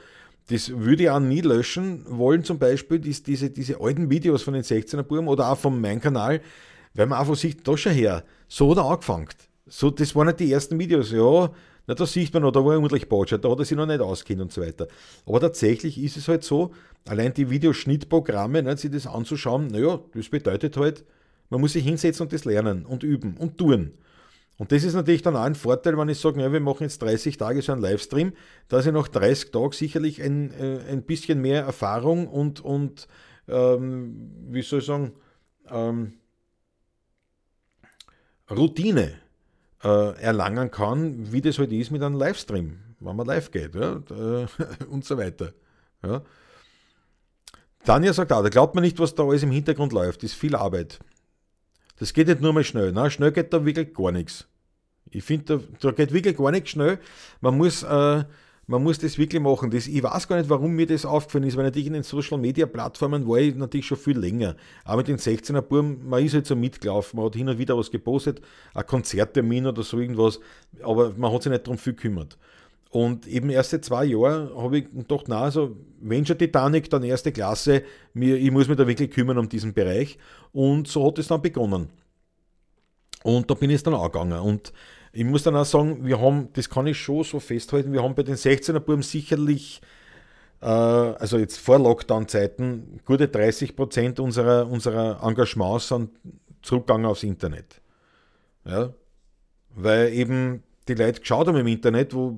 [0.47, 4.63] das würde ich auch nie löschen wollen, zum Beispiel diese, diese alten Videos von den
[4.63, 6.39] 16er Buben oder auch von meinem Kanal,
[6.95, 9.27] weil man einfach sieht, da schon her, so hat er angefangen.
[9.67, 11.51] So, das waren nicht die ersten Videos, ja,
[11.87, 13.85] na, da sieht man noch, da war er ordentlich Bautschert, da hat er sich noch
[13.85, 14.87] nicht auskennt und so weiter.
[15.25, 16.71] Aber tatsächlich ist es halt so,
[17.07, 21.05] allein die Videoschnittprogramme, ne, sich das anzuschauen, naja, das bedeutet halt,
[21.49, 23.93] man muss sich hinsetzen und das lernen und üben und tun.
[24.57, 27.01] Und das ist natürlich dann auch ein Vorteil, wenn ich sage, ja, wir machen jetzt
[27.01, 28.33] 30 Tage so einen Livestream,
[28.67, 33.07] dass ich nach 30 Tagen sicherlich ein, äh, ein bisschen mehr Erfahrung und, und
[33.47, 35.11] ähm, wie soll ich sagen,
[35.69, 36.13] ähm,
[38.49, 39.13] Routine
[39.83, 43.75] äh, erlangen kann, wie das heute halt ist mit einem Livestream, wenn man live geht
[43.75, 44.01] ja,
[44.89, 45.53] und so weiter.
[46.03, 46.21] Ja.
[47.83, 50.39] Tanja sagt auch, da glaubt man nicht, was da alles im Hintergrund läuft, das ist
[50.39, 50.99] viel Arbeit.
[51.97, 52.91] Das geht nicht nur mal schnell.
[52.91, 54.47] Na, schnell geht da wirklich gar nichts.
[55.11, 56.99] Ich finde, da, da, geht wirklich gar nicht schnell.
[57.41, 58.23] Man muss, äh,
[58.67, 59.69] man muss das wirklich machen.
[59.69, 62.37] Das, ich weiß gar nicht, warum mir das aufgefallen ist, weil natürlich in den Social
[62.37, 64.55] Media Plattformen war ich natürlich schon viel länger.
[64.83, 67.77] Aber mit den 16er Buben, man ist halt so mitgelaufen, man hat hin und wieder
[67.77, 68.41] was gepostet,
[68.73, 70.39] ein Konzerttermin oder so irgendwas,
[70.81, 72.37] aber man hat sich nicht darum viel gekümmert.
[72.89, 77.03] Und eben erst seit zwei Jahren habe ich gedacht, na, also wenn schon Titanic, dann
[77.03, 80.17] erste Klasse, ich muss mich da wirklich kümmern um diesen Bereich.
[80.53, 81.89] Und so hat es dann begonnen.
[83.23, 84.39] Und da bin ich dann angegangen.
[84.39, 84.71] Und
[85.15, 88.15] ich muss dann auch sagen, wir haben, das kann ich schon so festhalten, wir haben
[88.15, 89.81] bei den 16er Buben sicherlich,
[90.61, 96.09] äh, also jetzt vor Lockdown-Zeiten, gute 30 Prozent unserer, unserer Engagements sind
[96.61, 97.81] zurückgegangen aufs Internet.
[98.65, 98.93] Ja?
[99.69, 102.37] Weil eben die Leute geschaut haben im Internet, wo,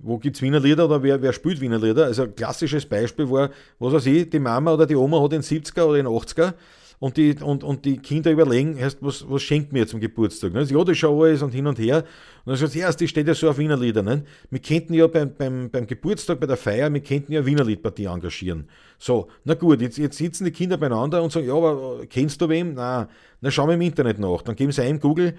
[0.00, 2.06] wo gibt es Wiener Lieder oder wer, wer spielt Wiener Lieder.
[2.06, 5.42] Also ein klassisches Beispiel war, was weiß ich, die Mama oder die Oma hat in
[5.42, 6.52] 70er oder in 80er
[6.98, 10.52] und die, und, und die Kinder überlegen, heißt, was, was schenkt mir zum Geburtstag?
[10.52, 10.62] Ne?
[10.62, 11.98] Ja, das schon alles und hin und her.
[11.98, 14.02] Und dann sagt sie, ja, die steht ja so auf Wiener Lieder.
[14.02, 14.24] Ne?
[14.50, 18.06] Wir könnten ja beim, beim, beim Geburtstag, bei der Feier, wir könnten ja Wiener Liedpartie
[18.06, 18.68] engagieren.
[18.98, 22.48] So, na gut, jetzt, jetzt sitzen die Kinder beieinander und sagen, ja, aber kennst du
[22.48, 22.74] wem?
[22.74, 23.08] Na,
[23.40, 24.42] na schauen wir im Internet nach.
[24.42, 25.34] Dann geben sie ein Google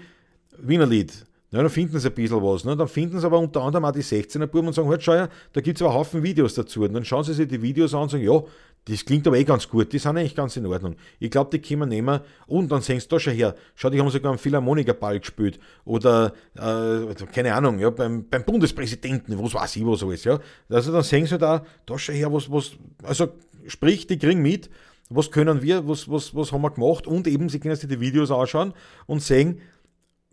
[0.60, 1.26] Wiener Lied.
[1.50, 2.64] Ja, dann finden sie ein bisschen was.
[2.64, 2.76] Ne?
[2.76, 5.28] Dann finden sie aber unter anderem auch die 16er Buben und sagen, halt schau ja,
[5.54, 6.82] da gibt es aber Haufen Videos dazu.
[6.82, 8.42] Und dann schauen sie sich die Videos an und sagen, ja,
[8.86, 10.96] das klingt aber eh ganz gut, die sind eigentlich ganz in Ordnung.
[11.18, 12.20] Ich glaube, die können wir nehmen.
[12.46, 15.60] Und dann sehen sie da schon her, schau, die haben sogar einen Philharmonikerball gespielt.
[15.84, 20.24] Oder, äh, keine Ahnung, ja, beim, beim Bundespräsidenten, was weiß ich was alles.
[20.24, 20.38] Ja?
[20.70, 22.72] Also dann sehen sie da, da schon her, was, was,
[23.02, 23.28] also
[23.66, 24.70] sprich, die kriegen mit,
[25.10, 28.00] was können wir, was, was, was haben wir gemacht und eben, sie können sich die
[28.00, 28.72] Videos anschauen
[29.06, 29.60] und sehen,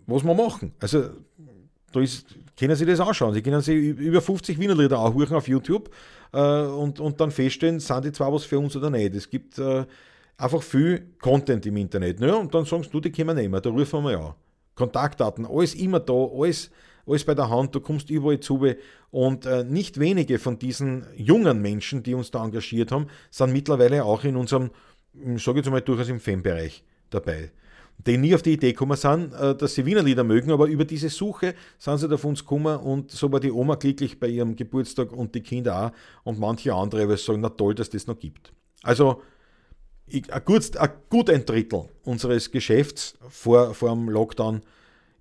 [0.07, 0.73] was wir machen.
[0.79, 1.09] Also
[1.91, 2.25] da ist,
[2.57, 3.33] können Sie das anschauen.
[3.33, 5.89] Sie können sich über 50 Wiener Lieder anhören auf YouTube
[6.31, 9.15] und, und dann feststellen, sind die zwar was für uns oder nicht.
[9.15, 9.85] Es gibt äh,
[10.37, 12.19] einfach viel Content im Internet.
[12.19, 12.35] Ne?
[12.35, 14.33] Und dann sagst du, die können wir nehmen, da rufen wir mal an.
[14.75, 16.69] Kontaktdaten, alles immer da, alles,
[17.07, 18.65] alles bei der Hand, du kommst überall zu.
[19.11, 24.03] Und äh, nicht wenige von diesen jungen Menschen, die uns da engagiert haben, sind mittlerweile
[24.03, 24.71] auch in unserem,
[25.37, 27.51] sage ich jetzt mal, durchaus im Fanbereich dabei
[27.97, 30.85] die nie auf die Idee gekommen sind, äh, dass sie Wiener Lieder mögen, aber über
[30.85, 34.55] diese Suche sind sie auf uns gekommen und so war die Oma glücklich bei ihrem
[34.55, 35.91] Geburtstag und die Kinder auch
[36.23, 38.53] und manche andere, weil sie sagen, na toll, dass das noch gibt.
[38.83, 39.21] Also
[40.07, 44.61] ich, ein, gut, ein gut ein Drittel unseres Geschäfts vor, vor dem Lockdown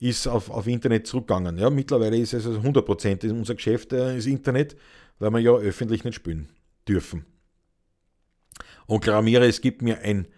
[0.00, 1.56] ist auf, auf Internet zurückgegangen.
[1.56, 4.76] Ja, mittlerweile ist es also 100% unser Geschäft äh, ist Internet,
[5.18, 6.50] weil wir ja öffentlich nicht spielen
[6.86, 7.24] dürfen.
[8.86, 10.28] Und Gramire, es gibt mir ein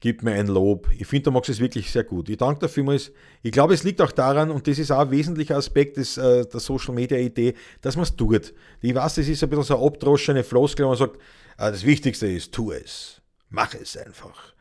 [0.00, 0.88] gib mir ein Lob.
[0.96, 2.28] Ich finde, du machst es wirklich sehr gut.
[2.28, 2.98] Ich danke dafür mal.
[3.42, 6.46] Ich glaube, es liegt auch daran, und das ist auch ein wesentlicher Aspekt des, äh,
[6.46, 8.54] der Social Media Idee, dass man es tut.
[8.80, 11.84] Ich weiß, das ist ein bisschen so eine abdroschene Floskel, wo man sagt, äh, das
[11.84, 13.20] Wichtigste ist, tu es.
[13.50, 14.54] Mach es einfach.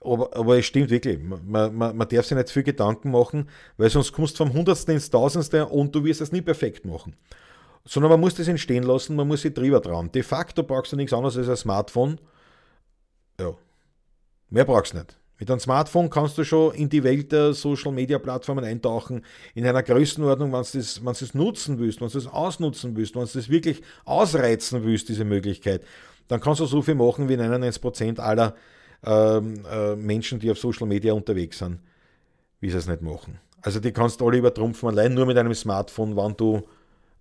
[0.00, 1.18] Aber, aber es stimmt wirklich.
[1.22, 4.94] Man, man, man darf sich nicht viel Gedanken machen, weil sonst kommst du vom Hundertsten
[4.94, 7.16] ins Tausendste und du wirst es nie perfekt machen.
[7.84, 10.12] Sondern man muss das entstehen lassen, man muss sich drüber trauen.
[10.12, 12.20] De facto brauchst du nichts anderes als ein Smartphone.
[13.40, 13.56] Ja,
[14.50, 15.16] Mehr brauchst du nicht.
[15.38, 19.24] Mit einem Smartphone kannst du schon in die Welt der Social Media Plattformen eintauchen,
[19.54, 23.30] in einer Größenordnung, wenn du das nutzen willst, wenn du das ausnutzen willst, wenn du
[23.32, 25.82] das wirklich ausreizen willst, diese Möglichkeit,
[26.28, 28.54] dann kannst du so viel machen wie 99% aller
[29.02, 31.80] ähm, äh, Menschen, die auf Social Media unterwegs sind,
[32.60, 33.38] wie sie es nicht machen.
[33.62, 36.62] Also die kannst du alle übertrumpfen, allein nur mit einem Smartphone, wann du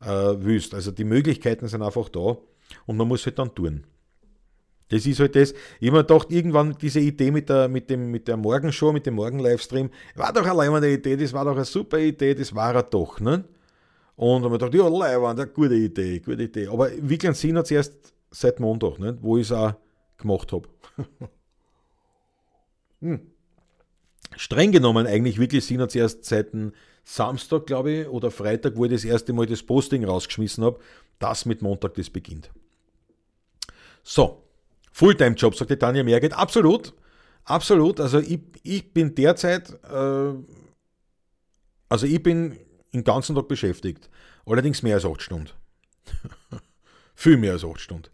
[0.01, 0.73] äh, willst.
[0.73, 2.37] Also die Möglichkeiten sind einfach da
[2.85, 3.85] und man muss halt dann tun.
[4.89, 5.53] Das ist halt das.
[5.79, 9.05] Ich habe mir gedacht, irgendwann diese Idee mit der, mit dem, mit der Morgenshow, mit
[9.05, 12.73] dem Morgen-Livestream, war doch eine leibende Idee, das war doch eine super Idee, das war
[12.73, 13.19] er doch.
[13.19, 13.45] Ne?
[14.15, 16.67] Und habe ich gedacht, ja, leibend, eine gute Idee, gute Idee.
[16.67, 19.17] Aber wirklich Sinn hat es erst seit Montag, ne?
[19.21, 19.73] wo ich es auch
[20.17, 20.67] gemacht habe.
[23.01, 23.21] hm.
[24.35, 26.47] Streng genommen eigentlich wirklich Sinn hat es erst seit
[27.03, 30.79] Samstag, glaube ich, oder Freitag, wo ich das erste Mal das Posting rausgeschmissen habe,
[31.17, 32.51] dass mit Montag das beginnt.
[34.03, 34.43] So,
[34.99, 36.33] Fulltime-Job, sagt die Tanja Merget.
[36.33, 36.93] Absolut,
[37.45, 38.01] absolut.
[38.01, 40.33] Also ich, ich bin derzeit, äh,
[41.87, 42.59] also ich bin
[42.93, 44.09] den ganzen Tag beschäftigt.
[44.45, 45.51] Allerdings mehr als acht Stunden.
[47.15, 48.09] Viel mehr als acht Stunden.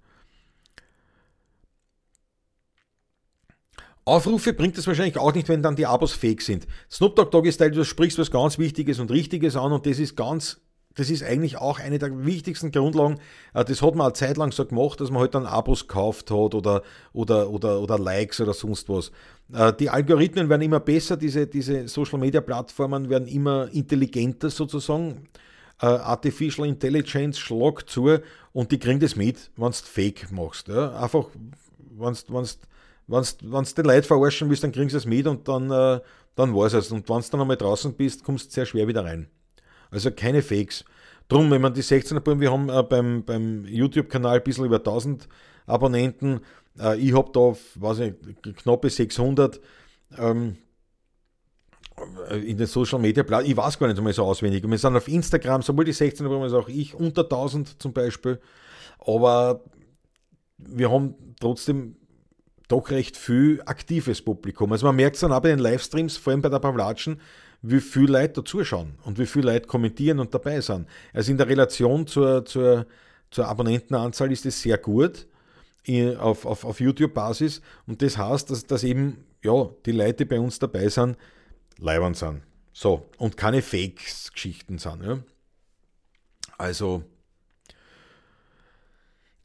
[4.04, 6.68] Aufrufe bringt es wahrscheinlich auch nicht, wenn dann die Abos fake sind.
[6.92, 10.16] Snoop Dogg Doggy Style, du sprichst was ganz Wichtiges und Richtiges an und das ist
[10.16, 10.62] ganz
[10.96, 13.20] das ist eigentlich auch eine der wichtigsten Grundlagen.
[13.54, 16.32] Äh, das hat man eine Zeit lang so gemacht, dass man halt dann Abos gekauft
[16.32, 16.82] hat oder,
[17.14, 19.12] oder, oder, oder Likes oder sonst was.
[19.54, 25.28] Äh, die Algorithmen werden immer besser, diese, diese Social Media Plattformen werden immer intelligenter sozusagen.
[25.82, 28.18] Äh, Artificial Intelligence schlagt zu
[28.54, 30.70] und die kriegen das mit, wenn du Fake machst.
[30.70, 31.26] Einfach,
[31.98, 32.44] wenn du
[33.08, 36.92] den Leuten verarschen willst, dann kriegen sie es mit und dann, dann war es.
[36.92, 39.28] Und wenn du dann einmal draußen bist, kommst du sehr schwer wieder rein.
[39.96, 40.86] Also keine Fakes.
[41.28, 44.78] Drum, wenn man die 16er Buben, wir haben äh, beim, beim YouTube-Kanal ein bisschen über
[44.78, 45.28] 1000
[45.66, 46.42] Abonnenten.
[46.80, 48.14] Äh, ich habe da, weiß ich,
[48.58, 49.60] knappe 600.
[50.18, 50.58] Ähm,
[52.44, 54.70] in den Social Media Plattformen, ich weiß gar nicht einmal so auswendig.
[54.70, 58.40] wir sind auf Instagram, sowohl die 16er Buben als auch ich, unter 1000 zum Beispiel.
[59.00, 59.64] Aber
[60.58, 61.96] wir haben trotzdem
[62.68, 64.72] doch recht viel aktives Publikum.
[64.72, 67.22] Also man merkt es dann auch bei den Livestreams, vor allem bei der Pavlatschen,
[67.70, 70.88] wie viele Leute da zuschauen und wie viele Leute kommentieren und dabei sind.
[71.14, 72.86] Also in der Relation zur, zur,
[73.32, 75.28] zur Abonnentenanzahl ist es sehr gut
[76.18, 80.40] auf, auf, auf YouTube-Basis und das heißt, dass, dass eben ja, die Leute, die bei
[80.40, 81.18] uns dabei sind,
[81.78, 82.42] leibern sind.
[82.74, 85.04] So, und keine Fakes-Geschichten sind.
[85.04, 85.20] Ja.
[86.58, 87.04] Also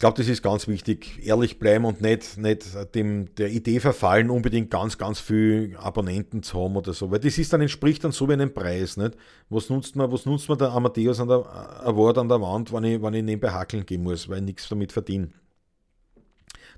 [0.00, 1.20] glaube, das ist ganz wichtig.
[1.24, 6.58] Ehrlich bleiben und nicht, nicht dem, der Idee verfallen, unbedingt ganz, ganz viel Abonnenten zu
[6.58, 7.10] haben oder so.
[7.10, 8.96] Weil das ist dann, entspricht dann so wie einem Preis.
[8.96, 9.16] Nicht?
[9.50, 11.46] Was nutzt man, was nutzt man der Amadeus an der
[11.84, 14.68] Award an der Wand, wenn ich, wenn ich nebenbei hackeln gehen muss, weil ich nichts
[14.68, 15.28] damit verdiene?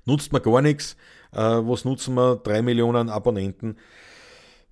[0.05, 0.97] Nutzt man gar nichts.
[1.31, 2.35] Äh, was nutzen wir?
[2.35, 3.77] Drei Millionen Abonnenten,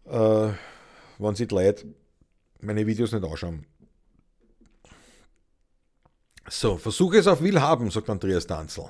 [0.05, 0.49] äh,
[1.19, 1.85] wenn sich die Leute
[2.59, 3.65] meine Videos nicht anschauen.
[6.53, 8.83] So, versuche es auf Will haben, sagt Andreas Danzel.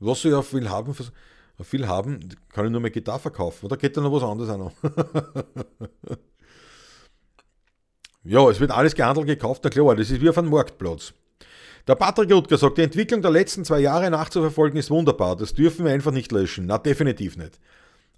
[0.00, 0.92] Was soll ich auf Will haben?
[1.58, 3.66] Auf Will haben kann ich nur mehr Gitarre verkaufen.
[3.66, 4.72] Oder geht da noch was anderes noch?
[8.24, 11.14] ja, es wird alles gehandelt, gekauft, na klar, das ist wie auf einem Marktplatz.
[11.86, 15.36] Der Patrick Rutger sagt, die Entwicklung der letzten zwei Jahre nachzuverfolgen ist wunderbar.
[15.36, 16.66] Das dürfen wir einfach nicht löschen.
[16.66, 17.60] Na, definitiv nicht.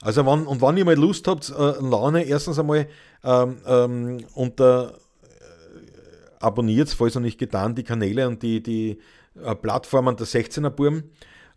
[0.01, 2.89] Also, wann, und wann ihr mal Lust habt, äh, Laune erstens einmal
[3.23, 4.95] ähm, ähm, unter
[6.41, 8.99] abonniert, falls noch nicht getan, die Kanäle und die, die
[9.43, 11.05] äh, Plattformen der 16er Burm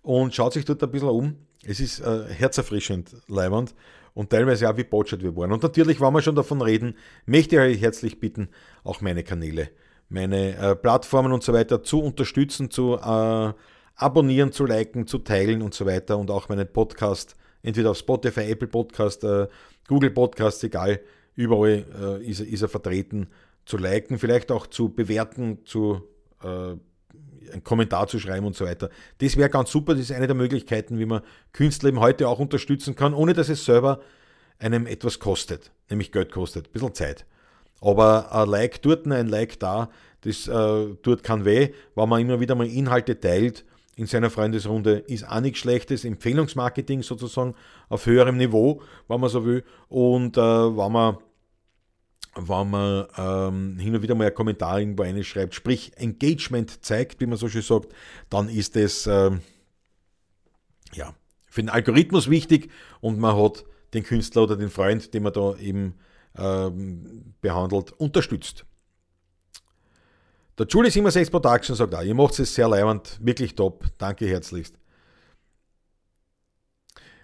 [0.02, 1.36] und schaut sich dort ein bisschen um.
[1.64, 3.76] Es ist äh, herzerfrischend leibend
[4.14, 5.52] und teilweise auch wie botschert wir waren.
[5.52, 6.96] Und natürlich, wenn wir schon davon reden,
[7.26, 8.50] möchte ich euch herzlich bitten,
[8.84, 9.70] auch meine Kanäle,
[10.10, 13.54] meine äh, Plattformen und so weiter zu unterstützen, zu äh,
[13.96, 18.52] abonnieren, zu liken, zu teilen und so weiter und auch meinen Podcast, entweder auf Spotify,
[18.52, 19.48] Apple Podcast, äh,
[19.88, 21.00] Google Podcast, egal,
[21.36, 23.28] überall äh, ist, ist er vertreten
[23.72, 26.02] zu liken, vielleicht auch zu bewerten, zu
[26.44, 26.76] äh,
[27.52, 28.90] einen Kommentar zu schreiben und so weiter.
[29.20, 29.94] Das wäre ganz super.
[29.94, 31.22] Das ist eine der Möglichkeiten, wie man
[31.54, 34.02] Künstler eben heute auch unterstützen kann, ohne dass es selber
[34.60, 37.26] einem etwas kostet, nämlich Geld kostet, ein bisschen Zeit.
[37.80, 39.90] Aber ein Like dort, ein Like da,
[40.22, 43.64] das äh, tut kein weh, wenn man immer wieder mal Inhalte teilt
[43.96, 46.04] in seiner Freundesrunde, ist auch nichts Schlechtes.
[46.04, 47.56] Empfehlungsmarketing sozusagen
[47.88, 49.64] auf höherem Niveau, wenn man so will.
[49.88, 51.18] Und äh, wenn man
[52.36, 57.26] wenn man ähm, hin und wieder mal ein Kommentar irgendwo einschreibt, sprich Engagement zeigt, wie
[57.26, 57.94] man so schön sagt,
[58.30, 59.42] dann ist es ähm,
[60.94, 61.14] ja,
[61.50, 62.72] für den Algorithmus wichtig
[63.02, 65.96] und man hat den Künstler oder den Freund, den man da eben
[66.38, 68.66] ähm, behandelt, unterstützt.
[70.58, 74.81] Der Julie 76 Production sagt auch, ihr macht es sehr leibend, wirklich top, danke herzlichst.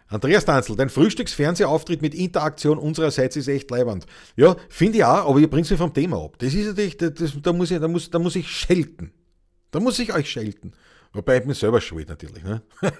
[0.10, 4.06] Andreas Danzel, dein Frühstücksfernsehauftritt mit Interaktion unsererseits ist echt leibend.
[4.36, 6.36] Ja, finde ich auch, aber ihr bringt mich vom Thema ab.
[6.40, 9.12] Das ist natürlich, das, das, da, muss ich, da, muss, da muss ich schelten.
[9.72, 10.74] Da muss ich euch schelten.
[11.12, 12.44] Wobei ich bin selber schuld natürlich.
[12.44, 12.62] Ne?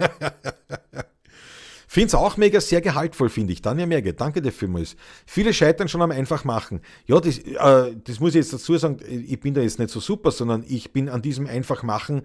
[1.90, 3.62] Finde es auch mega sehr gehaltvoll, finde ich.
[3.62, 4.98] Tanja Merge, danke dir vielmals.
[5.26, 6.82] Viele scheitern schon am einfach machen.
[7.06, 10.02] Ja, das, äh, das muss ich jetzt dazu sagen, ich bin da jetzt nicht so
[10.02, 12.24] super, sondern ich bin an diesem einfach machen,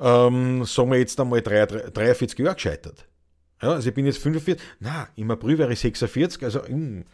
[0.00, 3.06] ähm, sagen wir jetzt einmal 43 Jahre gescheitert.
[3.62, 6.68] Ja, also ich bin jetzt 45, na, im April wäre ich 46, also, mh.
[6.68, 7.04] Hm.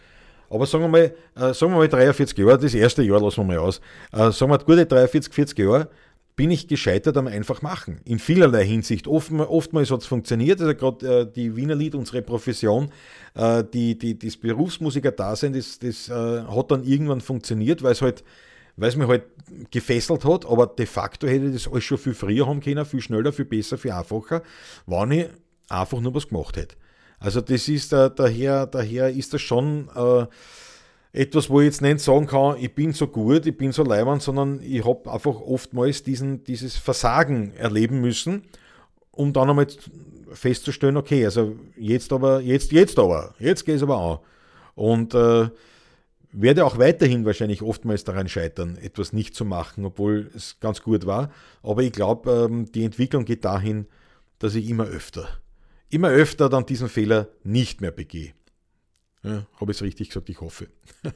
[0.50, 3.44] aber sagen wir mal, äh, sagen wir mal 43 Jahre, das erste Jahr lassen wir
[3.44, 3.80] mal aus,
[4.12, 5.88] äh, sagen wir gute 43, 40 Jahre,
[6.34, 8.00] bin ich gescheitert am einfach machen.
[8.04, 9.06] In vielerlei Hinsicht.
[9.06, 12.90] Oft, oftmals hat es funktioniert, also gerade äh, die Wiener Lied, unsere Profession,
[13.34, 18.24] äh, die, die, das Berufsmusiker-Dasein, das, das äh, hat dann irgendwann funktioniert, weil es halt
[18.76, 19.24] weil es mich halt
[19.70, 23.02] gefesselt hat, aber de facto hätte ich das alles schon viel früher haben können, viel
[23.02, 24.42] schneller, viel besser, viel einfacher,
[24.86, 25.26] wenn ich
[25.68, 26.76] einfach nur was gemacht hätte.
[27.18, 30.26] Also das ist äh, daher, daher ist das schon äh,
[31.12, 34.22] etwas, wo ich jetzt nicht sagen kann, ich bin so gut, ich bin so leibend,
[34.22, 38.42] sondern ich habe einfach oftmals diesen, dieses Versagen erleben müssen,
[39.12, 39.66] um dann einmal
[40.32, 44.18] festzustellen, okay, also jetzt aber, jetzt, jetzt aber, jetzt geht es aber an.
[44.74, 45.50] Und äh,
[46.32, 51.04] werde auch weiterhin wahrscheinlich oftmals daran scheitern, etwas nicht zu machen, obwohl es ganz gut
[51.04, 51.30] war.
[51.62, 53.86] Aber ich glaube, ähm, die Entwicklung geht dahin,
[54.38, 55.28] dass ich immer öfter
[55.92, 58.32] immer öfter dann diesen Fehler nicht mehr begehe.
[59.22, 60.28] Ja, Habe ich es richtig gesagt?
[60.28, 60.68] Ich hoffe.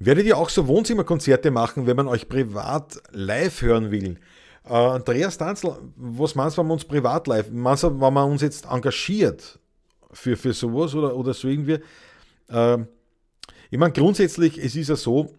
[0.00, 4.18] Werdet ihr auch so Wohnzimmerkonzerte machen, wenn man euch privat live hören will?
[4.64, 8.30] Äh, Andreas Danzel, was meinst du, wenn man uns privat live, meinst du, wenn man
[8.30, 9.58] uns jetzt engagiert
[10.12, 11.78] für, für sowas oder, oder so irgendwie.
[12.48, 12.86] Ähm,
[13.70, 15.37] ich meine, grundsätzlich, es ist ja so,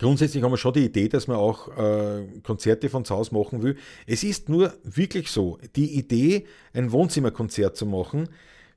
[0.00, 3.62] grundsätzlich haben wir schon die Idee, dass man auch äh, Konzerte von zu Hause machen
[3.62, 3.76] will.
[4.06, 8.28] Es ist nur wirklich so, die Idee, ein Wohnzimmerkonzert zu machen,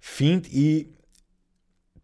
[0.02, 0.88] finde ich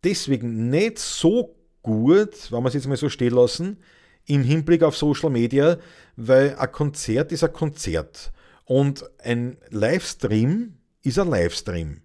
[0.03, 3.77] deswegen nicht so gut, wenn wir es jetzt mal so stehen lassen,
[4.25, 5.77] im Hinblick auf Social Media,
[6.15, 8.31] weil ein Konzert ist ein Konzert
[8.63, 12.01] und ein Livestream ist ein Livestream.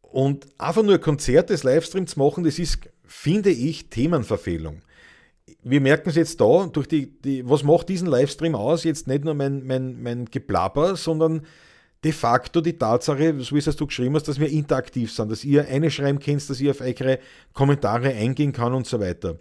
[0.00, 4.82] Und einfach nur ein Konzert des Livestream zu machen, das ist, finde ich, Themenverfehlung.
[5.62, 8.84] Wir merken es jetzt da, durch die, die, was macht diesen Livestream aus?
[8.84, 11.42] Jetzt nicht nur mein, mein, mein Geplapper, sondern
[12.02, 15.44] de facto die Tatsache, so wie es du geschrieben hast, dass wir interaktiv sind, dass
[15.44, 17.18] ihr eine schreiben könnt, dass ihr auf eure
[17.52, 19.36] Kommentare eingehen kann und so weiter.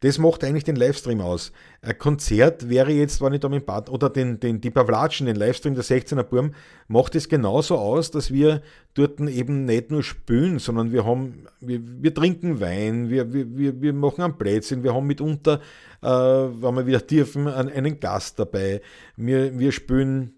[0.00, 1.50] Das macht eigentlich den Livestream aus.
[1.82, 5.34] Ein Konzert wäre jetzt, wenn ich da mit Bad, oder den, den, die Pavlatschen, den
[5.34, 6.54] Livestream der 16er Burm,
[6.86, 8.62] macht es genauso aus, dass wir
[8.94, 13.92] dort eben nicht nur spülen, sondern wir haben, wir, wir trinken Wein, wir, wir, wir
[13.92, 15.60] machen ein Plätzchen, wir haben mitunter,
[16.00, 18.80] äh, wenn wir wieder dürfen, einen Gast dabei.
[19.16, 20.34] Wir, wir spülen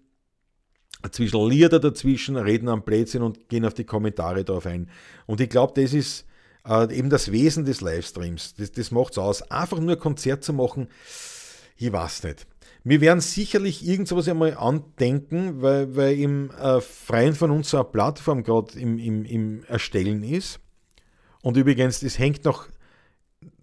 [1.11, 4.89] zwischen Lieder dazwischen, reden am Plätzchen und gehen auf die Kommentare darauf ein.
[5.27, 6.25] Und ich glaube, das ist
[6.67, 8.55] äh, eben das Wesen des Livestreams.
[8.55, 9.41] Das, das macht es aus.
[9.51, 10.87] Einfach nur Konzert zu machen,
[11.77, 12.47] ich weiß nicht.
[12.83, 17.77] Wir werden sicherlich irgend sowas einmal andenken, weil, weil im äh, Freien von uns so
[17.77, 20.59] eine Plattform gerade im, im, im Erstellen ist.
[21.43, 22.67] Und übrigens, das hängt noch,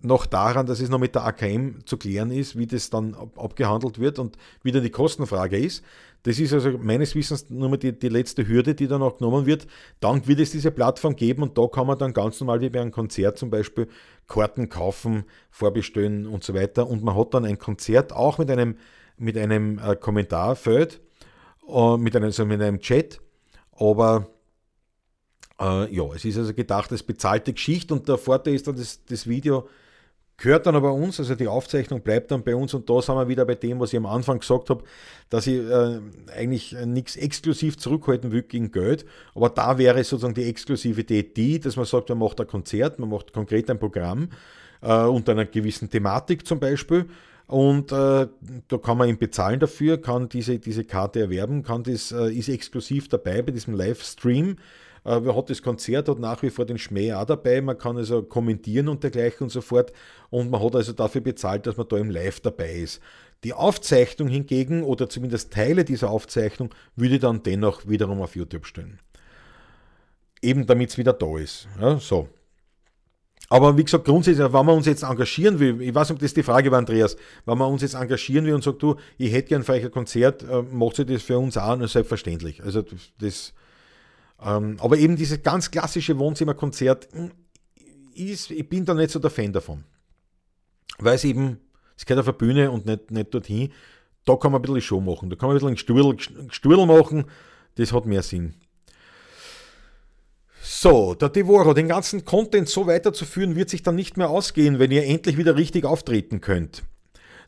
[0.02, 3.38] noch daran, dass es noch mit der AKM zu klären ist, wie das dann ab,
[3.38, 5.84] abgehandelt wird und wie dann die Kostenfrage ist.
[6.24, 9.46] Das ist also meines Wissens nur mal die, die letzte Hürde, die dann auch genommen
[9.46, 9.66] wird.
[10.00, 12.80] Dann wird es diese Plattform geben und da kann man dann ganz normal wie bei
[12.80, 13.88] einem Konzert zum Beispiel
[14.26, 16.88] Karten kaufen, vorbestellen und so weiter.
[16.88, 18.76] Und man hat dann ein Konzert auch mit einem,
[19.16, 21.00] mit einem äh, Kommentarfeld,
[21.68, 23.20] äh, mit, einem, also mit einem Chat.
[23.72, 24.28] Aber
[25.60, 29.04] äh, ja, es ist also gedacht als bezahlte Geschichte und der Vorteil ist dann, dass
[29.04, 29.68] das Video
[30.38, 33.28] gehört dann aber uns, also die Aufzeichnung bleibt dann bei uns und da sind wir
[33.28, 34.84] wieder bei dem, was ich am Anfang gesagt habe,
[35.28, 35.98] dass ich äh,
[36.34, 39.04] eigentlich nichts exklusiv zurückhalten will gegen Geld,
[39.34, 43.10] aber da wäre sozusagen die Exklusivität die, dass man sagt, man macht ein Konzert, man
[43.10, 44.30] macht konkret ein Programm
[44.80, 47.06] äh, unter einer gewissen Thematik zum Beispiel
[47.48, 48.28] und äh,
[48.68, 52.48] da kann man ihn bezahlen dafür, kann diese, diese Karte erwerben, kann das, äh, ist
[52.48, 54.50] exklusiv dabei bei diesem Livestream.
[54.50, 54.54] äh,
[55.08, 57.60] wer hat das Konzert, hat nach wie vor den Schmäh auch dabei.
[57.60, 59.92] Man kann also kommentieren und dergleichen und so fort.
[60.30, 63.00] Und man hat also dafür bezahlt, dass man da im Live dabei ist.
[63.44, 68.98] Die Aufzeichnung hingegen, oder zumindest Teile dieser Aufzeichnung, würde dann dennoch wiederum auf YouTube stellen.
[70.42, 71.68] Eben damit es wieder da ist.
[71.80, 72.28] Ja, so.
[73.50, 76.34] Aber wie gesagt, grundsätzlich, wenn man uns jetzt engagieren will, ich weiß nicht, ob das
[76.34, 77.16] die Frage war, Andreas,
[77.46, 79.90] wenn man uns jetzt engagieren will und sagt, du, ich hätte gern für euch ein
[79.90, 82.62] Konzert, äh, macht sie das für uns auch, selbstverständlich.
[82.62, 82.84] Also
[83.18, 83.54] das,
[84.38, 87.32] aber eben dieses ganz klassische Wohnzimmerkonzert, hm,
[88.14, 89.84] ist, ich bin da nicht so der Fan davon.
[90.98, 91.58] Weil es eben,
[91.96, 93.72] es geht auf der Bühne und nicht, nicht dorthin.
[94.24, 96.16] Da kann man ein bisschen Show machen, da kann man ein bisschen Sturl,
[96.50, 97.24] Sturl machen,
[97.76, 98.54] das hat mehr Sinn.
[100.60, 104.90] So, der Devoro, den ganzen Content so weiterzuführen, wird sich dann nicht mehr ausgehen, wenn
[104.90, 106.82] ihr endlich wieder richtig auftreten könnt.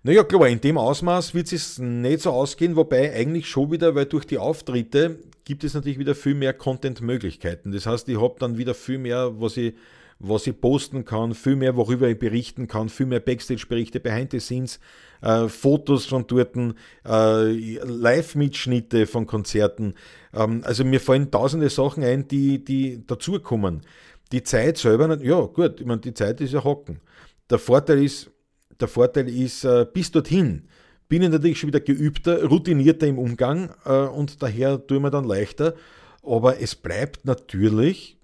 [0.02, 4.06] Naja, klar, in dem Ausmaß wird es nicht so ausgehen, wobei eigentlich schon wieder, weil
[4.06, 5.18] durch die Auftritte
[5.50, 7.72] gibt es natürlich wieder viel mehr Content-Möglichkeiten.
[7.72, 9.74] Das heißt, ich habe dann wieder viel mehr, was ich,
[10.20, 14.38] was ich posten kann, viel mehr, worüber ich berichten kann, viel mehr Backstage-Berichte, Behind the
[14.38, 14.78] Scenes,
[15.22, 19.94] äh, Fotos von dort, äh, Live-Mitschnitte von Konzerten.
[20.32, 23.80] Ähm, also mir fallen tausende Sachen ein, die, die dazukommen.
[24.30, 27.00] Die Zeit selber, ja gut, ich meine, die Zeit ist ja hocken.
[27.50, 28.30] Der Vorteil ist,
[28.78, 30.68] der Vorteil ist, äh, bis dorthin
[31.10, 35.10] bin ich natürlich schon wieder geübter, routinierter im Umgang äh, und daher tue ich mir
[35.10, 35.74] dann leichter.
[36.22, 38.16] Aber es bleibt natürlich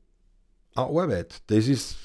[0.75, 1.43] eine Arbeit.
[1.49, 1.97] Das ist.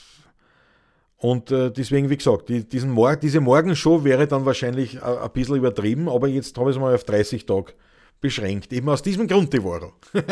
[1.17, 5.31] Und äh, deswegen, wie gesagt, die, diesen Mor diese Morgenshow wäre dann wahrscheinlich äh, ein
[5.31, 7.73] bisschen übertrieben, aber jetzt habe ich es mal auf 30 Tage
[8.19, 8.73] beschränkt.
[8.73, 9.91] Eben aus diesem Grund, die Woche.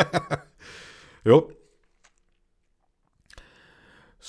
[1.26, 1.44] ja.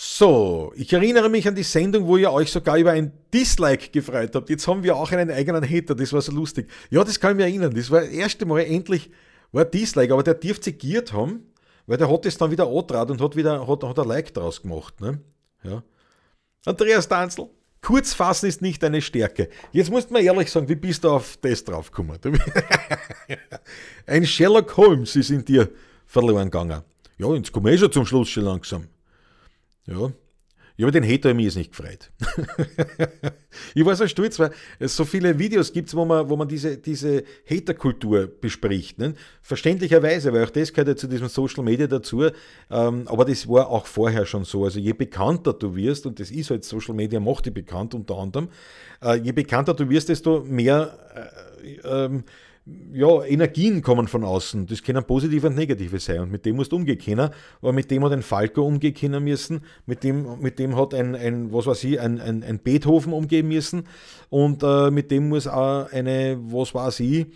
[0.03, 4.35] So, ich erinnere mich an die Sendung, wo ihr euch sogar über ein Dislike gefreut
[4.35, 4.49] habt.
[4.49, 6.71] Jetzt haben wir auch einen eigenen Hater, das war so lustig.
[6.89, 7.75] Ja, das kann ich mir erinnern.
[7.75, 9.11] Das war das erste Mal endlich
[9.53, 11.53] war Dislike, aber der dürfte giert haben,
[11.87, 14.63] weil der hat es dann wieder antrat und hat wieder hat, hat ein Like draus
[14.63, 14.99] gemacht.
[15.03, 15.21] Ne?
[15.65, 15.83] Ja.
[16.65, 17.51] Andreas Danzel,
[17.83, 19.51] kurz fassen ist nicht deine Stärke.
[19.71, 22.19] Jetzt musst du mir ehrlich sagen, wie bist du auf das draufgekommen?
[24.07, 25.69] ein Sherlock Holmes ist in dir
[26.07, 26.85] verloren gegangen.
[27.19, 28.87] Ja, jetzt komme ich schon zum Schluss schon langsam.
[29.86, 30.12] Ja.
[30.81, 32.11] Ja, aber den Hater mir ist nicht gefreut.
[33.74, 36.78] ich war so stolz, weil es so viele Videos gibt, wo man, wo man diese,
[36.78, 38.98] diese Haterkultur bespricht.
[38.98, 39.12] Ne?
[39.43, 42.23] Verständlicherweise, weil auch das gehört ja zu diesem Social Media dazu.
[42.70, 44.65] Ähm, aber das war auch vorher schon so.
[44.65, 48.16] Also je bekannter du wirst, und das ist halt Social Media, macht dich bekannt unter
[48.16, 48.48] anderem,
[49.02, 50.97] äh, je bekannter du wirst, desto mehr
[51.62, 52.24] äh, ähm,
[52.93, 54.67] ja, Energien kommen von außen.
[54.67, 56.21] Das können positive und negative sein.
[56.21, 57.31] Und mit dem musst du umgehen können.
[57.61, 59.63] Aber mit dem hat ein Falco umgehen können müssen.
[59.87, 63.49] Mit dem, mit dem hat ein, ein was weiß ich, ein, ein, ein Beethoven umgehen
[63.49, 63.85] müssen.
[64.29, 67.27] Und äh, mit dem muss auch eine, was weiß ich,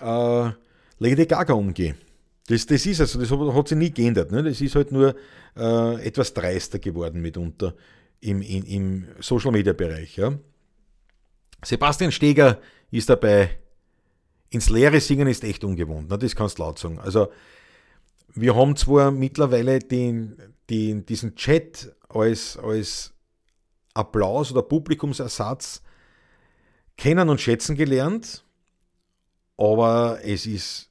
[0.00, 0.50] äh,
[0.98, 1.96] Lady Gaga umgehen.
[2.48, 4.32] Das, das ist also, das hat, hat sich nie geändert.
[4.32, 4.42] Ne?
[4.42, 5.14] Das ist halt nur
[5.56, 7.74] äh, etwas dreister geworden mitunter
[8.20, 10.16] im, im, im Social Media Bereich.
[10.16, 10.32] Ja?
[11.62, 12.58] Sebastian Steger
[12.90, 13.50] ist dabei
[14.50, 16.18] ins Leere singen ist echt ungewohnt, ne?
[16.18, 16.98] das kannst du laut sagen.
[16.98, 17.28] Also,
[18.34, 20.36] wir haben zwar mittlerweile den,
[20.70, 23.12] den, diesen Chat als, als
[23.94, 25.82] Applaus oder Publikumsersatz
[26.96, 28.44] kennen und schätzen gelernt,
[29.56, 30.90] aber es ist,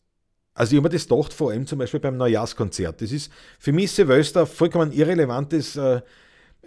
[0.53, 3.01] also ich habe mir das gedacht, vor allem zum Beispiel beim Neujahrskonzert.
[3.01, 6.01] Das ist für mich Silvester vollkommen irrelevantes, äh,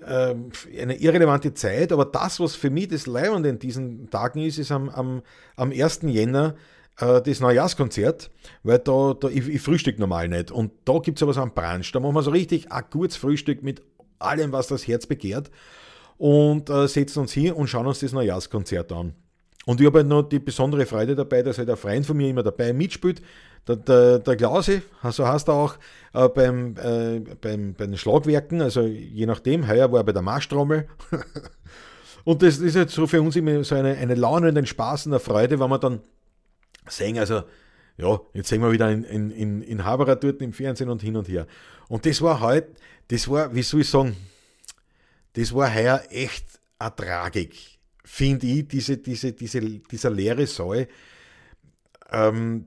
[0.02, 0.34] äh,
[0.80, 4.72] eine irrelevante Zeit, aber das, was für mich das Leibende in diesen Tagen ist, ist
[4.72, 5.22] am, am,
[5.56, 6.00] am 1.
[6.04, 6.54] Jänner
[7.00, 8.30] äh, das Neujahrskonzert,
[8.62, 10.50] weil da, da ich, ich frühstück normal nicht.
[10.50, 11.92] Und da gibt es aber so einen Brunch.
[11.92, 13.82] Da machen wir so richtig ein gutes Frühstück mit
[14.18, 15.50] allem, was das Herz begehrt.
[16.18, 19.14] Und äh, setzen uns hier und schauen uns das Neujahrskonzert an.
[19.66, 22.28] Und ich habe halt noch die besondere Freude dabei, dass halt ein Freund von mir
[22.28, 23.22] immer dabei mitspielt.
[23.68, 25.74] Der, der, der Klause, so heißt er auch,
[26.14, 30.22] äh, beim, äh, beim, bei den Schlagwerken, also je nachdem, heuer war er bei der
[30.22, 30.88] Marschtrommel.
[32.24, 35.06] und das ist jetzt so für uns immer so eine, eine Laune und ein Spaß
[35.06, 36.00] und eine Freude, wenn man dann
[36.90, 37.42] sehen, also,
[37.96, 41.16] ja, jetzt sehen wir wieder in, in, in, in Haberer dort im Fernsehen und hin
[41.16, 41.46] und her.
[41.88, 42.68] Und das war halt,
[43.08, 44.16] das war, wie soll ich sagen,
[45.34, 46.46] das war heuer echt
[46.78, 47.56] eine Tragik,
[48.04, 50.88] finde ich, diese, diese, diese, dieser leere Saal.
[52.10, 52.66] Ähm,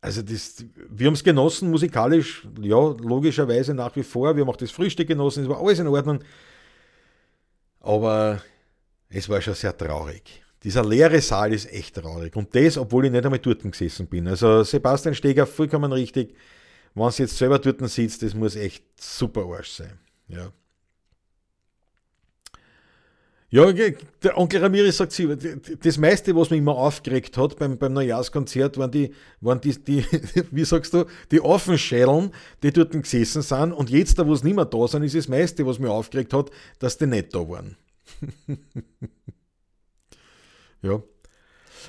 [0.00, 4.36] also das, wir haben es genossen, musikalisch, ja, logischerweise nach wie vor.
[4.36, 6.20] Wir haben auch das Frühstück genossen, es war alles in Ordnung.
[7.80, 8.42] Aber
[9.08, 10.44] es war schon sehr traurig.
[10.64, 12.34] Dieser leere Saal ist echt traurig.
[12.34, 14.26] Und das, obwohl ich nicht einmal dort gesessen bin.
[14.26, 16.34] Also Sebastian Steger, vollkommen richtig.
[16.94, 19.98] Wenn sie jetzt selber dort sitzt, das muss echt super Arsch sein.
[20.26, 20.52] Ja.
[23.50, 25.26] Ja, der Onkel Ramirez sagt sie,
[25.80, 30.04] das meiste, was mich immer aufgeregt hat beim, beim Neujahrskonzert, waren die, waren die, die,
[30.50, 32.30] wie sagst du, die Offenschädeln,
[32.62, 33.72] die dort gesessen sind.
[33.72, 36.34] Und jetzt, da wo es nicht mehr da sind, ist das meiste, was mich aufgeregt
[36.34, 37.76] hat, dass die nicht da waren.
[40.82, 41.02] Ja.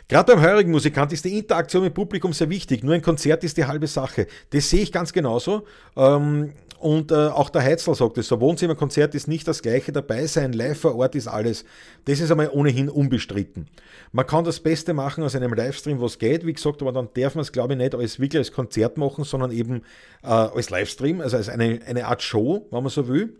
[0.08, 2.84] Gerade beim heurigen Musikant ist die Interaktion mit Publikum sehr wichtig.
[2.84, 4.28] Nur ein Konzert ist die halbe Sache.
[4.52, 5.66] Das sehe ich ganz genauso.
[5.96, 9.92] Ähm, und äh, auch der Heizler sagt es so: Wohnzimmerkonzert ist nicht das gleiche.
[9.92, 11.66] Dabei sein, live vor Ort ist alles.
[12.06, 13.68] Das ist einmal ohnehin unbestritten.
[14.14, 16.46] Man kann das Beste machen aus einem Livestream, was geht.
[16.46, 19.26] Wie gesagt, aber dann darf man es, glaube ich, nicht als wirklich als Konzert machen,
[19.26, 19.82] sondern eben
[20.24, 23.36] äh, als Livestream, also als eine, eine Art Show, wenn man so will.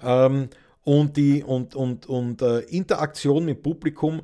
[0.00, 0.48] Ähm,
[0.84, 4.22] und die und, und, und äh, Interaktion mit Publikum,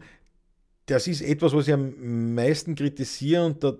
[0.86, 3.76] das ist etwas, was ich am meisten kritisiere und der,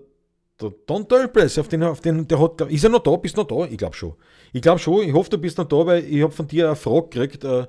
[0.85, 3.15] Don Tölples, auf den, auf den, der hat, ist er noch da?
[3.15, 3.65] Bist du noch da?
[3.71, 4.13] Ich glaube schon.
[4.51, 6.75] Ich glaube schon, ich hoffe, du bist noch da, weil ich habe von dir eine
[6.75, 7.65] Frage gekriegt äh,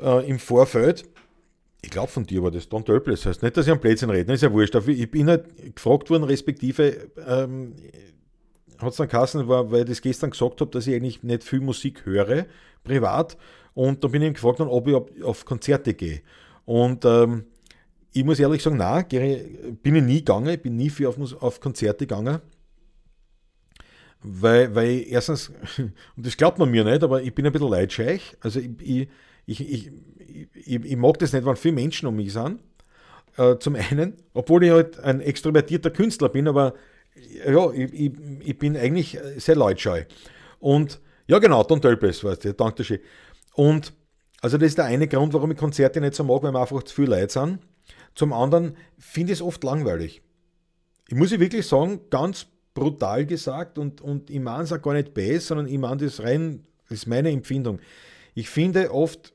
[0.00, 1.04] äh, im Vorfeld.
[1.82, 4.32] Ich glaube von dir war das Don Tölples, heißt nicht, dass ich am Plätzchen rede,
[4.32, 4.74] ist ja wurscht.
[4.74, 7.74] Ich bin halt gefragt worden, respektive ähm,
[8.78, 11.60] hat es dann Kassen, weil ich das gestern gesagt habe, dass ich eigentlich nicht viel
[11.60, 12.46] Musik höre,
[12.84, 13.36] privat.
[13.74, 16.22] Und da bin ich ihm gefragt, ob ich auf Konzerte gehe.
[16.64, 17.44] Und ähm,
[18.12, 19.06] ich muss ehrlich sagen, nein,
[19.82, 22.40] bin ich nie gegangen, ich bin nie viel auf, auf Konzerte gegangen.
[24.22, 28.36] Weil, weil erstens, und das glaubt man mir nicht, aber ich bin ein bisschen leidscheich.
[28.40, 29.08] Also ich, ich,
[29.46, 29.90] ich,
[30.54, 32.60] ich, ich mag das nicht, wenn viele Menschen um mich sind.
[33.36, 36.74] Äh, zum einen, obwohl ich halt ein extrovertierter Künstler bin, aber
[37.46, 40.04] ja, ich, ich, ich bin eigentlich sehr leidscheu.
[40.60, 43.00] Und ja, genau, Don Tölpes, weißt du, danke schön.
[43.54, 43.92] Und
[44.40, 46.82] also das ist der eine Grund, warum ich Konzerte nicht so mag, weil mir einfach
[46.82, 47.58] zu viel Leute sind.
[48.14, 50.22] Zum anderen finde ich es oft langweilig.
[51.08, 55.14] Ich muss wirklich sagen, ganz brutal gesagt und, und ich meine es auch gar nicht
[55.14, 57.80] besser, sondern ich meine das rein, das ist meine Empfindung.
[58.34, 59.32] Ich finde oft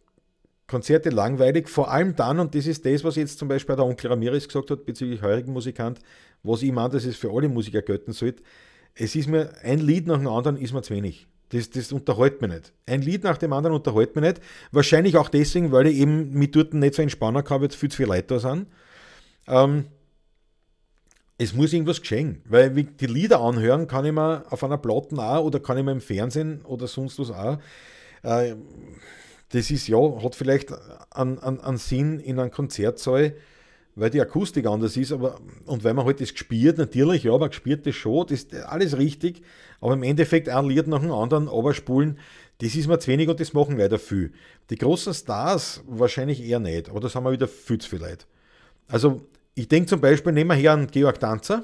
[0.65, 4.10] Konzerte langweilig, vor allem dann, und das ist das, was jetzt zum Beispiel der Onkel
[4.10, 5.99] Ramirez gesagt hat bezüglich heurigen Musikant,
[6.44, 8.44] was ich meine, dass es für alle Musiker gelten sollte.
[8.94, 11.27] Es ist mir, ein Lied nach dem anderen ist mir zu wenig.
[11.49, 12.74] Das, das unterhält mich nicht.
[12.86, 14.41] Ein Lied nach dem anderen unterhält mich nicht.
[14.72, 17.98] Wahrscheinlich auch deswegen, weil ich eben mit dort nicht so entspannen kann, weil viel zu
[17.98, 18.68] viele Leute da sind.
[19.48, 19.86] Ähm,
[21.38, 25.45] es muss irgendwas geschehen, weil die Lieder anhören kann ich mir auf einer Platte auch
[25.45, 27.60] oder kann ich mir im Fernsehen oder sonst was auch.
[28.24, 28.56] Äh,
[29.49, 30.74] das ist ja, hat vielleicht
[31.11, 33.36] einen, einen, einen Sinn in einem Konzertsaal,
[33.98, 37.49] weil die Akustik anders ist, aber und weil man halt das gespielt, natürlich, ja, man
[37.49, 39.41] gespielt das schon, das ist alles richtig,
[39.82, 42.19] aber im Endeffekt ein Lied nach dem anderen spulen,
[42.60, 44.32] das ist mir zu wenig und das machen leider viel.
[44.69, 48.26] Die großen Stars wahrscheinlich eher nicht, aber das haben wir wieder viel zu viel Leute.
[48.88, 49.22] Also,
[49.56, 51.64] ich denke zum Beispiel, nehmen wir her einen Georg Danzer.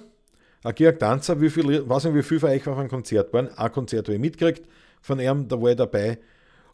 [0.64, 3.50] Ein Georg Danzer, wie viel, weiß nicht, wie viel von euch auf einem Konzert waren.
[3.56, 4.68] Ein Konzert habe ich mitgekriegt
[5.02, 6.18] von ihm, da war ich dabei.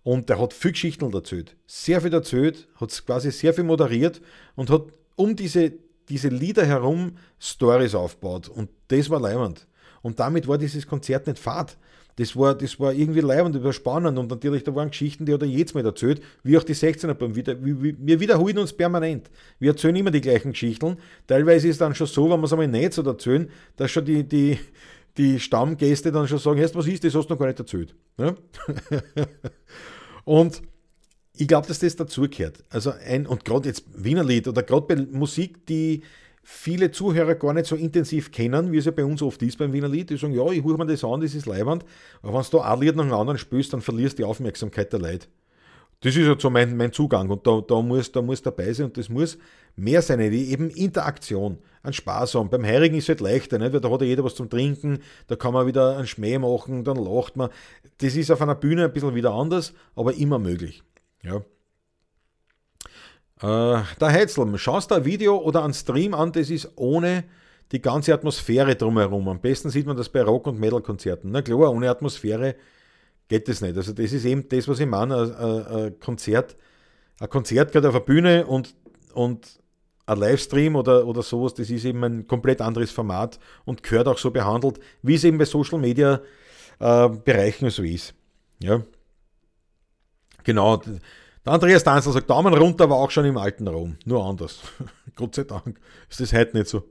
[0.04, 1.58] Und der hat viel Geschichten erzählt.
[1.68, 4.22] Sehr viel erzählt, hat quasi sehr viel moderiert
[4.56, 4.84] und hat
[5.20, 5.74] um diese,
[6.08, 8.48] diese Lieder herum Stories aufgebaut.
[8.48, 9.68] Und das war leibend.
[10.02, 11.78] Und damit war dieses Konzert nicht fad.
[12.16, 15.34] Das war, das war irgendwie leibend, das war spannend und natürlich, da waren Geschichten, die
[15.34, 19.30] hat er jedes Mal erzählt, wie auch die 16er beim wieder, wir wiederholen uns permanent.
[19.58, 20.98] Wir erzählen immer die gleichen Geschichten.
[21.28, 24.04] Teilweise ist es dann schon so, wenn wir es einmal nicht so erzählen, dass schon
[24.04, 24.60] die, die,
[25.18, 27.96] die Stammgäste dann schon sagen, was ist das, hast du noch gar nicht erzählt.
[28.18, 28.36] Ja?
[30.26, 30.62] und
[31.40, 32.66] ich glaube, dass das dazugehört.
[32.70, 36.02] Also ein, und gerade jetzt Wiener Lied oder gerade bei Musik, die
[36.44, 39.72] viele Zuhörer gar nicht so intensiv kennen, wie es ja bei uns oft ist beim
[39.72, 40.10] Wiener Lied.
[40.10, 41.86] Die sagen, ja, ich höre mir das an, das ist leibend.
[42.22, 45.00] Aber wenn du ein Lied nach einem anderen spielst, dann verlierst du die Aufmerksamkeit der
[45.00, 45.28] Leute.
[46.02, 48.88] Das ist halt so mein, mein Zugang und da, da, muss, da muss dabei sein
[48.88, 49.38] und das muss
[49.78, 52.50] mehr sein, die eben Interaktion, ein Spaß haben.
[52.50, 53.74] Beim Heirigen ist es halt leichter, nicht?
[53.74, 56.84] weil da hat ja jeder was zum Trinken, da kann man wieder einen Schmäh machen,
[56.84, 57.50] dann lacht man.
[58.00, 60.84] Das ist auf einer Bühne ein bisschen wieder anders, aber immer möglich.
[61.24, 61.38] Ja.
[63.42, 67.24] Äh, der Heizl, schaust du ein Video oder einen Stream an, das ist ohne
[67.72, 69.28] die ganze Atmosphäre drumherum.
[69.28, 71.32] Am besten sieht man das bei Rock- und Metal-Konzerten.
[71.32, 72.56] Na klar, ohne Atmosphäre
[73.28, 73.78] geht das nicht.
[73.78, 76.58] Also das ist eben das, was ich meine, ein, ein Konzert,
[77.20, 78.76] ein Konzert gerade auf der Bühne und,
[79.14, 79.60] und
[80.08, 84.18] ein Livestream oder, oder sowas, das ist eben ein komplett anderes Format und gehört auch
[84.18, 86.22] so behandelt, wie es eben bei Social Media
[86.80, 88.16] äh, Bereichen so ist.
[88.60, 88.82] Ja.
[90.44, 90.78] Genau.
[90.78, 93.98] Der Andreas Danzler sagt, Daumen runter war auch schon im alten Rom.
[94.06, 94.60] Nur anders.
[95.16, 95.80] Gott sei Dank
[96.10, 96.84] ist das heute nicht so.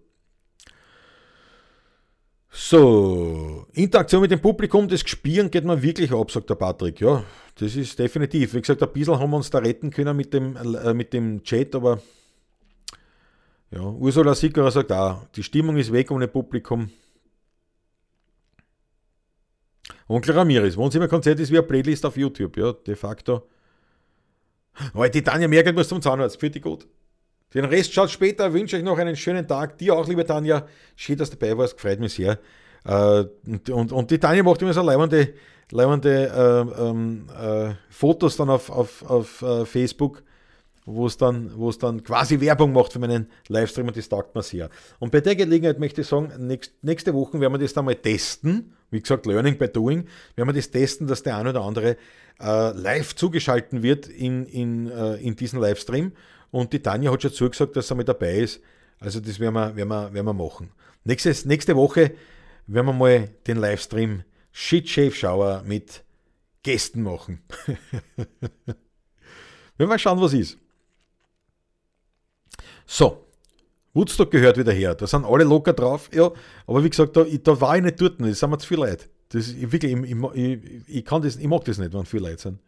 [2.51, 7.01] So, Interaktion mit dem Publikum, das Gespielen geht mir wirklich ab, sagt der Patrick.
[7.01, 7.23] Ja,
[7.57, 8.55] das ist definitiv.
[8.55, 11.43] Wie gesagt, ein bisschen haben wir uns da retten können mit dem, äh, mit dem
[11.43, 12.01] Chat, aber
[13.70, 16.91] ja, Ursula Sickerer sagt auch, die Stimmung ist weg ohne Publikum.
[20.09, 23.43] Onkel Ramirez, Wohnzimmerkonzert ist wie eine Playlist auf YouTube, ja, de facto.
[24.94, 26.86] Aber die Tanja Merkel muss zum Zahnarzt, für die gut.
[27.55, 29.78] Den Rest schaut später, wünsche euch noch einen schönen Tag.
[29.78, 30.66] Dir auch, liebe Tanja.
[30.97, 32.39] Schön, dass du dabei warst, freut mich sehr.
[32.85, 35.35] Äh, und, und, und die Tanja macht immer so leibende,
[35.70, 40.22] leibende äh, äh, Fotos dann auf, auf, auf äh, Facebook,
[40.85, 44.68] wo es dann, dann quasi Werbung macht für meinen Livestream und das taugt mir sehr.
[44.98, 47.94] Und bei der Gelegenheit möchte ich sagen, nächst, nächste Woche werden wir das dann mal
[47.94, 48.74] testen.
[48.90, 50.06] Wie gesagt, Learning by Doing.
[50.36, 51.97] Werden wir das testen, dass der ein oder andere
[52.40, 56.12] äh, live zugeschalten wird in, in, äh, in diesen Livestream.
[56.51, 58.60] Und die Tanja hat schon zugesagt, dass er mit dabei ist.
[59.01, 60.70] Also das werden wir, werden wir, werden wir machen.
[61.05, 62.12] Nächstes, nächste Woche
[62.66, 66.02] werden wir mal den Livestream Shit Shave Shower mit
[66.62, 67.43] Gästen machen.
[69.77, 70.59] werden wir schauen, was ist.
[72.86, 73.27] So,
[73.99, 74.95] Woodstock gehört wieder her.
[74.95, 76.09] Da sind alle locker drauf.
[76.12, 76.31] Ja,
[76.66, 78.20] aber wie gesagt, da, da war ich nicht dort.
[78.20, 79.07] Das sind mir zu viel Leute.
[79.31, 82.41] Das, ich, wirklich, ich, ich, ich, kann das, ich mag das nicht, wenn viele Leute
[82.43, 82.61] sind.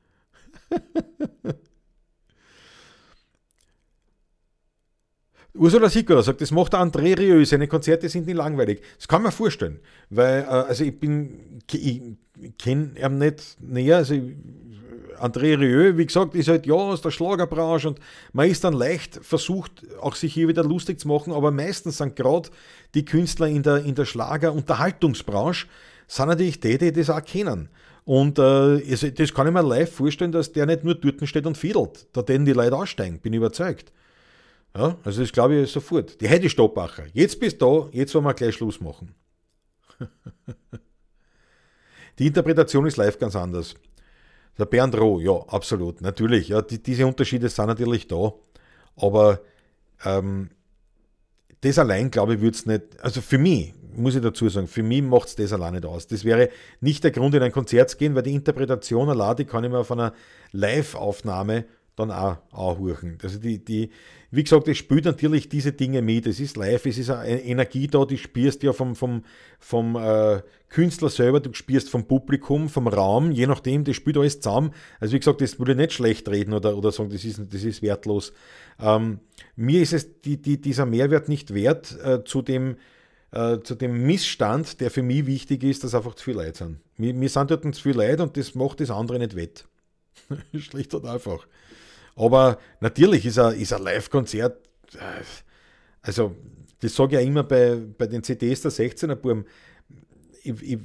[5.55, 8.83] Ursula Sikora sagt, das macht André Rieu, seine Konzerte sind nicht langweilig.
[8.97, 12.13] Das kann man vorstellen, weil, äh, also ich bin, ich
[12.57, 14.15] kenne ihn nicht näher, also
[15.21, 18.01] André Rieu, wie gesagt, ist halt ja aus der Schlagerbranche und
[18.33, 22.17] man ist dann leicht versucht, auch sich hier wieder lustig zu machen, aber meistens sind
[22.17, 22.51] gerade
[22.95, 25.67] die Künstler in der, in der Schlager-Unterhaltungsbranche,
[26.07, 27.69] sind natürlich die, die das auch kennen.
[28.05, 31.47] Und äh, also das kann ich mir live vorstellen, dass der nicht nur dort steht
[31.47, 32.09] und fiedelt.
[32.13, 33.93] Da werden die Leute aussteigen, bin ich überzeugt.
[34.77, 36.21] Ja, also das glaube ich sofort.
[36.21, 39.15] Die Heidi Stoppacher, jetzt bist du da, jetzt wollen wir gleich Schluss machen.
[42.19, 43.75] die Interpretation ist live ganz anders.
[44.61, 46.49] Der Bernd Roh, ja, absolut, natürlich.
[46.49, 48.35] Ja, die, diese Unterschiede sind natürlich da,
[48.95, 49.41] aber
[50.05, 50.51] ähm,
[51.63, 54.83] das allein, glaube ich, würde es nicht, also für mich, muss ich dazu sagen, für
[54.83, 56.07] mich macht es das allein nicht aus.
[56.07, 56.51] Das wäre
[56.81, 59.71] nicht der Grund, in ein Konzert zu gehen, weil die Interpretation allein, die kann ich
[59.71, 60.13] mir auf einer
[60.53, 61.65] Live-Aufnahme
[61.97, 63.19] dann auch anhören.
[63.23, 63.91] Also die, die,
[64.31, 66.27] wie gesagt, es spielt natürlich diese Dinge mit.
[66.27, 69.25] Es ist live, es ist eine Energie da, die spürst ja vom, vom,
[69.59, 74.41] vom äh, Künstler selber, du spürst vom Publikum, vom Raum, je nachdem, das spielt alles
[74.41, 74.73] zusammen.
[75.01, 77.65] Also wie gesagt, das würde ich nicht schlecht reden oder, oder sagen, das ist, das
[77.65, 78.33] ist wertlos.
[78.81, 79.19] Ähm,
[79.57, 82.77] mir ist es die, die, dieser Mehrwert nicht wert äh, zu dem
[83.33, 86.81] äh, zu dem Missstand, der für mich wichtig ist, dass einfach zu viele Leute sind.
[86.97, 89.67] Wir, wir sind dort zu viele Leute und das macht das andere nicht wett.
[90.59, 91.47] Schlicht und einfach.
[92.17, 94.59] Aber natürlich ist ein, ist ein Live-Konzert,
[94.95, 95.23] äh,
[96.03, 96.35] also
[96.81, 99.45] das sage ich ja immer bei, bei den CDs der 16er Buben.
[100.43, 100.79] Ich, ich,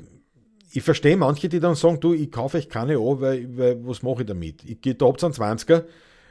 [0.72, 4.04] ich verstehe manche, die dann sagen, du, ich kaufe euch keine an, weil, weil was
[4.04, 4.64] mache ich damit?
[4.66, 5.86] Ich gehe da einen 20er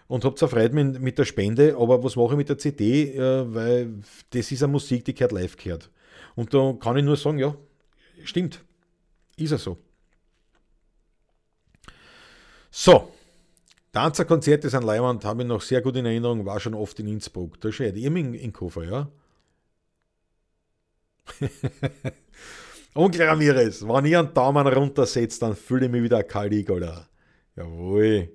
[0.07, 3.15] und habt Freude mit, mit der Spende, aber was mache ich mit der CD?
[3.15, 3.95] Äh, weil
[4.31, 5.91] das ist eine Musik, die gehört live gehört.
[6.35, 7.55] Und da kann ich nur sagen, ja,
[8.25, 8.63] stimmt.
[9.37, 9.79] Ist er so.
[12.71, 13.13] So,
[13.93, 17.61] Tanzerkonzerte sind Leihwand, habe ich noch sehr gut in Erinnerung, war schon oft in Innsbruck.
[17.61, 19.09] Da steht ihr in, in Koffer, ja?
[22.95, 27.09] Onkel Ramirez, wenn ich einen Daumen runtersetze, dann fühle ich mich wieder Caligula.
[27.57, 28.29] Jawohl.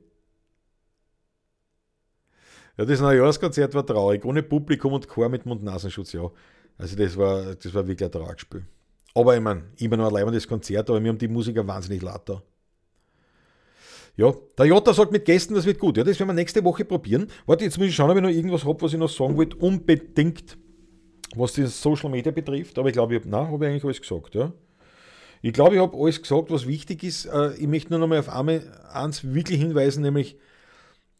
[2.77, 6.29] Ja, das Neujahrskonzert war traurig, ohne Publikum und Chor mit Mund-Nasenschutz, ja.
[6.77, 8.65] Also das war, das war wirklich ein Tragspiel.
[9.13, 12.41] Aber ich meine, immer noch ein das Konzert, aber mir haben die Musiker wahnsinnig lauter.
[14.15, 15.97] Ja, der Jota sagt mit Gästen, das wird gut.
[15.97, 17.27] Ja, das werden wir nächste Woche probieren.
[17.45, 19.55] Warte, jetzt muss ich schauen, ob ich noch irgendwas habe, was ich noch sagen wollte.
[19.57, 20.57] Unbedingt,
[21.35, 22.77] was die Social Media betrifft.
[22.77, 24.35] Aber ich glaube, ich habe, ich eigentlich alles gesagt.
[24.35, 24.51] Ja.
[25.41, 27.25] Ich glaube, ich habe alles gesagt, was wichtig ist.
[27.25, 30.37] Äh, ich möchte nur noch mal auf eins wirklich hinweisen, nämlich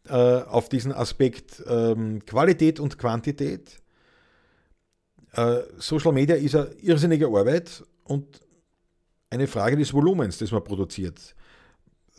[0.08, 3.80] äh, auf diesen Aspekt ähm, Qualität und Quantität.
[5.32, 8.40] Äh, Social Media ist eine irrsinnige Arbeit und
[9.30, 11.34] eine Frage des Volumens, das man produziert.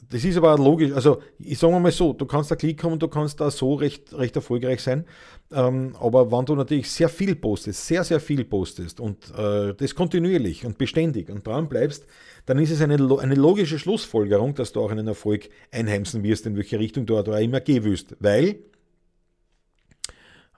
[0.10, 0.92] Das ist aber logisch.
[0.94, 3.76] Also, ich sage mal so: Du kannst da Klick haben und du kannst da so
[3.76, 5.06] recht, recht erfolgreich sein.
[5.52, 9.96] Ähm, aber wenn du natürlich sehr viel postest, sehr, sehr viel postest und äh, das
[9.96, 12.06] kontinuierlich und beständig und dran bleibst,
[12.46, 16.56] dann ist es eine, eine logische Schlussfolgerung, dass du auch einen Erfolg einheimsen wirst, in
[16.56, 18.16] welche Richtung du da immer gehen wirst.
[18.20, 18.60] Weil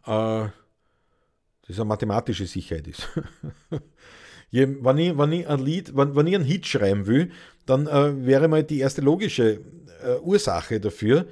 [0.06, 0.48] äh,
[1.68, 3.08] das eine mathematische Sicherheit ist.
[4.52, 7.32] Je, wenn, ich, wenn, ich ein Lied, wenn, wenn ich einen Hit schreiben will,
[7.66, 9.62] dann äh, wäre mal die erste logische
[10.04, 11.26] äh, Ursache dafür,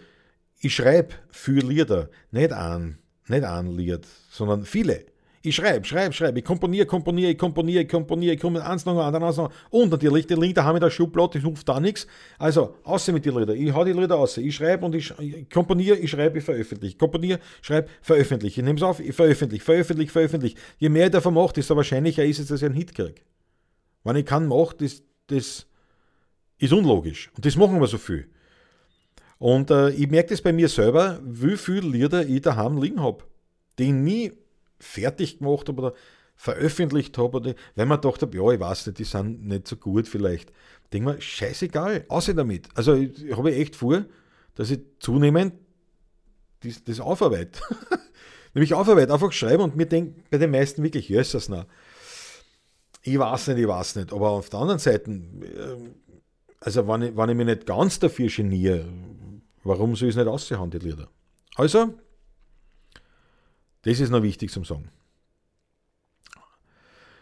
[0.60, 5.06] ich schreibe für Lieder, nicht ein, nicht ein Lied, sondern viele.
[5.44, 8.96] Ich schreibe, schreibe, schreibe, ich komponiere, komponiere, ich komponiere, ich komponiere, ich komme eins nach
[8.96, 9.52] anderen, eins noch.
[9.72, 12.06] Und natürlich, die Lieder haben in der Schublade, ich rufe da nichts.
[12.38, 13.58] Also, außer mit den Liedern.
[13.58, 14.38] Ich hau die Lieder aus.
[14.38, 16.94] Ich schreibe und ich, ich komponiere, ich schreibe, ich veröffentliche.
[16.94, 18.62] Ich komponiere, schreibe, veröffentliche.
[18.62, 20.58] Ich nehme es auf, ich veröffentliche, veröffentliche, veröffentliche.
[20.78, 23.16] Je mehr ich davon mache, desto wahrscheinlicher ist es, dass ich einen Hit kriege.
[24.04, 25.66] Wenn ich keinen mache, das, das
[26.62, 27.32] ist unlogisch.
[27.36, 28.28] Und das machen wir so viel.
[29.40, 33.24] Und äh, ich merke das bei mir selber, wie viele Lieder ich daheim liegen habe,
[33.80, 34.34] die ich nie
[34.80, 35.94] fertig gemacht habe oder
[36.36, 40.08] veröffentlicht habe, oder weil man dachte, ja, ich weiß nicht, die sind nicht so gut
[40.08, 40.52] vielleicht.
[40.94, 42.68] Denke mir, scheißegal, außer damit.
[42.76, 44.06] Also ich, ich habe echt vor,
[44.54, 45.54] dass ich zunehmend
[46.64, 47.60] das, das aufarbeite.
[48.54, 51.66] Nämlich aufarbeite, einfach schreibe und mir denke bei den meisten wirklich, ja, ist das noch.
[53.02, 54.14] Ich weiß nicht, ich weiß nicht.
[54.14, 55.96] Aber auf der anderen Seite, ähm,
[56.62, 58.86] also wenn ich, wenn ich mich nicht ganz dafür geniere,
[59.64, 61.10] warum soll ich es nicht aushauen, die Lieder?
[61.56, 61.94] Also,
[63.82, 64.90] das ist noch wichtig zum Sagen.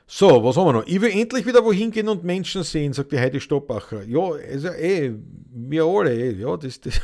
[0.06, 0.88] So, was haben wir noch?
[0.88, 4.04] Ich will endlich wieder wohin gehen und Menschen sehen, sagt die Heidi Stoppacher.
[4.04, 5.14] Ja, also eh,
[5.52, 7.00] wir alle, eh, ja, das, das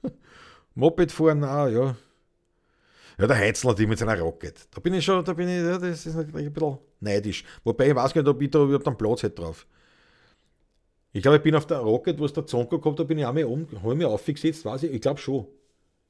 [0.74, 1.96] Moped fahren auch, ja.
[3.18, 4.68] Ja, der Heizler, die mit seiner Rocket.
[4.70, 7.44] Da bin ich schon, da bin ich, ja, das ist natürlich ein bisschen neidisch.
[7.62, 9.66] Wobei ich weiß gar nicht, ob ich da überhaupt einen Platz hätte drauf.
[11.12, 13.26] Ich glaube, ich bin auf der Rocket, wo es der Zonko kommt, da bin ich
[13.26, 15.46] auch mal um, habe mich aufgesetzt, weiß ich, ich glaube schon.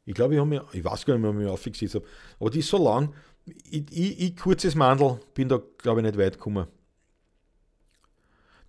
[0.05, 2.07] Ich glaube, ich, mir, ich weiß gar nicht mehr, ob ich mich aufgesetzt habe.
[2.39, 3.15] Aber die ist so lang.
[3.71, 6.67] Ich, ich, ich kurzes Mandel, bin da, glaube ich, nicht weit gekommen.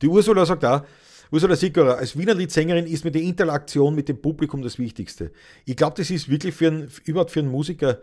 [0.01, 0.83] Die Ursula sagt auch,
[1.31, 5.31] Ursula Sickerer, als Wiener Liedsängerin ist mir die Interaktion mit dem Publikum das Wichtigste.
[5.65, 8.01] Ich glaube, das ist wirklich für einen, überhaupt für einen Musiker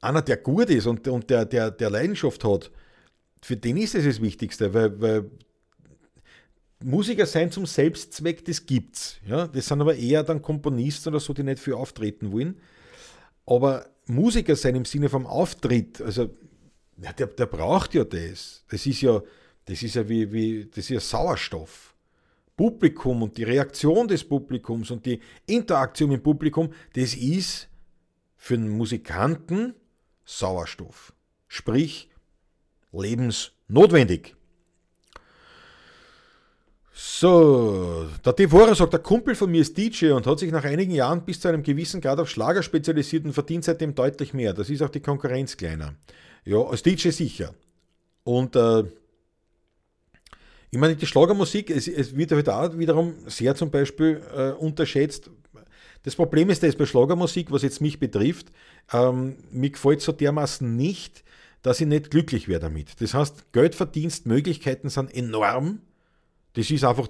[0.00, 2.70] einer, der gut ist und, und der, der, der Leidenschaft hat.
[3.42, 5.30] Für den ist es das Wichtigste, weil, weil
[6.82, 9.18] Musiker sein zum Selbstzweck, das gibt's.
[9.26, 9.46] Ja?
[9.46, 12.60] Das sind aber eher dann Komponisten oder so, die nicht viel auftreten wollen.
[13.46, 16.30] Aber Musiker sein im Sinne vom Auftritt, also
[17.02, 18.64] ja, der, der braucht ja das.
[18.68, 19.22] Das ist ja,
[19.66, 21.94] das ist ja wie, wie das ist ja Sauerstoff.
[22.56, 27.68] Publikum und die Reaktion des Publikums und die Interaktion mit dem Publikum, das ist
[28.36, 29.74] für einen Musikanten
[30.24, 31.14] Sauerstoff.
[31.48, 32.10] Sprich,
[32.92, 34.36] lebensnotwendig.
[37.02, 40.92] So, der Devora sagt, der Kumpel von mir ist DJ und hat sich nach einigen
[40.92, 44.52] Jahren bis zu einem gewissen Grad auf Schlager spezialisiert und verdient seitdem deutlich mehr.
[44.52, 45.94] Das ist auch die Konkurrenz kleiner.
[46.44, 47.54] Ja, als DJ sicher.
[48.22, 48.84] Und äh,
[50.70, 55.30] ich meine, die Schlagermusik, es, es wird halt auch wiederum sehr zum Beispiel äh, unterschätzt.
[56.02, 58.48] Das Problem ist das bei Schlagermusik, was jetzt mich betrifft,
[58.92, 61.24] ähm, mir gefällt so dermaßen nicht,
[61.62, 63.00] dass ich nicht glücklich wäre damit.
[63.00, 65.80] Das heißt, Geldverdienstmöglichkeiten sind enorm
[66.54, 67.08] das ist einfach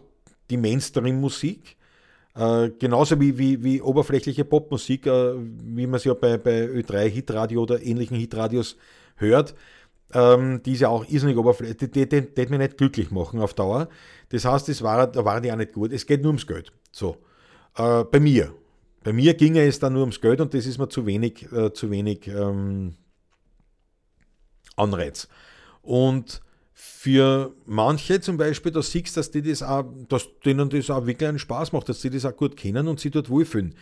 [0.51, 1.77] die Mainstream-Musik.
[2.35, 7.09] Äh, genauso wie, wie, wie oberflächliche Popmusik, äh, wie man es ja bei, bei Ö3
[7.09, 8.77] Hitradio oder ähnlichen Hitradios
[9.17, 9.55] hört,
[10.12, 13.89] ähm, die ist ja auch irrsinnig oberflächlich, die, die, mich nicht glücklich machen auf Dauer.
[14.31, 15.93] Das heißt, das war, da waren die auch nicht gut.
[15.93, 16.73] Es geht nur ums Geld.
[16.93, 17.17] So.
[17.77, 18.55] Äh, bei mir.
[19.03, 21.73] Bei mir ginge es dann nur ums Geld und das ist mir zu wenig, äh,
[21.73, 22.97] zu wenig ähm,
[24.77, 25.29] Anreiz.
[25.83, 26.43] Und
[26.82, 31.07] für manche zum Beispiel, da siehst du, dass, die das auch, dass denen das auch
[31.07, 33.74] wirklich einen Spaß macht, dass sie das auch gut kennen und sie dort wohlfühlen.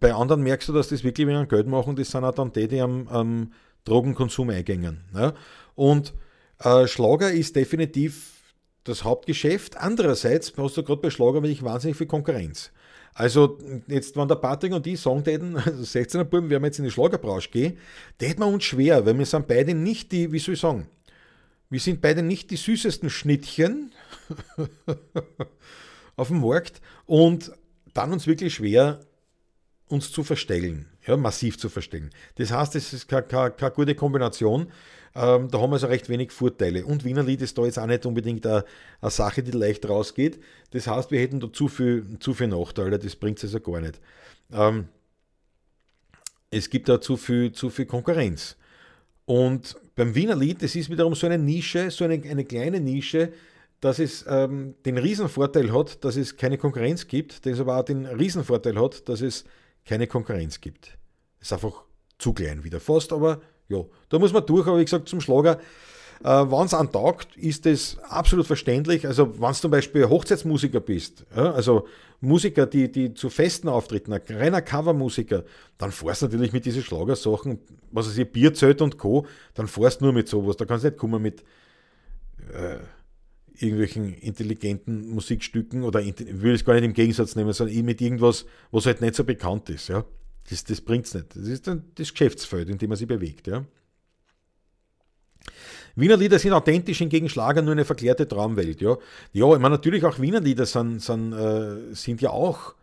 [0.00, 2.66] Bei anderen merkst du, dass das wirklich wegen Geld machen, das sind auch dann die,
[2.66, 3.52] die am, am
[3.84, 5.04] Drogenkonsum eingängen.
[5.14, 5.32] Ja?
[5.76, 6.12] Und
[6.58, 9.76] äh, Schlager ist definitiv das Hauptgeschäft.
[9.76, 12.72] Andererseits hast du gerade bei Schlager wirklich wahnsinnig viel Konkurrenz.
[13.14, 16.78] Also, jetzt, wenn der Patrick und ich sagen täten, also 16er Buben, werden wir jetzt
[16.78, 17.78] in die Schlagerbranche gehen,
[18.18, 20.88] täten wir uns schwer, weil wir sind beide nicht die, wie soll ich sagen,
[21.70, 23.92] wir sind beide nicht die süßesten Schnittchen
[26.16, 27.52] auf dem Markt und
[27.94, 29.00] dann uns wirklich schwer,
[29.86, 32.10] uns zu verstellen, ja, massiv zu verstellen.
[32.36, 34.70] Das heißt, es ist keine, keine, keine gute Kombination.
[35.14, 36.86] Ähm, da haben wir also recht wenig Vorteile.
[36.86, 38.64] Und Wiener Lied ist da jetzt auch nicht unbedingt eine,
[39.00, 40.40] eine Sache, die leicht rausgeht.
[40.70, 43.80] Das heißt, wir hätten da zu viel, zu viel Nachteile, das bringt es also gar
[43.80, 44.00] nicht.
[44.52, 44.88] Ähm,
[46.50, 48.56] es gibt da zu viel, zu viel Konkurrenz.
[49.24, 53.34] Und beim Wiener Lied, das ist wiederum so eine Nische, so eine, eine kleine Nische,
[53.82, 58.06] dass es ähm, den Riesenvorteil hat, dass es keine Konkurrenz gibt, das aber auch den
[58.06, 59.44] Riesenvorteil hat, dass es
[59.84, 60.96] keine Konkurrenz gibt.
[61.38, 61.82] Ist einfach
[62.16, 65.60] zu klein wieder fast, aber ja, da muss man durch, aber wie gesagt, zum Schlager,
[66.22, 69.06] äh, wenn es antaugt, ist das absolut verständlich.
[69.06, 71.86] Also, wenn du zum Beispiel Hochzeitsmusiker bist, ja, also
[72.20, 75.44] Musiker, die, die zu Festen auftreten, ein reiner Covermusiker,
[75.78, 77.58] dann fährst du natürlich mit diesen Schlagersachen,
[77.90, 80.56] was weiß ich, Bierzelt und Co., dann fährst du nur mit sowas.
[80.56, 81.42] Da kannst du nicht kommen mit
[82.52, 82.76] äh,
[83.58, 88.44] irgendwelchen intelligenten Musikstücken oder ich will es gar nicht im Gegensatz nehmen, sondern mit irgendwas,
[88.70, 89.88] was halt nicht so bekannt ist.
[89.88, 90.04] Ja.
[90.50, 91.34] Das, das bringt es nicht.
[91.34, 93.46] Das ist dann das Geschäftsfeld, in dem man sich bewegt.
[93.46, 93.64] Ja.
[95.96, 98.80] Wiener Lieder sind authentisch, hingegen Schlager nur eine verklärte Traumwelt.
[98.80, 98.96] Ja,
[99.32, 102.74] ja ich meine, natürlich auch Wiener Lieder sind, sind, äh, sind ja auch,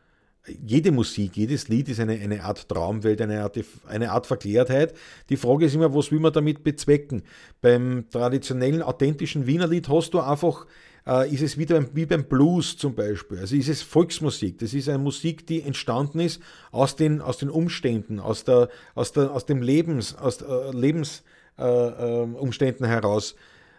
[0.65, 4.93] jede Musik, jedes Lied ist eine, eine Art Traumwelt, eine Art, eine Art Verklärtheit.
[5.29, 7.23] Die Frage ist immer, was will man damit bezwecken?
[7.61, 10.65] Beim traditionellen, authentischen Wiener Lied hast du einfach
[11.05, 13.39] äh, ist es wieder wie beim Blues zum Beispiel.
[13.39, 14.59] Also ist es Volksmusik.
[14.59, 19.13] Das ist eine Musik, die entstanden ist aus den, aus den Umständen, aus, der, aus,
[19.13, 23.35] der, aus dem Lebens, aus äh, Lebensumständen äh, heraus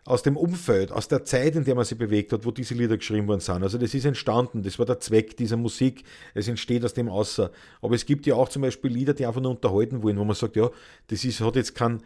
[0.09, 2.97] aus dem Umfeld, aus der Zeit, in der man sich bewegt hat, wo diese Lieder
[2.97, 3.63] geschrieben worden sind.
[3.63, 6.03] Also das ist entstanden, das war der Zweck dieser Musik,
[6.33, 7.51] es entsteht aus dem Außer.
[7.83, 10.35] Aber es gibt ja auch zum Beispiel Lieder, die einfach nur unterhalten wollen, wo man
[10.35, 10.71] sagt, ja,
[11.09, 12.03] das ist, hat jetzt kein,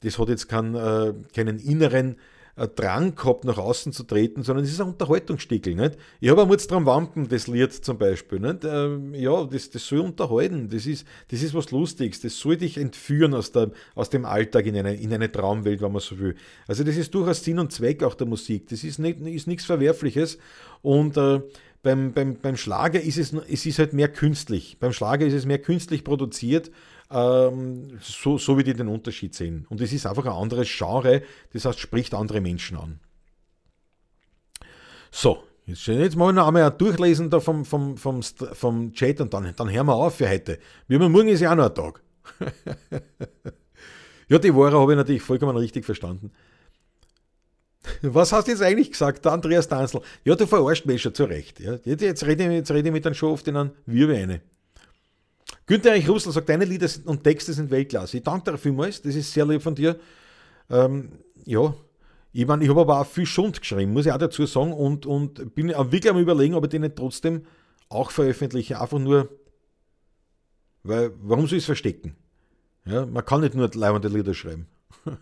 [0.00, 2.16] das hat jetzt keinen, äh, keinen inneren
[2.56, 5.74] Drang gehabt, nach außen zu treten, sondern es ist ein Unterhaltungsstickel.
[5.74, 5.98] Nicht?
[6.20, 8.40] Ich habe einmal dran Wampen, das Lied zum Beispiel.
[8.40, 8.64] Nicht?
[8.64, 12.78] Ähm, ja, das, das soll unterhalten, das ist, das ist was Lustiges, das soll dich
[12.78, 16.34] entführen aus, der, aus dem Alltag in eine, in eine Traumwelt, wenn man so will.
[16.66, 18.68] Also das ist durchaus Sinn und Zweck auch der Musik.
[18.68, 20.38] Das ist, nicht, ist nichts Verwerfliches
[20.80, 21.42] und äh,
[21.82, 24.78] beim, beim, beim Schlager ist es, es ist halt mehr künstlich.
[24.80, 26.70] Beim Schlager ist es mehr künstlich produziert
[27.10, 29.66] ähm, so, so wie die den Unterschied sehen.
[29.68, 31.22] Und es ist einfach ein anderes Genre,
[31.52, 33.00] das heißt, spricht andere Menschen an.
[35.10, 39.54] So, jetzt, jetzt mal noch einmal durchlesen da vom, vom, vom, vom Chat und dann,
[39.56, 40.58] dann hören wir auf für heute.
[40.88, 42.02] Wie immer, morgen ist ja auch noch ein Tag.
[44.28, 46.32] ja, die Ware habe ich natürlich vollkommen richtig verstanden.
[48.02, 50.00] Was hast du jetzt eigentlich gesagt, der Andreas Danzl?
[50.24, 51.60] Ja, du verarscht mich schon zurecht.
[51.60, 51.78] Ja.
[51.84, 54.40] Jetzt, jetzt, rede ich, jetzt rede ich mit einem Show auf den Wirbel eine.
[55.66, 58.18] Günther Erich Russell sagt, deine Lieder und Texte sind Weltklasse.
[58.18, 59.98] Ich danke dir vielmals, das ist sehr lieb von dir.
[60.70, 61.10] Ähm,
[61.44, 61.74] ja,
[62.32, 65.06] ich, mein, ich habe aber auch viel Schund geschrieben, muss ich auch dazu sagen, und,
[65.06, 67.44] und bin wirklich am überlegen, ob ich den nicht trotzdem
[67.88, 69.28] auch veröffentliche, einfach nur,
[70.82, 72.14] weil, warum soll ich es verstecken?
[72.84, 74.68] Ja, man kann nicht nur leibende Lieder schreiben.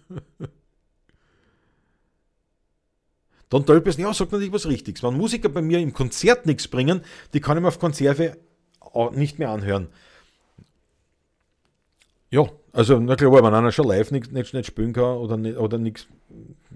[3.49, 5.03] Dann Tölpes, ja, sagt natürlich was Richtiges.
[5.03, 7.03] Wenn Musiker bei mir im Konzert nichts bringen,
[7.33, 8.37] die kann ich mir auf Konserve
[9.13, 9.89] nicht mehr anhören.
[12.35, 15.79] Ja, also na klar, wenn einer schon live nicht, nicht, nicht spielen kann oder, oder
[15.79, 16.09] nichts,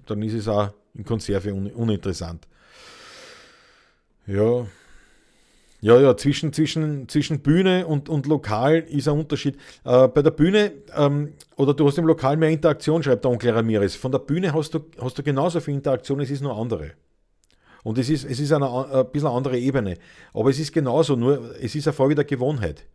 [0.05, 2.47] dann ist es auch in Konserve un, uninteressant.
[4.25, 4.65] Ja.
[5.81, 9.57] Ja, ja, zwischen, zwischen, zwischen Bühne und, und Lokal ist ein Unterschied.
[9.83, 13.51] Äh, bei der Bühne, ähm, oder du hast im Lokal mehr Interaktion, schreibt der Onkel
[13.51, 13.95] Ramirez.
[13.95, 16.91] Von der Bühne hast du, hast du genauso viel Interaktion, es ist nur andere.
[17.83, 19.97] Und es ist, es ist eine, ein bisschen eine andere Ebene.
[20.33, 22.85] Aber es ist genauso, nur es ist eine Frage der Gewohnheit.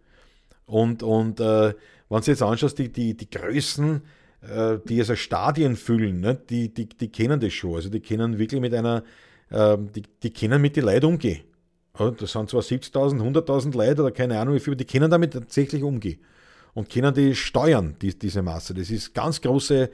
[0.66, 1.74] Und, und äh,
[2.08, 4.02] wenn du jetzt anschaust, die, die, die Größen,
[4.42, 7.74] äh, die also Stadien füllen, ne, die, die, die kennen das schon.
[7.74, 9.02] Also die kennen wirklich mit einer,
[9.50, 11.42] äh, die, die kennen mit den Leuten umgehen.
[11.96, 15.84] Das sind zwar 70.000, 100.000 Leute oder keine Ahnung wie viele, die können damit tatsächlich
[15.84, 16.18] umgehen
[16.74, 18.74] und können die steuern, die, diese Masse.
[18.74, 19.90] Das ist ganz große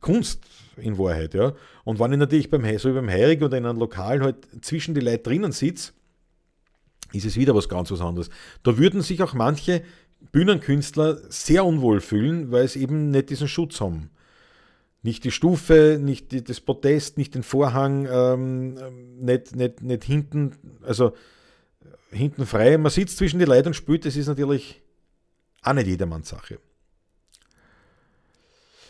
[0.00, 0.44] Kunst
[0.76, 1.34] in Wahrheit.
[1.34, 1.52] Ja.
[1.84, 4.94] Und wenn ich natürlich beim, so wie beim Heirig oder in einem Lokal halt zwischen
[4.94, 5.92] die Leute drinnen sitze,
[7.12, 8.30] ist es wieder was ganz was anderes.
[8.62, 9.82] Da würden sich auch manche
[10.32, 14.10] Bühnenkünstler sehr unwohl fühlen, weil sie eben nicht diesen Schutz haben.
[15.02, 18.74] Nicht die Stufe, nicht die, das Protest, nicht den Vorhang, ähm,
[19.18, 20.52] nicht, nicht, nicht hinten,
[20.82, 21.14] also
[22.10, 22.76] hinten frei.
[22.76, 24.82] Man sitzt zwischen die Leuten und spürt, das ist natürlich
[25.62, 26.58] auch nicht jedermanns Sache.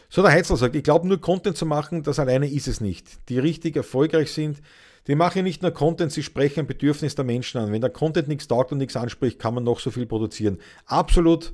[0.08, 3.28] So, der Heizler sagt, ich glaube, nur Content zu machen, das alleine ist es nicht.
[3.28, 4.60] Die richtig erfolgreich sind,
[5.10, 7.72] die machen nicht nur Content, sie sprechen ein Bedürfnis der Menschen an.
[7.72, 10.58] Wenn der Content nichts taugt und nichts anspricht, kann man noch so viel produzieren.
[10.86, 11.52] Absolut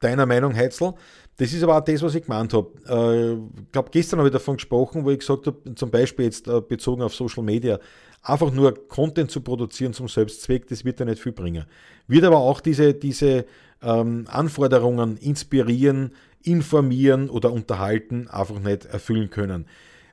[0.00, 0.92] deiner Meinung, Heizl.
[1.38, 2.70] Das ist aber auch das, was ich gemeint habe.
[2.86, 6.48] Äh, ich glaube, gestern habe ich davon gesprochen, wo ich gesagt habe, zum Beispiel jetzt
[6.48, 7.78] äh, bezogen auf Social Media,
[8.22, 11.64] einfach nur Content zu produzieren zum Selbstzweck, das wird ja nicht viel bringen.
[12.08, 13.46] Wird aber auch diese, diese
[13.80, 16.12] ähm, Anforderungen inspirieren,
[16.42, 19.64] informieren oder unterhalten einfach nicht erfüllen können.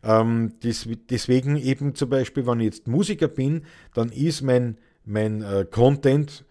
[0.05, 3.65] Ähm, des, deswegen eben zum Beispiel, wenn ich jetzt Musiker bin,
[3.95, 6.45] dann ist mein, mein äh, Content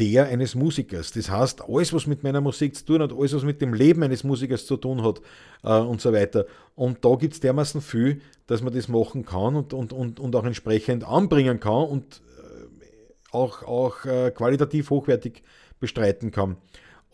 [0.00, 1.12] der eines Musikers.
[1.12, 4.02] Das heißt, alles, was mit meiner Musik zu tun hat, alles, was mit dem Leben
[4.02, 5.20] eines Musikers zu tun hat
[5.62, 6.46] äh, und so weiter.
[6.74, 10.34] Und da gibt es dermaßen viel, dass man das machen kann und, und, und, und
[10.34, 15.42] auch entsprechend anbringen kann und äh, auch, auch äh, qualitativ hochwertig
[15.78, 16.56] bestreiten kann.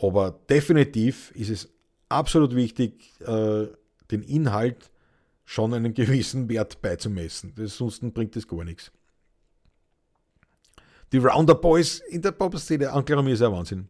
[0.01, 1.69] Aber definitiv ist es
[2.09, 3.67] absolut wichtig, äh,
[4.11, 4.91] den Inhalt
[5.45, 7.55] schon einen gewissen Wert beizumessen.
[7.59, 8.91] Ansonsten bringt das gar nichts.
[11.13, 13.89] Die Rounder Boys in der Pop-Szene, Anklammern ist ja Wahnsinn.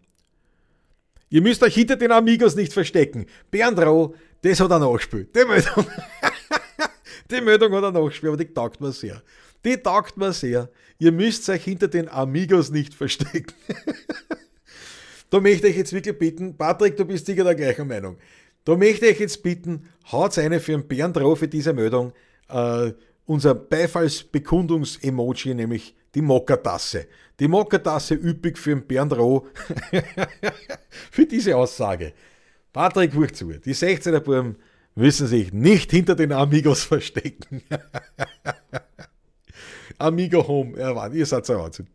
[1.29, 3.27] Ihr müsst euch hinter den Amigos nicht verstecken.
[3.51, 5.35] Bernd Rau, das hat er nachgespielt.
[5.35, 5.87] Die Meldung,
[7.31, 9.23] die Meldung hat er nachgespielt, aber die taugt mir sehr.
[9.65, 10.71] Die taugt mir sehr.
[10.99, 13.55] Ihr müsst euch hinter den Amigos nicht verstecken.
[15.31, 18.19] da möchte ich jetzt wirklich bitten, Patrick, du bist sicher der gleichen Meinung.
[18.67, 22.13] Da möchte ich jetzt bitten, haut eine für den Bernd Rau für diese Meldung.
[22.49, 22.93] Äh,
[23.25, 27.07] unser Beifallsbekundungs-Emoji, nämlich die Mokkertasse.
[27.39, 29.47] Die Mokkertasse üppig für den Bernd Roh
[31.13, 32.13] für diese Aussage.
[32.73, 33.53] Patrick, zu.
[33.53, 34.57] Die 16er Buben
[34.97, 37.63] müssen sich nicht hinter den Amigos verstecken.
[39.99, 41.87] Amigo Home, ja, ihr seid so Wahnsinn.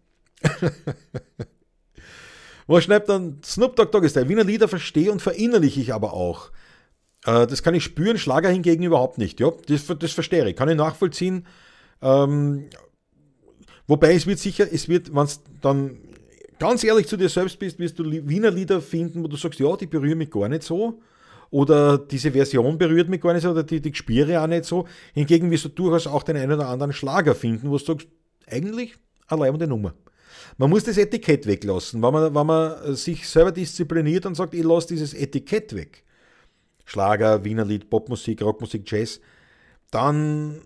[2.67, 6.13] Was schreibt dann Snoop Dogg Dogg ist der Wiener Lieder verstehe und verinnerliche ich aber
[6.13, 6.51] auch.
[7.25, 9.39] Äh, das kann ich spüren, Schlager hingegen überhaupt nicht.
[9.39, 11.45] Ja, das, das verstehe ich, kann ich nachvollziehen.
[12.01, 12.65] Ähm,
[13.87, 15.97] wobei es wird sicher, es wird, wenn es dann
[16.59, 19.75] ganz ehrlich zu dir selbst bist, wirst du Wiener Lieder finden, wo du sagst, ja,
[19.75, 20.99] die berühren mich gar nicht so.
[21.49, 24.87] Oder diese Version berührt mich gar nicht so, oder die, die Gespüre auch nicht so.
[25.13, 28.07] Hingegen wirst du durchaus auch den einen oder anderen Schlager finden, wo du sagst,
[28.47, 28.95] eigentlich
[29.27, 29.93] eine leibende Nummer.
[30.57, 32.01] Man muss das Etikett weglassen.
[32.01, 36.03] Wenn man, wenn man sich selber diszipliniert und sagt, ich lasse dieses Etikett weg,
[36.85, 39.19] Schlager, Wienerlied, Popmusik, Rockmusik, Jazz,
[39.91, 40.61] dann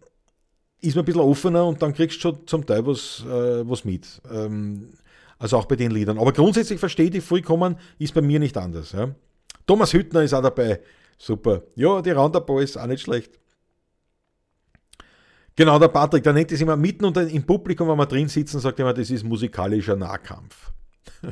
[0.82, 3.86] ist man ein bisschen offener und dann kriegst du schon zum Teil was, äh, was
[3.86, 4.22] mit.
[4.32, 4.94] Ähm,
[5.38, 6.18] also auch bei den Liedern.
[6.18, 8.92] Aber grundsätzlich verstehe ich vollkommen, ist bei mir nicht anders.
[8.94, 9.14] Ja.
[9.68, 10.82] Thomas Hüttner ist auch dabei.
[11.18, 11.64] Super.
[11.76, 13.40] Ja, die Roundup ist auch nicht schlecht.
[15.56, 18.60] Genau, der Patrick, der nennt es immer mitten unter, im Publikum, wenn wir drin sitzen,
[18.60, 20.72] sagt immer, das ist musikalischer Nahkampf.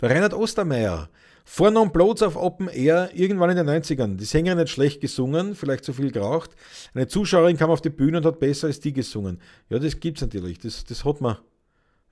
[0.00, 1.10] der Reinhard Ostermeier,
[1.48, 4.16] vor Non-Bloats auf Open Air irgendwann in den 90ern.
[4.16, 6.50] Die Sängerin hat schlecht gesungen, vielleicht zu viel geraucht.
[6.92, 9.40] Eine Zuschauerin kam auf die Bühne und hat besser als die gesungen.
[9.70, 10.58] Ja, das gibt's natürlich.
[10.58, 11.38] Das, das hat man.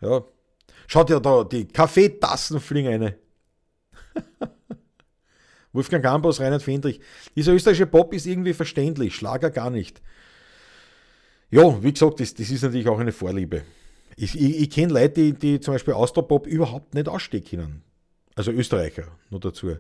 [0.01, 0.23] Ja.
[0.87, 3.17] Schaut ja da, die Kaffeetassen fliegen eine.
[5.73, 7.01] Wolfgang Gambos, Reinhard Fendrich.
[7.35, 10.01] Dieser österreichische Pop ist irgendwie verständlich, Schlager gar nicht.
[11.51, 13.63] Ja, wie gesagt, das, das ist natürlich auch eine Vorliebe.
[14.17, 17.83] Ich, ich, ich kenne Leute, die, die zum Beispiel Austropop überhaupt nicht ausstehen können.
[18.35, 19.77] Also Österreicher, nur dazu.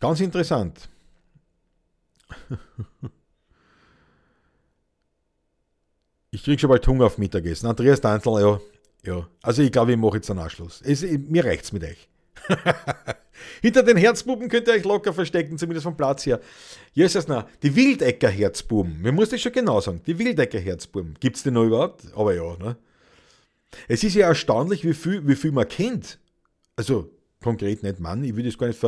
[0.00, 0.88] Ganz interessant.
[6.30, 7.68] Ich kriege schon bald Hunger auf Mittagessen.
[7.68, 8.60] Andreas Danzl, ja,
[9.04, 9.28] ja.
[9.42, 10.82] Also ich glaube, ich mache jetzt einen Anschluss.
[10.84, 12.08] Es, mir reicht's mit euch.
[13.62, 16.40] Hinter den Herzbuben könnt ihr euch locker verstecken, zumindest vom Platz her.
[16.92, 19.00] Jesus, na, die Wildecker Herzbuben.
[19.00, 20.02] Man muss das schon genau sagen.
[20.06, 21.14] Die Wildecker Herzbuben.
[21.20, 22.02] Gibt es die noch überhaupt?
[22.14, 22.76] Aber ja, ne?
[23.88, 26.18] Es ist ja erstaunlich, wie viel, wie viel man kennt.
[26.76, 27.10] Also,
[27.44, 28.80] konkret nicht Mann, ich will das gar nicht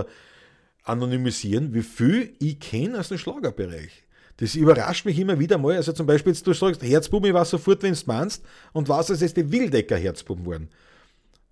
[0.83, 4.05] anonymisieren, wie viel ich kenne aus dem Schlagerbereich.
[4.39, 5.77] Das überrascht mich immer wieder mal.
[5.77, 9.07] Also zum Beispiel, jetzt du sagst, Herzbuben, ich weiß sofort, wenn du meinst, und was
[9.07, 10.69] dass es die Wildecker Herzbuben waren.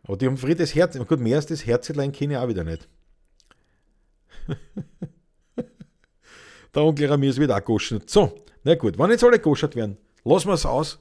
[0.04, 2.88] Aber die haben Friedes Herz, gut, mehr als das Herzelein kenne ich auch wieder nicht.
[6.74, 8.02] Der Onkel Ramirez wird auch goschen.
[8.06, 10.98] So, na gut, wann jetzt alle goschert werden, lassen wir es aus.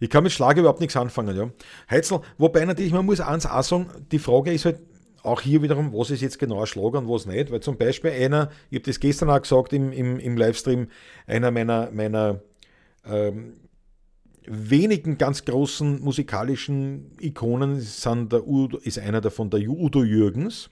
[0.00, 1.50] Ich kann mit Schlager überhaupt nichts anfangen, ja.
[1.90, 4.78] Heizl, wobei natürlich, man muss eins auch sagen, die Frage ist halt
[5.22, 8.10] auch hier wiederum, was ist jetzt genau ein Schlager und was nicht, weil zum Beispiel
[8.10, 10.88] einer, ich habe das gestern auch gesagt im, im, im Livestream,
[11.26, 12.40] einer meiner, meiner
[13.04, 13.54] ähm,
[14.46, 20.70] wenigen ganz großen musikalischen Ikonen sind der Udo, ist einer davon der Udo Jürgens.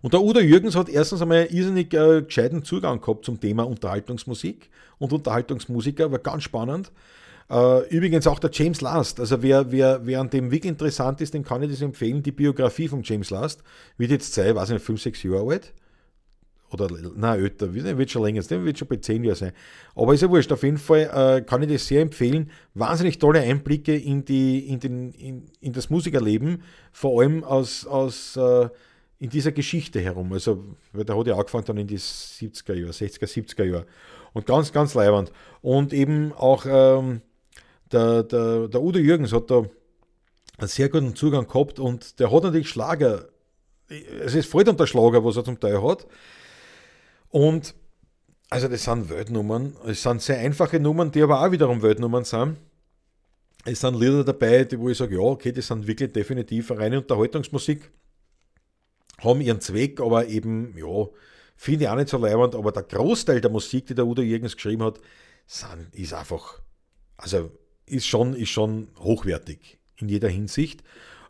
[0.00, 3.64] Und der Udo Jürgens hat erstens einmal einen irrsinnig äh, gescheiten Zugang gehabt zum Thema
[3.64, 6.92] Unterhaltungsmusik und Unterhaltungsmusiker, war ganz spannend.
[7.50, 11.32] Äh, übrigens auch der James Last, also wer, wer, wer an dem wirklich interessant ist,
[11.32, 13.62] dem kann ich das empfehlen, die Biografie von James Last,
[13.96, 15.72] wird jetzt sein, weiß nicht, 5, 6 Jahre alt
[16.70, 19.52] oder nein, älter, wird schon länger sein, wird schon bei 10 Jahren sein.
[19.94, 22.50] Aber ist ja wurscht, auf jeden Fall äh, kann ich das sehr empfehlen.
[22.74, 26.62] Wahnsinnig tolle Einblicke in, die, in, den, in, in das Musikerleben,
[26.92, 28.68] vor allem aus, aus äh,
[29.18, 30.32] in dieser Geschichte herum.
[30.32, 30.62] Also,
[30.92, 33.86] weil der hat ja angefangen dann in die 70er Jahre, 60er, 70er Jahre.
[34.34, 35.32] Und ganz, ganz leibend.
[35.62, 37.22] Und eben auch ähm,
[37.92, 39.64] der, der, der Udo Jürgens hat da
[40.58, 43.28] einen sehr guten Zugang gehabt und der hat natürlich Schlager.
[43.88, 46.06] Es ist voll unter Schlager, was er zum Teil hat.
[47.30, 47.74] Und
[48.50, 49.76] also das sind Weltnummern.
[49.86, 52.56] Es sind sehr einfache Nummern, die aber auch wiederum Weltnummern sind.
[53.64, 57.00] Es sind Lieder dabei, die, wo ich sage, ja, okay, die sind wirklich definitiv reine
[57.00, 57.90] Unterhaltungsmusik,
[59.18, 61.06] haben ihren Zweck, aber eben, ja,
[61.56, 64.54] finde ich auch nicht so leibend, aber der Großteil der Musik, die der Udo Jürgens
[64.54, 65.00] geschrieben hat,
[65.46, 66.60] sind, ist einfach,
[67.16, 67.50] also
[67.90, 70.82] ist schon, ist schon hochwertig in jeder Hinsicht.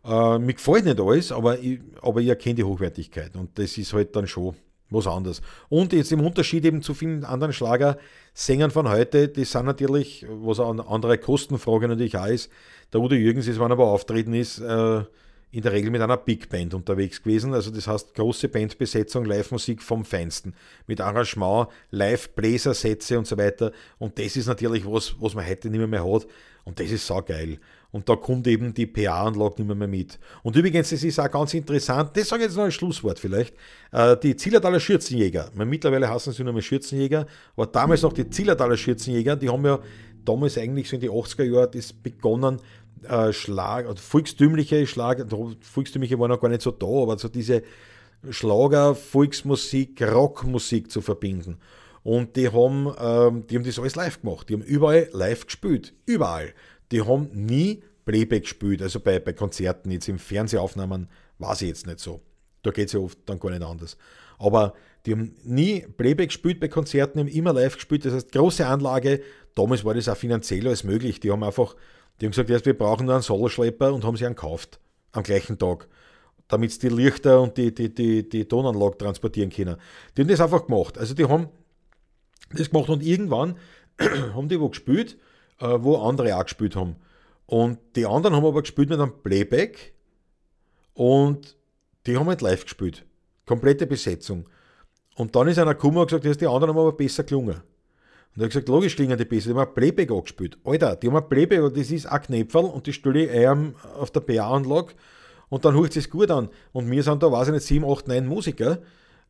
[0.05, 3.93] Äh, mir gefällt nicht alles, aber ich, aber ich erkenne die Hochwertigkeit und das ist
[3.93, 4.55] halt dann schon
[4.91, 5.43] was anderes.
[5.69, 10.61] Und jetzt im Unterschied eben zu vielen anderen Schlagersängern von heute, die sind natürlich, was
[10.61, 12.51] eine andere Kostenfrage natürlich auch ist,
[12.93, 15.03] der Udo Jürgens ist, wann er aber auftreten ist, äh,
[15.51, 17.55] in der Regel mit einer Big Band unterwegs gewesen.
[17.55, 20.55] Also das heißt große Bandbesetzung, Live-Musik vom Feinsten.
[20.87, 23.73] Mit Arrangement, Live-Bläsersätze und so weiter.
[23.99, 26.27] Und das ist natürlich was, was man heute nicht mehr, hat.
[26.65, 27.59] Und das ist saugeil.
[27.91, 30.19] Und da kommt eben die PA-Anlage nicht mehr, mehr mit.
[30.43, 33.55] Und übrigens, das ist auch ganz interessant, das sage ich jetzt noch ein Schlusswort vielleicht,
[33.93, 37.27] äh, die Zillertaler Schürzenjäger, mittlerweile heißen sie nur mehr Schürzenjäger,
[37.57, 39.79] aber damals noch die Zillertaler Schürzenjäger, die haben ja
[40.27, 42.61] damals eigentlich so in die 80er Jahre das begonnen,
[43.05, 45.27] äh, Schlag, also volkstümliche Schlager,
[45.61, 47.63] volkstümliche waren noch gar nicht so da, aber so diese
[48.31, 51.59] Schlager, Volksmusik, Rockmusik zu verbinden.
[52.03, 54.49] Und die haben, ähm, die haben das alles live gemacht.
[54.49, 55.95] Die haben überall live gespielt.
[56.07, 56.55] Überall
[56.93, 61.09] die haben nie Playback gespielt, also bei, bei Konzerten, jetzt im Fernsehaufnahmen
[61.39, 62.21] weiß ich jetzt nicht so.
[62.63, 63.97] Da geht es ja oft dann gar nicht anders.
[64.39, 68.05] Aber die haben nie Playback gespielt bei Konzerten, haben immer live gespielt.
[68.05, 69.21] Das heißt, große Anlage.
[69.55, 71.21] Damals war das auch finanziell alles möglich.
[71.21, 71.77] Die haben einfach,
[72.21, 74.81] die haben gesagt, wir brauchen nur einen Soloschlepper und haben sie einen gekauft
[75.13, 75.89] am gleichen Tag,
[76.49, 79.77] damit sie die Lichter und die, die, die, die Tonanlage transportieren können.
[80.17, 80.99] Die haben das einfach gemacht.
[80.99, 81.49] Also die haben
[82.53, 83.57] das gemacht und irgendwann
[83.99, 85.19] haben die wo gespielt
[85.61, 86.97] äh, wo andere auch gespielt haben.
[87.47, 89.95] Und die anderen haben aber gespielt mit einem Playback
[90.95, 91.57] und
[92.07, 93.05] die haben halt live gespielt.
[93.47, 94.49] Komplette Besetzung.
[95.17, 97.61] Und dann ist einer gekommen und gesagt, die anderen haben aber besser gelungen.
[98.39, 100.59] Und er hat gesagt, logisch klingen die besser, die haben ein Playback angespielt.
[100.63, 104.13] Alter, die haben ein Playback, das ist ein Knäpferl und die stelle ich ein auf
[104.13, 104.95] der PA-Anlage
[105.49, 106.49] und dann hört es gut an.
[106.71, 108.79] Und wir sind da, weiß ich nicht, 7, 8, 9 Musiker.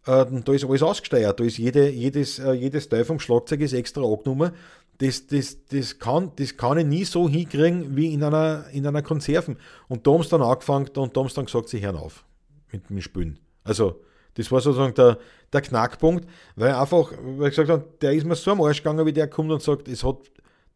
[0.04, 1.40] Äh, da ist alles ausgesteuert.
[1.40, 4.52] Da ist jede, jedes, äh, jedes Teil vom Schlagzeug ist extra angenommen
[4.98, 9.02] das, das, das, kann, das kann ich nie so hinkriegen wie in einer, in einer
[9.02, 9.56] Konserven.
[9.86, 12.24] Und da haben sie dann angefangen und da haben sie dann gesagt, sie hören auf
[12.72, 13.38] mit dem Spülen.
[13.64, 14.00] Also,
[14.38, 15.18] das war sozusagen der,
[15.52, 19.04] der Knackpunkt, weil einfach, weil ich gesagt habe, der ist mir so am Arsch gegangen,
[19.04, 20.18] wie der kommt und sagt, es hat,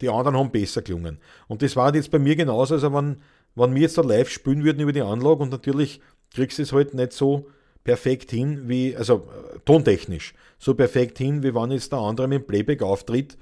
[0.01, 1.18] die anderen haben besser gelungen.
[1.47, 3.18] Und das war jetzt bei mir genauso, also wenn,
[3.55, 6.01] wenn wir jetzt da live spielen würden über die Anlage und natürlich
[6.34, 7.47] kriegst du es halt nicht so
[7.84, 12.43] perfekt hin, wie, also äh, tontechnisch, so perfekt hin, wie wenn jetzt der andere mit
[12.43, 13.39] dem Playback auftritt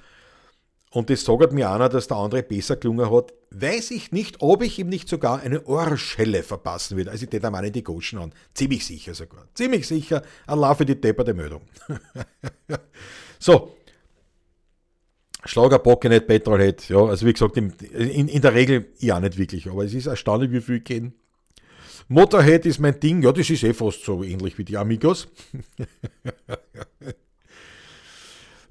[0.93, 4.63] und das sagt mir einer, dass der andere besser gelungen hat, weiß ich nicht, ob
[4.63, 7.13] ich ihm nicht sogar eine Ohrschelle verpassen würde.
[7.13, 8.33] Also ich täte mal in die Goschen an.
[8.55, 9.47] Ziemlich sicher sogar.
[9.55, 10.23] Ziemlich sicher.
[10.49, 11.63] Allah für die depperte Meldung.
[13.39, 13.77] so.
[15.45, 16.89] Schlager, Pocket, Petrolhead.
[16.89, 19.69] Ja, also wie gesagt, in, in, in, der Regel ja nicht wirklich.
[19.69, 21.15] Aber es ist erstaunlich, wie viel gehen.
[22.09, 23.23] Motorhead ist mein Ding.
[23.23, 25.29] Ja, das ist eh fast so ähnlich wie die Amigos.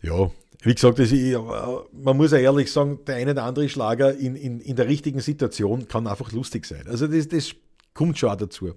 [0.02, 0.30] ja,
[0.61, 4.60] wie gesagt, ist, man muss ja ehrlich sagen, der eine oder andere Schlager in, in,
[4.60, 6.86] in der richtigen Situation kann einfach lustig sein.
[6.88, 7.56] Also das, das
[7.94, 8.73] kommt schon auch dazu.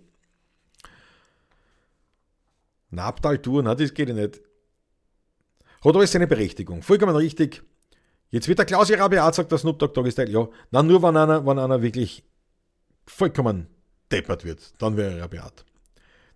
[2.90, 4.40] Nabtal-Tour, nein, das geht ja nicht.
[5.84, 6.82] Hat alles seine Berechtigung.
[6.82, 7.62] Vollkommen richtig.
[8.30, 10.30] Jetzt wird der Klaus Rabiat sagt, der Snoop Dogg Doggy Style.
[10.30, 12.22] Ja, na nur wenn einer, wenn einer wirklich
[13.06, 13.66] vollkommen
[14.10, 15.64] deppert wird, dann wäre er Rabiat.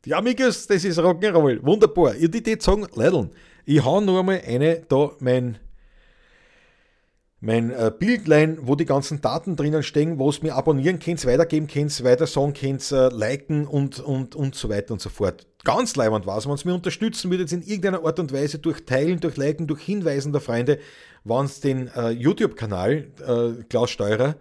[0.04, 1.64] Die Amigos, das ist Rock'n'Roll.
[1.64, 2.14] Wunderbar.
[2.16, 3.30] Ich würde sagen, Leideln,
[3.66, 5.58] ich hau nur einmal eine, da mein,
[7.40, 11.66] mein äh, Bildlein, wo die ganzen Daten drinnen stehen, wo es mir abonnieren könnt, weitergeben
[11.66, 15.46] könnt, weiter sagen könnt, äh, liken und, und, und so weiter und so fort.
[15.64, 18.86] Ganz leibend war es, wenn es mir unterstützen würdet in irgendeiner Art und Weise durch
[18.86, 20.78] Teilen, durch Liken, durch Hinweisen der Freunde,
[21.24, 24.36] wenn es den äh, YouTube-Kanal äh, Klaus Steurer,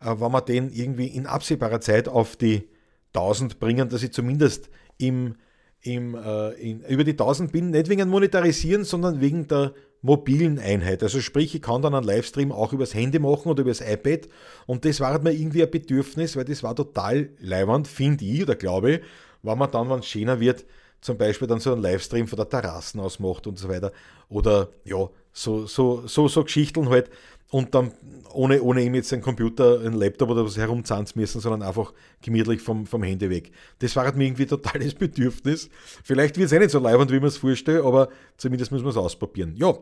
[0.00, 2.68] äh, wenn wir den irgendwie in absehbarer Zeit auf die
[3.14, 4.68] 1000 bringen, dass ich zumindest
[4.98, 5.36] im,
[5.82, 11.02] im, äh, in, über die 1000 bin, nicht wegen Monetarisieren, sondern wegen der mobilen Einheit.
[11.02, 14.28] Also sprich, ich kann dann einen Livestream auch übers Handy machen oder übers iPad
[14.66, 18.42] und das war halt mir irgendwie ein Bedürfnis, weil das war total leiwand, finde ich
[18.42, 19.00] oder glaube ich,
[19.42, 20.64] wenn man dann, wenn es schöner wird,
[21.00, 23.92] zum Beispiel dann so einen Livestream von der Terrassen aus macht und so weiter
[24.28, 27.10] oder ja, so, so, so, so Geschichten halt
[27.50, 27.92] und dann
[28.32, 32.60] ohne, ohne ihm jetzt einen Computer, einen Laptop oder was herumzahlen müssen, sondern einfach gemütlich
[32.60, 33.50] vom, vom Handy weg.
[33.80, 35.68] Das war halt mir irgendwie totales Bedürfnis.
[36.04, 38.90] Vielleicht wird es eh nicht so leibend, wie man es vorstellt, aber zumindest müssen wir
[38.90, 39.54] es ausprobieren.
[39.56, 39.74] Ja,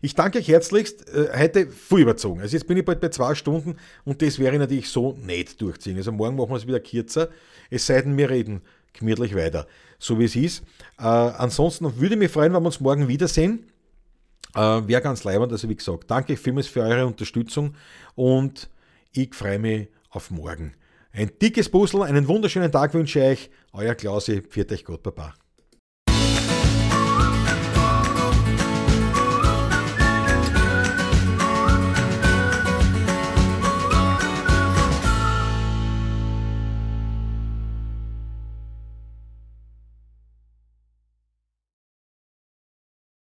[0.00, 1.08] ich danke euch herzlichst.
[1.08, 2.40] Äh, heute voll überzogen.
[2.40, 5.96] Also jetzt bin ich bald bei zwei Stunden und das wäre natürlich so nicht durchziehen.
[5.96, 7.28] Also morgen machen wir es wieder kürzer.
[7.70, 8.62] Es sei denn, wir reden
[8.92, 9.66] gemütlich weiter,
[9.98, 10.62] so wie es ist.
[10.98, 13.66] Äh, ansonsten würde ich mich freuen, wenn wir uns morgen wiedersehen.
[14.54, 17.74] Äh, Wäre ganz leibend, also wie gesagt, danke vielmals für eure Unterstützung
[18.14, 18.68] und
[19.12, 20.74] ich freue mich auf morgen.
[21.12, 23.50] Ein dickes Puzzle, einen wunderschönen Tag wünsche ich euch.
[23.72, 25.34] Euer Klausi, pfiat euch Gott, Baba.